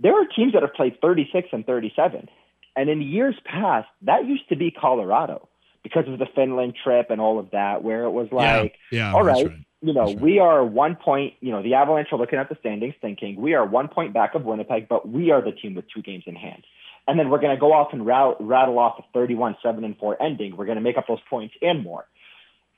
There 0.00 0.20
are 0.20 0.26
teams 0.26 0.52
that 0.52 0.62
have 0.62 0.74
played 0.74 1.00
36 1.00 1.48
and 1.52 1.64
37. 1.64 2.28
And 2.74 2.90
in 2.90 3.00
years 3.00 3.36
past, 3.46 3.88
that 4.02 4.26
used 4.26 4.46
to 4.50 4.56
be 4.56 4.70
Colorado 4.70 5.48
because 5.86 6.08
of 6.08 6.18
the 6.18 6.26
Finland 6.34 6.74
trip 6.82 7.10
and 7.10 7.20
all 7.20 7.38
of 7.38 7.52
that, 7.52 7.84
where 7.84 8.02
it 8.02 8.10
was 8.10 8.26
like, 8.32 8.74
yeah, 8.90 9.12
all 9.12 9.24
that's 9.24 9.42
right, 9.42 9.50
right. 9.50 9.66
you 9.82 9.94
know, 9.94 10.06
right. 10.06 10.20
we 10.20 10.40
are 10.40 10.64
one 10.64 10.96
point, 10.96 11.34
you 11.40 11.52
know, 11.52 11.62
the 11.62 11.74
Avalanche 11.74 12.08
are 12.10 12.18
looking 12.18 12.40
at 12.40 12.48
the 12.48 12.56
standings 12.58 12.94
thinking 13.00 13.40
we 13.40 13.54
are 13.54 13.64
one 13.64 13.86
point 13.86 14.12
back 14.12 14.34
of 14.34 14.44
Winnipeg, 14.44 14.88
but 14.88 15.08
we 15.08 15.30
are 15.30 15.40
the 15.40 15.52
team 15.52 15.76
with 15.76 15.84
two 15.94 16.02
games 16.02 16.24
in 16.26 16.34
hand. 16.34 16.64
And 17.06 17.16
then 17.16 17.30
we're 17.30 17.38
going 17.38 17.54
to 17.54 17.60
go 17.60 17.72
off 17.72 17.92
and 17.92 18.04
rattle, 18.04 18.34
rattle 18.40 18.80
off 18.80 18.98
a 18.98 19.02
31 19.14 19.56
7 19.62 19.84
and 19.84 19.96
4 19.96 20.20
ending. 20.20 20.56
We're 20.56 20.66
going 20.66 20.76
to 20.76 20.82
make 20.82 20.98
up 20.98 21.06
those 21.06 21.20
points 21.30 21.54
and 21.62 21.84
more. 21.84 22.04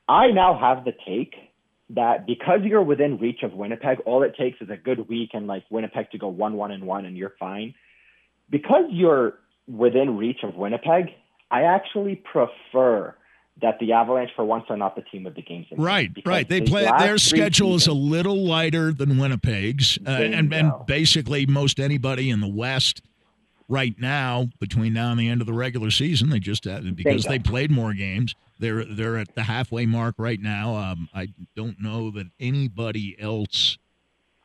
I 0.07 0.27
now 0.33 0.59
have 0.59 0.85
the 0.85 0.93
take 1.07 1.35
that 1.91 2.27
because 2.27 2.61
you're 2.63 2.83
within 2.83 3.17
reach 3.19 3.43
of 3.43 3.55
Winnipeg, 3.55 4.01
all 4.05 4.23
it 4.23 4.37
takes 4.37 4.61
is 4.61 4.69
a 4.69 4.77
good 4.77 5.09
week 5.09 5.31
and 5.33 5.47
like 5.47 5.65
Winnipeg 5.71 6.11
to 6.11 6.19
go 6.19 6.29
1 6.29 6.53
1 6.53 6.71
and 6.73 6.85
1 6.85 7.07
and 7.07 7.17
you're 7.17 7.35
fine. 7.41 7.75
Because 8.51 8.85
you're 8.91 9.39
within 9.67 10.19
reach 10.19 10.41
of 10.43 10.57
Winnipeg, 10.57 11.07
I 11.51 11.63
actually 11.63 12.17
prefer 12.17 13.15
that 13.61 13.79
the 13.81 13.93
Avalanche 13.93 14.31
for 14.37 14.45
once 14.45 14.65
are 14.69 14.77
not 14.77 14.95
the 14.95 15.03
team 15.03 15.25
with 15.25 15.35
the 15.35 15.43
games 15.43 15.67
in. 15.71 15.81
Right, 15.83 16.11
right. 16.25 16.49
They 16.49 16.61
the 16.61 16.67
play 16.67 16.89
their 16.99 17.19
schedule 17.19 17.75
is 17.75 17.87
a 17.87 17.93
little 17.93 18.45
lighter 18.45 18.93
than 18.93 19.19
Winnipeg's, 19.19 19.99
uh, 20.07 20.11
and 20.11 20.53
and 20.53 20.73
basically 20.87 21.47
most 21.47 21.81
anybody 21.81 22.31
in 22.31 22.41
the 22.41 22.49
West 22.49 23.03
right 23.69 23.95
now 23.99 24.49
between 24.61 24.93
now 24.93 25.11
and 25.11 25.21
the 25.21 25.29
end 25.29 25.41
of 25.41 25.47
the 25.47 25.53
regular 25.53 25.91
season, 25.91 26.31
they 26.31 26.39
just 26.39 26.67
uh, 26.67 26.81
because 26.95 27.25
they 27.25 27.39
played 27.39 27.71
more 27.71 27.93
games. 27.95 28.35
They're 28.59 28.85
they're 28.85 29.17
at 29.17 29.35
the 29.35 29.43
halfway 29.43 29.87
mark 29.87 30.15
right 30.19 30.41
now. 30.41 30.77
Um, 30.77 31.09
I 31.15 31.29
don't 31.57 31.81
know 31.81 32.11
that 32.13 32.27
anybody 32.41 33.17
else 33.21 33.79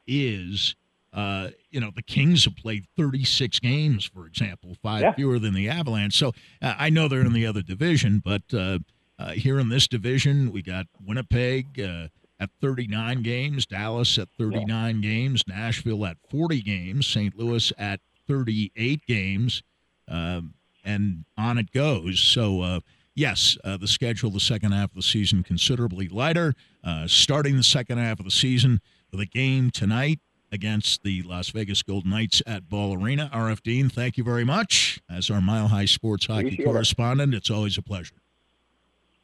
is. 0.08 0.76
Uh, 1.14 1.50
you 1.70 1.80
know, 1.80 1.92
the 1.96 2.02
Kings 2.02 2.46
have 2.46 2.56
played 2.56 2.86
36 2.98 3.60
games, 3.60 4.04
for 4.06 4.26
example, 4.26 4.76
five 4.82 5.02
Yeah. 5.02 5.14
fewer 5.14 5.38
than 5.40 5.54
the 5.54 5.70
Avalanche. 5.70 6.16
So 6.18 6.34
uh, 6.62 6.74
I 6.78 6.90
know 6.90 7.08
they're 7.08 7.22
in 7.26 7.34
the 7.34 7.46
other 7.46 7.62
division, 7.62 8.20
but 8.24 8.42
uh, 8.54 8.80
uh, 9.20 9.32
here 9.34 9.60
in 9.60 9.70
this 9.70 9.88
division, 9.88 10.52
we 10.52 10.64
got 10.64 10.88
Winnipeg 11.00 11.80
uh, 11.80 12.08
at 12.40 12.50
39 12.62 13.22
games, 13.22 13.66
Dallas 13.68 14.18
at 14.18 14.28
39 14.40 15.02
games, 15.02 15.44
Nashville 15.48 16.06
at 16.06 16.18
40 16.32 16.62
games, 16.62 17.06
St. 17.06 17.38
Louis 17.38 17.72
at 17.78 18.00
38 18.28 19.06
games, 19.06 19.62
um, 20.08 20.56
and 20.84 21.26
on 21.38 21.58
it 21.60 21.72
goes. 21.72 22.20
So, 22.20 22.62
uh, 22.62 22.80
yes, 23.16 23.56
uh, 23.64 23.78
the 23.78 23.88
schedule 23.88 24.32
the 24.32 24.40
second 24.40 24.72
half 24.72 24.90
of 24.90 24.96
the 24.96 25.02
season 25.04 25.44
considerably 25.44 26.08
lighter. 26.10 26.56
Uh, 26.84 27.08
starting 27.08 27.56
the 27.56 27.64
second 27.64 28.00
half 28.00 28.20
of 28.20 28.26
the 28.26 28.32
season 28.32 28.82
with 29.12 29.22
a 29.22 29.26
game 29.26 29.70
tonight 29.72 30.20
against 30.54 31.04
the 31.04 31.24
Las 31.24 31.50
Vegas 31.50 31.82
Golden 31.82 32.12
Knights 32.12 32.42
at 32.46 32.70
Ball 32.70 32.94
Arena. 32.94 33.30
Aarif 33.34 33.62
Deen, 33.64 33.90
thank 33.90 34.18
you 34.18 34.24
very 34.24 34.46
much. 34.46 35.02
As 35.10 35.30
our 35.32 35.42
Mile 35.42 35.68
High 35.68 35.86
Sports 35.86 36.28
Hockey 36.28 36.42
Appreciate 36.42 36.60
it. 36.60 36.66
correspondent, 36.66 37.34
it's 37.34 37.50
always 37.50 37.78
a 37.78 37.82
pleasure. 37.82 38.16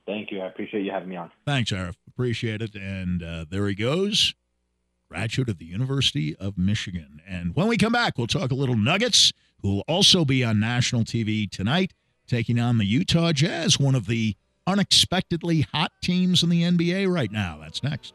Thank 0.07 0.32
you. 0.32 0.41
I 0.41 0.47
appreciate 0.47 0.84
you 0.84 0.91
having 0.91 1.09
me 1.09 1.15
on. 1.17 1.32
Thanks, 1.45 1.71
Aarif. 1.71 1.93
Appreciate 2.07 2.63
it. 2.63 2.73
And 2.73 3.21
uh, 3.21 3.45
there 3.49 3.67
he 3.67 3.75
goes, 3.75 4.34
graduate 5.07 5.49
of 5.49 5.59
the 5.59 5.65
University 5.65 6.36
of 6.38 6.57
Michigan. 6.57 7.21
And 7.27 7.55
when 7.55 7.67
we 7.67 7.77
come 7.77 7.93
back, 7.93 8.17
we'll 8.17 8.27
talk 8.27 8.49
a 8.49 8.55
little 8.55 8.75
Nuggets, 8.75 9.32
who 9.61 9.75
will 9.75 9.84
also 9.88 10.25
be 10.25 10.43
on 10.43 10.59
national 10.59 11.03
TV 11.03 11.49
tonight, 11.49 11.93
taking 12.27 12.59
on 12.59 12.80
the 12.80 12.86
Utah 12.86 13.34
Jazz, 13.34 13.80
one 13.80 13.93
of 13.93 14.07
the 14.07 14.36
unexpectedly 14.65 15.61
hot 15.73 15.91
teams 16.01 16.41
in 16.41 16.49
the 16.49 16.63
NBA 16.63 17.07
right 17.07 17.32
now. 17.32 17.59
That's 17.61 17.84
next. 17.84 18.13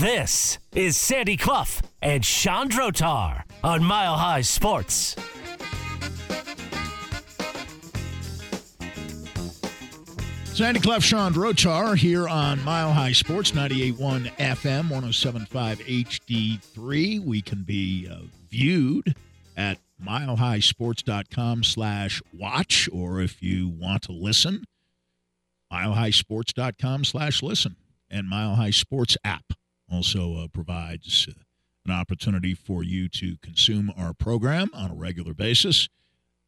This 0.00 0.58
is 0.74 0.96
Sandy 0.96 1.36
Clough 1.36 1.82
and 2.00 2.24
Sean 2.24 2.70
Drotar 2.70 3.42
on 3.62 3.84
Mile 3.84 4.16
High 4.16 4.40
Sports. 4.40 5.14
Sandy 10.56 10.80
Clough, 10.80 11.00
Sean 11.00 11.34
Drotar 11.34 11.98
here 11.98 12.26
on 12.26 12.64
Mile 12.64 12.94
High 12.94 13.12
Sports, 13.12 13.50
98.1 13.50 14.30
FM, 14.38 14.88
107.5 14.88 16.08
HD3. 16.08 17.22
We 17.22 17.42
can 17.42 17.62
be 17.64 18.08
uh, 18.10 18.20
viewed 18.48 19.14
at 19.54 19.76
milehighsports.com 20.02 21.62
slash 21.62 22.22
watch, 22.32 22.88
or 22.90 23.20
if 23.20 23.42
you 23.42 23.68
want 23.68 24.04
to 24.04 24.12
listen, 24.12 24.64
milehighsports.com 25.70 27.04
slash 27.04 27.42
listen. 27.42 27.76
And 28.10 28.30
Mile 28.30 28.54
High 28.54 28.70
Sports 28.70 29.18
app 29.22 29.52
also 29.90 30.36
uh, 30.36 30.48
provides 30.48 31.28
an 31.84 31.92
opportunity 31.92 32.54
for 32.54 32.82
you 32.82 33.08
to 33.08 33.36
consume 33.42 33.92
our 33.96 34.12
program 34.12 34.70
on 34.74 34.90
a 34.90 34.94
regular 34.94 35.34
basis 35.34 35.88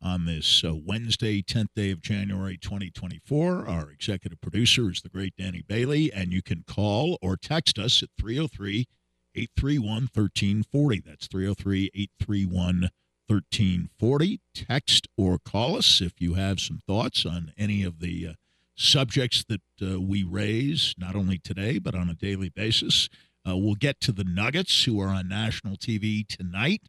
on 0.03 0.27
this 0.27 0.65
uh, 0.65 0.75
Wednesday, 0.75 1.43
10th 1.43 1.75
day 1.77 1.91
of 1.91 2.01
January 2.01 2.59
2024. 2.59 3.69
Our 3.69 3.91
executive 3.91 4.41
producer 4.41 4.91
is 4.91 5.01
the 5.01 5.09
great 5.09 5.35
Danny 5.37 5.63
Bailey, 5.67 6.13
and 6.13 6.33
you 6.33 6.43
can 6.43 6.65
call 6.67 7.19
or 7.23 7.37
text 7.37 7.79
us 7.79 8.03
at 8.03 8.09
303 8.21 8.87
831 9.35 10.09
1340. 10.13 11.03
That's 11.07 11.27
303 11.29 11.91
831 11.95 12.91
1340. 13.29 14.41
Text 14.55 15.09
or 15.17 15.39
call 15.39 15.77
us 15.77 16.01
if 16.01 16.21
you 16.21 16.35
have 16.35 16.61
some 16.61 16.81
thoughts 16.87 17.25
on 17.25 17.53
any 17.57 17.83
of 17.83 18.01
the 18.01 18.29
uh, 18.29 18.33
subjects 18.75 19.45
that 19.45 19.63
uh, 19.81 20.01
we 20.01 20.25
raise, 20.25 20.95
not 20.99 21.15
only 21.15 21.39
today, 21.39 21.79
but 21.79 21.95
on 21.95 22.11
a 22.11 22.15
daily 22.15 22.49
basis. 22.49 23.09
Uh, 23.47 23.57
we'll 23.57 23.75
get 23.75 24.01
to 24.01 24.13
the 24.13 24.25
Nuggets, 24.25 24.85
who 24.85 25.01
are 25.01 25.09
on 25.09 25.29
national 25.29 25.77
TV 25.77 26.27
tonight 26.27 26.83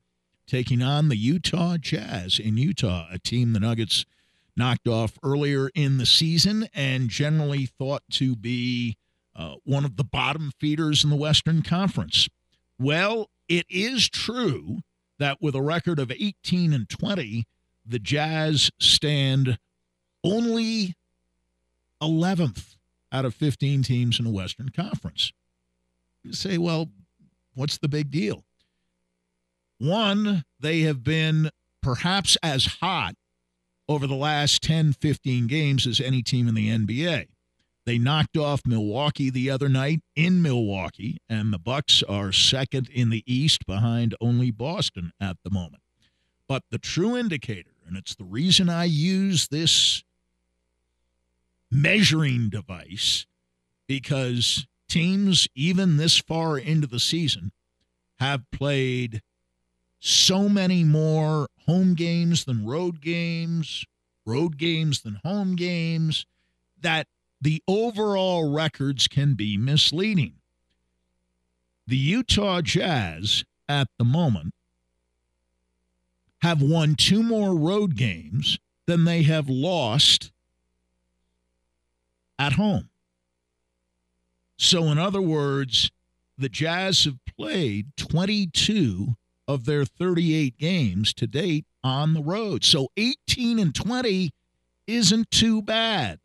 taking 0.47 0.81
on 0.81 1.09
the 1.09 1.17
Utah 1.17 1.77
Jazz 1.77 2.39
in 2.39 2.57
Utah, 2.57 3.07
a 3.11 3.19
team 3.19 3.53
the 3.53 3.59
Nuggets 3.59 4.05
knocked 4.55 4.87
off 4.87 5.17
earlier 5.23 5.69
in 5.73 5.97
the 5.97 6.05
season 6.05 6.67
and 6.73 7.09
generally 7.09 7.65
thought 7.65 8.03
to 8.11 8.35
be 8.35 8.97
uh, 9.35 9.55
one 9.63 9.83
of 9.85 9.95
the 9.95 10.03
bottom 10.03 10.51
feeders 10.59 11.03
in 11.03 11.09
the 11.09 11.15
Western 11.15 11.63
Conference. 11.63 12.29
Well, 12.79 13.29
it 13.47 13.65
is 13.69 14.09
true 14.09 14.81
that 15.17 15.41
with 15.41 15.55
a 15.55 15.61
record 15.61 15.99
of 15.99 16.11
18 16.11 16.73
and 16.73 16.87
20, 16.87 17.45
the 17.85 17.99
Jazz 17.99 18.69
stand 18.79 19.57
only 20.23 20.95
11th 22.01 22.75
out 23.11 23.25
of 23.25 23.33
15 23.33 23.83
teams 23.83 24.19
in 24.19 24.25
the 24.25 24.31
Western 24.31 24.69
Conference. 24.69 25.31
Say, 26.31 26.57
well, 26.57 26.89
what's 27.53 27.77
the 27.77 27.89
big 27.89 28.09
deal? 28.09 28.43
One, 29.77 30.43
they 30.59 30.81
have 30.81 31.03
been 31.03 31.49
perhaps 31.81 32.37
as 32.41 32.65
hot 32.81 33.15
over 33.89 34.07
the 34.07 34.15
last 34.15 34.61
10, 34.63 34.93
15 34.93 35.47
games 35.47 35.85
as 35.85 35.99
any 35.99 36.21
team 36.21 36.47
in 36.47 36.55
the 36.55 36.69
NBA. 36.69 37.27
They 37.85 37.97
knocked 37.97 38.37
off 38.37 38.61
Milwaukee 38.65 39.29
the 39.29 39.49
other 39.49 39.67
night 39.67 40.01
in 40.15 40.41
Milwaukee, 40.41 41.17
and 41.27 41.51
the 41.51 41.59
Bucks 41.59 42.01
are 42.03 42.31
second 42.31 42.87
in 42.89 43.09
the 43.09 43.23
East 43.25 43.65
behind 43.65 44.15
only 44.21 44.51
Boston 44.51 45.11
at 45.19 45.35
the 45.43 45.49
moment. 45.49 45.83
But 46.47 46.63
the 46.71 46.77
true 46.77 47.17
indicator, 47.17 47.71
and 47.85 47.97
it's 47.97 48.15
the 48.15 48.23
reason 48.23 48.69
I 48.69 48.85
use 48.85 49.49
this 49.49 50.03
measuring 51.69 52.49
device, 52.49 53.25
because 53.87 54.65
teams, 54.87 55.47
even 55.55 55.97
this 55.97 56.17
far 56.17 56.57
into 56.57 56.87
the 56.87 56.99
season, 56.99 57.51
have 58.19 58.49
played 58.51 59.21
so 59.99 60.49
many 60.49 60.83
more 60.83 61.47
home 61.65 61.93
games 61.93 62.45
than 62.45 62.65
road 62.65 63.01
games, 63.01 63.85
road 64.25 64.57
games 64.57 65.01
than 65.01 65.19
home 65.23 65.55
games, 65.55 66.25
that 66.81 67.07
the 67.41 67.61
overall 67.67 68.53
records 68.53 69.07
can 69.07 69.33
be 69.33 69.57
misleading. 69.57 70.33
The 71.87 71.97
Utah 71.97 72.61
Jazz 72.61 73.43
at 73.67 73.87
the 73.97 74.05
moment 74.05 74.53
have 76.41 76.61
won 76.61 76.95
two 76.95 77.23
more 77.23 77.55
road 77.55 77.95
games 77.95 78.59
than 78.85 79.05
they 79.05 79.23
have 79.23 79.49
lost 79.49 80.31
at 82.37 82.53
home. 82.53 82.89
So, 84.57 84.85
in 84.85 84.97
other 84.97 85.21
words, 85.21 85.91
the 86.37 86.49
Jazz 86.49 87.05
have 87.05 87.19
played 87.37 87.95
22 87.97 89.15
of 89.47 89.65
their 89.65 89.85
38 89.85 90.57
games 90.57 91.13
to 91.15 91.27
date 91.27 91.65
on 91.83 92.13
the 92.13 92.23
road. 92.23 92.63
So 92.63 92.89
18 92.97 93.59
and 93.59 93.75
20 93.75 94.31
isn't 94.87 95.31
too 95.31 95.61
bad. 95.61 96.19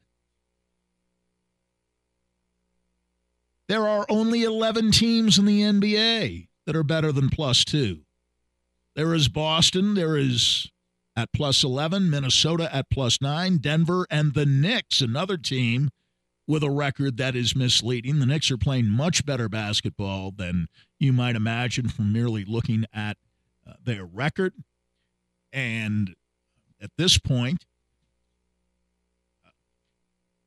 There 3.68 3.86
are 3.86 4.06
only 4.08 4.44
11 4.44 4.92
teams 4.92 5.38
in 5.38 5.44
the 5.44 5.60
NBA 5.60 6.48
that 6.64 6.76
are 6.76 6.84
better 6.84 7.12
than 7.12 7.28
plus 7.28 7.64
two. 7.64 8.00
There 8.94 9.14
is 9.14 9.28
Boston. 9.28 9.94
There 9.94 10.16
is 10.16 10.70
at 11.14 11.32
plus 11.32 11.64
11, 11.64 12.08
Minnesota 12.08 12.74
at 12.74 12.88
plus 12.88 13.20
9, 13.20 13.58
Denver, 13.58 14.06
and 14.10 14.34
the 14.34 14.46
Knicks, 14.46 15.00
another 15.00 15.36
team 15.36 15.90
with 16.48 16.64
a 16.64 16.70
record 16.70 17.18
that 17.18 17.36
is 17.36 17.54
misleading. 17.54 18.18
The 18.18 18.26
Knicks 18.26 18.50
are 18.50 18.56
playing 18.56 18.88
much 18.88 19.24
better 19.26 19.50
basketball 19.50 20.32
than 20.32 20.68
you 20.98 21.12
might 21.12 21.36
imagine 21.36 21.88
from 21.88 22.10
merely 22.10 22.44
looking 22.44 22.86
at 22.92 23.18
uh, 23.68 23.74
their 23.84 24.06
record. 24.06 24.54
And 25.52 26.16
at 26.80 26.90
this 26.96 27.18
point, 27.18 27.66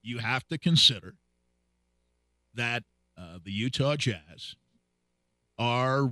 you 0.01 0.17
have 0.17 0.47
to 0.47 0.57
consider 0.57 1.13
that 2.55 2.83
uh, 3.15 3.37
the 3.43 3.51
Utah 3.51 3.95
Jazz 3.95 4.55
are 5.59 6.11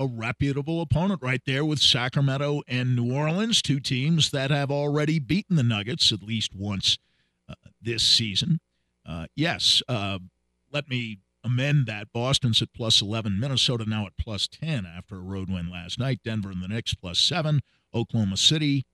a 0.00 0.06
reputable 0.06 0.80
opponent 0.80 1.20
right 1.22 1.42
there 1.46 1.64
with 1.64 1.78
Sacramento 1.78 2.62
and 2.66 2.96
New 2.96 3.14
Orleans, 3.14 3.62
two 3.62 3.78
teams 3.78 4.32
that 4.32 4.50
have 4.50 4.72
already 4.72 5.20
beaten 5.20 5.54
the 5.54 5.62
Nuggets 5.62 6.10
at 6.10 6.22
least 6.24 6.56
once 6.56 6.98
uh, 7.48 7.54
this 7.80 8.02
season. 8.02 8.58
Uh, 9.08 9.26
yes, 9.34 9.82
uh, 9.88 10.18
let 10.70 10.88
me 10.88 11.18
amend 11.42 11.86
that. 11.86 12.12
Boston's 12.12 12.60
at 12.60 12.74
plus 12.74 13.00
11, 13.00 13.40
Minnesota 13.40 13.88
now 13.88 14.06
at 14.06 14.16
plus 14.18 14.46
10 14.46 14.84
after 14.84 15.16
a 15.16 15.20
road 15.20 15.50
win 15.50 15.70
last 15.70 15.98
night, 15.98 16.20
Denver 16.22 16.50
and 16.50 16.62
the 16.62 16.68
Knicks 16.68 16.94
plus 16.94 17.18
7, 17.18 17.60
Oklahoma 17.94 18.36
City, 18.36 18.84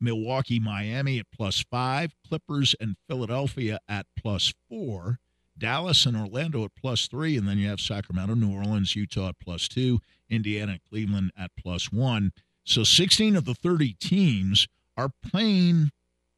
Milwaukee, 0.00 0.58
Miami 0.58 1.20
at 1.20 1.30
plus 1.32 1.64
5, 1.70 2.14
Clippers 2.26 2.74
and 2.80 2.96
Philadelphia 3.08 3.78
at 3.88 4.06
plus 4.18 4.52
4. 4.68 5.20
Dallas 5.58 6.04
and 6.04 6.16
Orlando 6.16 6.64
at 6.64 6.74
plus 6.74 7.06
three, 7.06 7.36
and 7.36 7.48
then 7.48 7.56
you 7.56 7.68
have 7.68 7.80
Sacramento, 7.80 8.34
New 8.34 8.54
Orleans, 8.54 8.94
Utah 8.94 9.30
at 9.30 9.40
plus 9.40 9.68
two, 9.68 10.00
Indiana, 10.28 10.78
Cleveland 10.86 11.30
at 11.34 11.50
plus 11.58 11.90
one. 11.90 12.32
So 12.64 12.84
16 12.84 13.36
of 13.36 13.46
the 13.46 13.54
30 13.54 13.94
teams 13.94 14.68
are 14.96 15.08
playing 15.22 15.92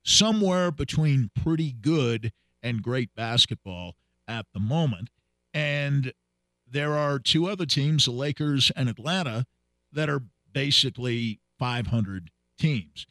somewhere 0.05 0.71
between 0.71 1.31
pretty 1.35 1.73
good 1.73 2.33
and 2.63 2.83
great 2.83 3.15
basketball 3.15 3.97
at 4.27 4.47
the 4.53 4.61
moment. 4.61 5.11
And 5.55 6.13
there 6.71 6.95
are 6.95 7.19
two 7.19 7.49
other 7.49 7.67
teams, 7.67 8.05
the 8.05 8.11
Lakers 8.11 8.71
and 8.77 8.89
Atlanta, 8.89 9.47
that 9.93 10.11
are 10.11 10.23
basically 10.53 11.41
500 11.59 12.31
teams. 12.59 13.07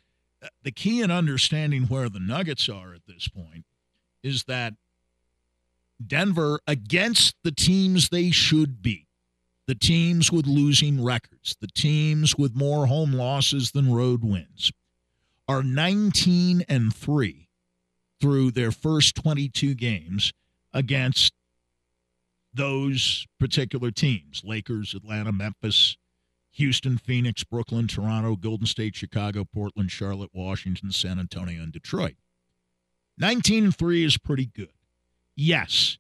The 0.63 0.71
key 0.71 1.01
in 1.01 1.09
understanding 1.09 1.83
where 1.83 2.09
the 2.09 2.19
Nuggets 2.19 2.69
are 2.69 2.93
at 2.93 3.05
this 3.07 3.27
point 3.27 3.65
is 4.21 4.43
that 4.43 4.73
Denver 6.05 6.59
against 6.67 7.35
the 7.43 7.51
teams 7.51 8.09
they 8.09 8.29
should 8.29 8.81
be, 8.81 9.07
the 9.65 9.75
teams 9.75 10.31
with 10.31 10.45
losing 10.45 11.03
records, 11.03 11.55
the 11.59 11.67
teams 11.67 12.37
with 12.37 12.55
more 12.55 12.85
home 12.85 13.13
losses 13.13 13.71
than 13.71 13.91
road 13.91 14.23
wins, 14.23 14.71
are 15.47 15.63
19 15.63 16.63
and 16.69 16.93
3 16.95 17.46
through 18.19 18.51
their 18.51 18.71
first 18.71 19.15
22 19.15 19.75
games 19.75 20.33
against 20.73 21.33
those 22.53 23.25
particular 23.39 23.91
teams 23.91 24.41
Lakers, 24.43 24.93
Atlanta, 24.93 25.31
Memphis, 25.31 25.97
Houston, 26.51 26.97
Phoenix, 26.97 27.43
Brooklyn, 27.43 27.87
Toronto, 27.87 28.35
Golden 28.35 28.65
State, 28.65 28.95
Chicago, 28.95 29.45
Portland, 29.45 29.91
Charlotte, 29.91 30.31
Washington, 30.33 30.91
San 30.91 31.19
Antonio, 31.19 31.61
and 31.61 31.71
Detroit. 31.71 32.15
19 33.19 33.65
and 33.65 33.75
3 33.75 34.03
is 34.03 34.17
pretty 34.17 34.47
good. 34.47 34.71
Yes, 35.35 35.97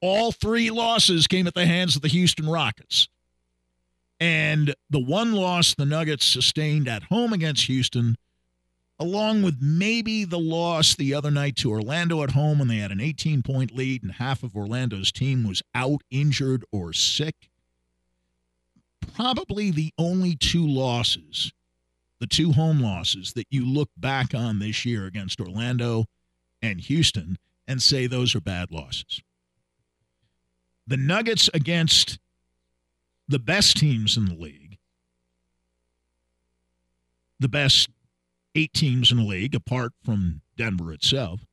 all 0.00 0.30
three 0.30 0.70
losses 0.70 1.26
came 1.26 1.46
at 1.46 1.54
the 1.54 1.66
hands 1.66 1.96
of 1.96 2.02
the 2.02 2.08
Houston 2.08 2.48
Rockets. 2.48 3.08
And 4.18 4.74
the 4.88 5.00
one 5.00 5.32
loss 5.32 5.74
the 5.74 5.84
Nuggets 5.84 6.24
sustained 6.24 6.88
at 6.88 7.04
home 7.04 7.32
against 7.32 7.64
Houston, 7.66 8.16
along 8.98 9.42
with 9.42 9.58
maybe 9.60 10.24
the 10.24 10.38
loss 10.38 10.94
the 10.94 11.12
other 11.12 11.30
night 11.30 11.56
to 11.56 11.70
Orlando 11.70 12.22
at 12.22 12.30
home 12.30 12.58
when 12.58 12.68
they 12.68 12.78
had 12.78 12.92
an 12.92 13.00
18 13.00 13.42
point 13.42 13.74
lead 13.74 14.02
and 14.02 14.12
half 14.12 14.42
of 14.42 14.56
Orlando's 14.56 15.12
team 15.12 15.46
was 15.46 15.62
out, 15.74 16.02
injured, 16.10 16.64
or 16.72 16.92
sick. 16.92 17.50
Probably 19.14 19.70
the 19.70 19.92
only 19.98 20.34
two 20.34 20.66
losses, 20.66 21.52
the 22.20 22.26
two 22.26 22.52
home 22.52 22.80
losses 22.80 23.34
that 23.34 23.46
you 23.50 23.66
look 23.66 23.90
back 23.96 24.34
on 24.34 24.58
this 24.58 24.84
year 24.84 25.06
against 25.06 25.40
Orlando 25.40 26.06
and 26.62 26.80
Houston 26.80 27.38
and 27.68 27.82
say 27.82 28.06
those 28.06 28.34
are 28.34 28.40
bad 28.40 28.70
losses. 28.70 29.20
The 30.86 30.96
Nuggets 30.96 31.50
against 31.52 32.18
the 33.28 33.38
best 33.38 33.76
teams 33.76 34.16
in 34.16 34.26
the 34.26 34.34
league, 34.34 34.78
the 37.40 37.48
best 37.48 37.88
eight 38.56 38.72
teams 38.72 39.10
in 39.10 39.18
the 39.18 39.24
league, 39.24 39.54
apart 39.54 39.92
from 40.04 40.40
Denver 40.56 40.92
itself, 40.92 41.46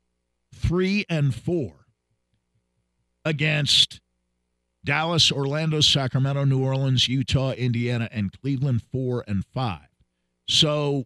three 0.54 1.06
and 1.10 1.36
four 1.36 1.86
against 3.26 4.00
Dallas, 4.84 5.32
Orlando, 5.32 5.82
Sacramento, 5.82 6.44
New 6.46 6.64
Orleans, 6.64 7.08
Utah, 7.08 7.52
Indiana, 7.52 8.10
and 8.12 8.32
Cleveland, 8.42 8.82
four 8.92 9.24
and 9.28 9.46
five. 9.46 9.88
So 10.48 11.06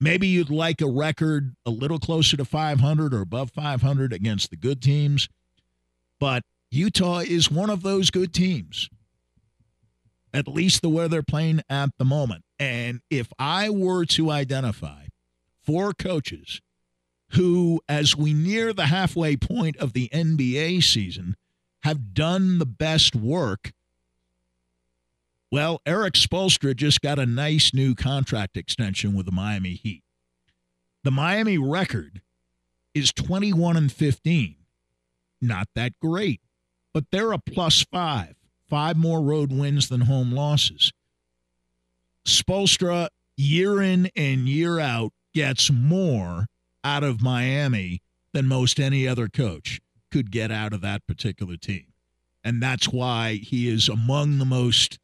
Maybe 0.00 0.26
you'd 0.26 0.50
like 0.50 0.80
a 0.80 0.86
record 0.86 1.56
a 1.64 1.70
little 1.70 1.98
closer 1.98 2.36
to 2.36 2.44
500 2.44 3.14
or 3.14 3.22
above 3.22 3.50
500 3.50 4.12
against 4.12 4.50
the 4.50 4.56
good 4.56 4.82
teams, 4.82 5.28
but 6.20 6.42
Utah 6.70 7.20
is 7.20 7.50
one 7.50 7.70
of 7.70 7.82
those 7.82 8.10
good 8.10 8.34
teams, 8.34 8.90
at 10.34 10.46
least 10.46 10.82
the 10.82 10.90
way 10.90 11.08
they're 11.08 11.22
playing 11.22 11.62
at 11.70 11.90
the 11.98 12.04
moment. 12.04 12.44
And 12.58 13.00
if 13.10 13.32
I 13.38 13.70
were 13.70 14.04
to 14.06 14.30
identify 14.30 15.06
four 15.64 15.92
coaches 15.92 16.60
who, 17.30 17.80
as 17.88 18.16
we 18.16 18.32
near 18.32 18.72
the 18.72 18.86
halfway 18.86 19.36
point 19.36 19.76
of 19.76 19.92
the 19.92 20.08
NBA 20.12 20.82
season, 20.82 21.36
have 21.82 22.14
done 22.14 22.58
the 22.58 22.66
best 22.66 23.14
work 23.14 23.72
well, 25.50 25.80
Erik 25.86 26.14
Spoelstra 26.14 26.74
just 26.74 27.00
got 27.00 27.18
a 27.18 27.26
nice 27.26 27.72
new 27.72 27.94
contract 27.94 28.56
extension 28.56 29.14
with 29.14 29.26
the 29.26 29.32
Miami 29.32 29.74
Heat. 29.74 30.02
The 31.04 31.12
Miami 31.12 31.56
record 31.56 32.20
is 32.94 33.12
21 33.12 33.76
and 33.76 33.92
15. 33.92 34.56
Not 35.40 35.68
that 35.74 35.92
great, 36.00 36.40
but 36.92 37.04
they're 37.12 37.32
a 37.32 37.38
plus 37.38 37.82
five, 37.84 38.34
five 38.68 38.96
more 38.96 39.22
road 39.22 39.52
wins 39.52 39.88
than 39.88 40.02
home 40.02 40.32
losses. 40.32 40.92
Spoelstra, 42.26 43.08
year 43.36 43.80
in 43.80 44.10
and 44.16 44.48
year 44.48 44.78
out, 44.78 45.12
gets 45.32 45.70
more 45.70 46.46
out 46.82 47.02
of 47.02 47.22
Miami 47.22 48.02
than 48.32 48.46
most 48.46 48.78
any 48.78 49.06
other 49.08 49.28
coach 49.28 49.80
could 50.10 50.30
get 50.30 50.50
out 50.50 50.72
of 50.72 50.80
that 50.80 51.06
particular 51.06 51.56
team. 51.56 51.86
And 52.44 52.62
that's 52.62 52.88
why 52.88 53.34
he 53.34 53.68
is 53.68 53.88
among 53.88 54.38
the 54.38 54.44
most 54.44 54.98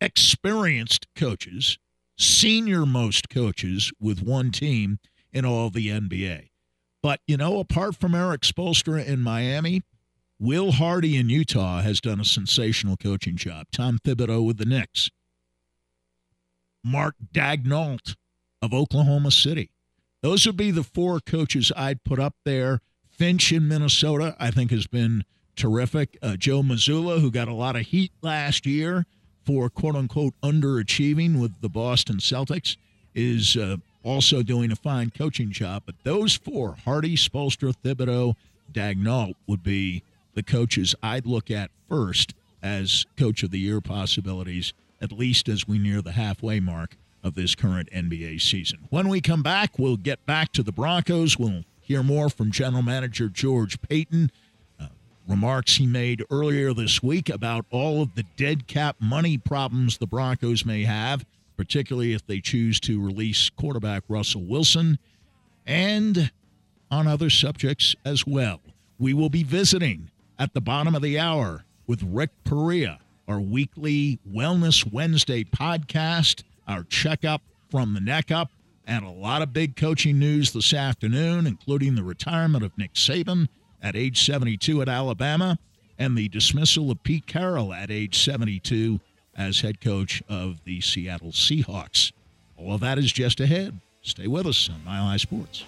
experienced 0.00 1.06
coaches, 1.14 1.78
senior 2.18 2.84
most 2.84 3.28
coaches 3.28 3.92
with 4.00 4.22
one 4.22 4.50
team 4.50 4.98
in 5.32 5.44
all 5.44 5.70
the 5.70 5.88
NBA. 5.88 6.50
But, 7.02 7.20
you 7.26 7.36
know, 7.36 7.60
apart 7.60 7.96
from 7.96 8.14
Erik 8.14 8.42
Spoelstra 8.42 9.04
in 9.04 9.20
Miami, 9.20 9.82
Will 10.38 10.72
Hardy 10.72 11.16
in 11.16 11.28
Utah 11.28 11.82
has 11.82 12.00
done 12.00 12.20
a 12.20 12.24
sensational 12.24 12.96
coaching 12.96 13.36
job. 13.36 13.66
Tom 13.72 13.98
Thibodeau 13.98 14.44
with 14.44 14.58
the 14.58 14.64
Knicks. 14.64 15.10
Mark 16.84 17.14
Daigneault 17.32 18.16
of 18.62 18.72
Oklahoma 18.72 19.30
City. 19.30 19.70
Those 20.22 20.46
would 20.46 20.56
be 20.56 20.70
the 20.70 20.82
four 20.82 21.20
coaches 21.20 21.72
I'd 21.76 22.04
put 22.04 22.18
up 22.18 22.34
there. 22.44 22.80
Finch 23.08 23.52
in 23.52 23.68
Minnesota, 23.68 24.36
I 24.38 24.50
think, 24.50 24.70
has 24.70 24.86
been 24.86 25.24
terrific. 25.56 26.18
Uh, 26.22 26.36
Joe 26.36 26.62
Mazzulla, 26.62 27.20
who 27.20 27.30
got 27.30 27.48
a 27.48 27.54
lot 27.54 27.76
of 27.76 27.82
heat 27.82 28.12
last 28.22 28.66
year, 28.66 29.06
for 29.44 29.68
quote 29.70 29.96
unquote 29.96 30.34
underachieving 30.42 31.40
with 31.40 31.60
the 31.60 31.68
Boston 31.68 32.16
Celtics 32.16 32.76
is 33.14 33.56
uh, 33.56 33.76
also 34.02 34.42
doing 34.42 34.70
a 34.70 34.76
fine 34.76 35.10
coaching 35.10 35.50
job. 35.50 35.82
But 35.86 35.96
those 36.04 36.34
four, 36.34 36.76
Hardy, 36.84 37.16
Spoelstra, 37.16 37.74
Thibodeau, 37.84 38.34
Daigneault, 38.72 39.34
would 39.46 39.62
be 39.62 40.02
the 40.34 40.42
coaches 40.42 40.94
I'd 41.02 41.26
look 41.26 41.50
at 41.50 41.70
first 41.88 42.34
as 42.62 43.06
coach 43.18 43.42
of 43.42 43.50
the 43.50 43.58
year 43.58 43.80
possibilities, 43.80 44.72
at 45.00 45.12
least 45.12 45.48
as 45.48 45.66
we 45.66 45.78
near 45.78 46.02
the 46.02 46.12
halfway 46.12 46.60
mark 46.60 46.96
of 47.22 47.34
this 47.34 47.54
current 47.54 47.90
NBA 47.92 48.40
season. 48.40 48.80
When 48.90 49.08
we 49.08 49.20
come 49.20 49.42
back, 49.42 49.78
we'll 49.78 49.96
get 49.96 50.24
back 50.26 50.52
to 50.52 50.62
the 50.62 50.72
Broncos. 50.72 51.38
We'll 51.38 51.64
hear 51.80 52.02
more 52.02 52.30
from 52.30 52.50
general 52.50 52.82
manager 52.82 53.28
George 53.28 53.80
Paton 53.82 54.30
uh, 54.80 54.86
remarks 55.28 55.76
he 55.76 55.86
made 55.86 56.24
earlier 56.30 56.72
this 56.72 57.02
week 57.02 57.28
about 57.28 57.66
all 57.70 58.02
of 58.02 58.14
the 58.14 58.24
dead 58.36 58.66
cap 58.66 58.96
money 59.00 59.36
problems 59.38 59.98
the 59.98 60.06
Broncos 60.06 60.64
may 60.64 60.84
have, 60.84 61.26
particularly 61.56 62.12
if 62.12 62.26
they 62.26 62.40
choose 62.40 62.80
to 62.80 63.04
release 63.04 63.50
quarterback 63.50 64.04
Russell 64.08 64.42
Wilson, 64.42 64.98
and 65.66 66.30
on 66.90 67.06
other 67.06 67.30
subjects 67.30 67.94
as 68.04 68.26
well. 68.26 68.60
We 68.98 69.14
will 69.14 69.30
be 69.30 69.42
visiting 69.42 70.10
at 70.38 70.54
the 70.54 70.60
bottom 70.60 70.94
of 70.94 71.02
the 71.02 71.18
hour 71.18 71.64
with 71.86 72.02
Rick 72.02 72.30
Perea, 72.44 72.98
our 73.30 73.40
weekly 73.40 74.18
Wellness 74.28 74.90
Wednesday 74.92 75.44
podcast, 75.44 76.42
our 76.66 76.82
checkup 76.82 77.42
from 77.70 77.94
the 77.94 78.00
neck 78.00 78.32
up, 78.32 78.50
and 78.88 79.04
a 79.04 79.10
lot 79.10 79.40
of 79.40 79.52
big 79.52 79.76
coaching 79.76 80.18
news 80.18 80.52
this 80.52 80.74
afternoon, 80.74 81.46
including 81.46 81.94
the 81.94 82.02
retirement 82.02 82.64
of 82.64 82.76
Nick 82.76 82.94
Saban 82.94 83.48
at 83.80 83.94
age 83.94 84.26
72 84.26 84.82
at 84.82 84.88
Alabama 84.88 85.58
and 85.96 86.18
the 86.18 86.28
dismissal 86.28 86.90
of 86.90 87.04
Pete 87.04 87.28
Carroll 87.28 87.72
at 87.72 87.88
age 87.88 88.20
72 88.20 88.98
as 89.36 89.60
head 89.60 89.80
coach 89.80 90.24
of 90.28 90.64
the 90.64 90.80
Seattle 90.80 91.30
Seahawks. 91.30 92.10
All 92.56 92.74
of 92.74 92.80
that 92.80 92.98
is 92.98 93.12
just 93.12 93.38
ahead. 93.38 93.78
Stay 94.02 94.26
with 94.26 94.46
us 94.46 94.68
on 94.68 94.84
Mile 94.84 95.04
High 95.04 95.18
Sports. 95.18 95.64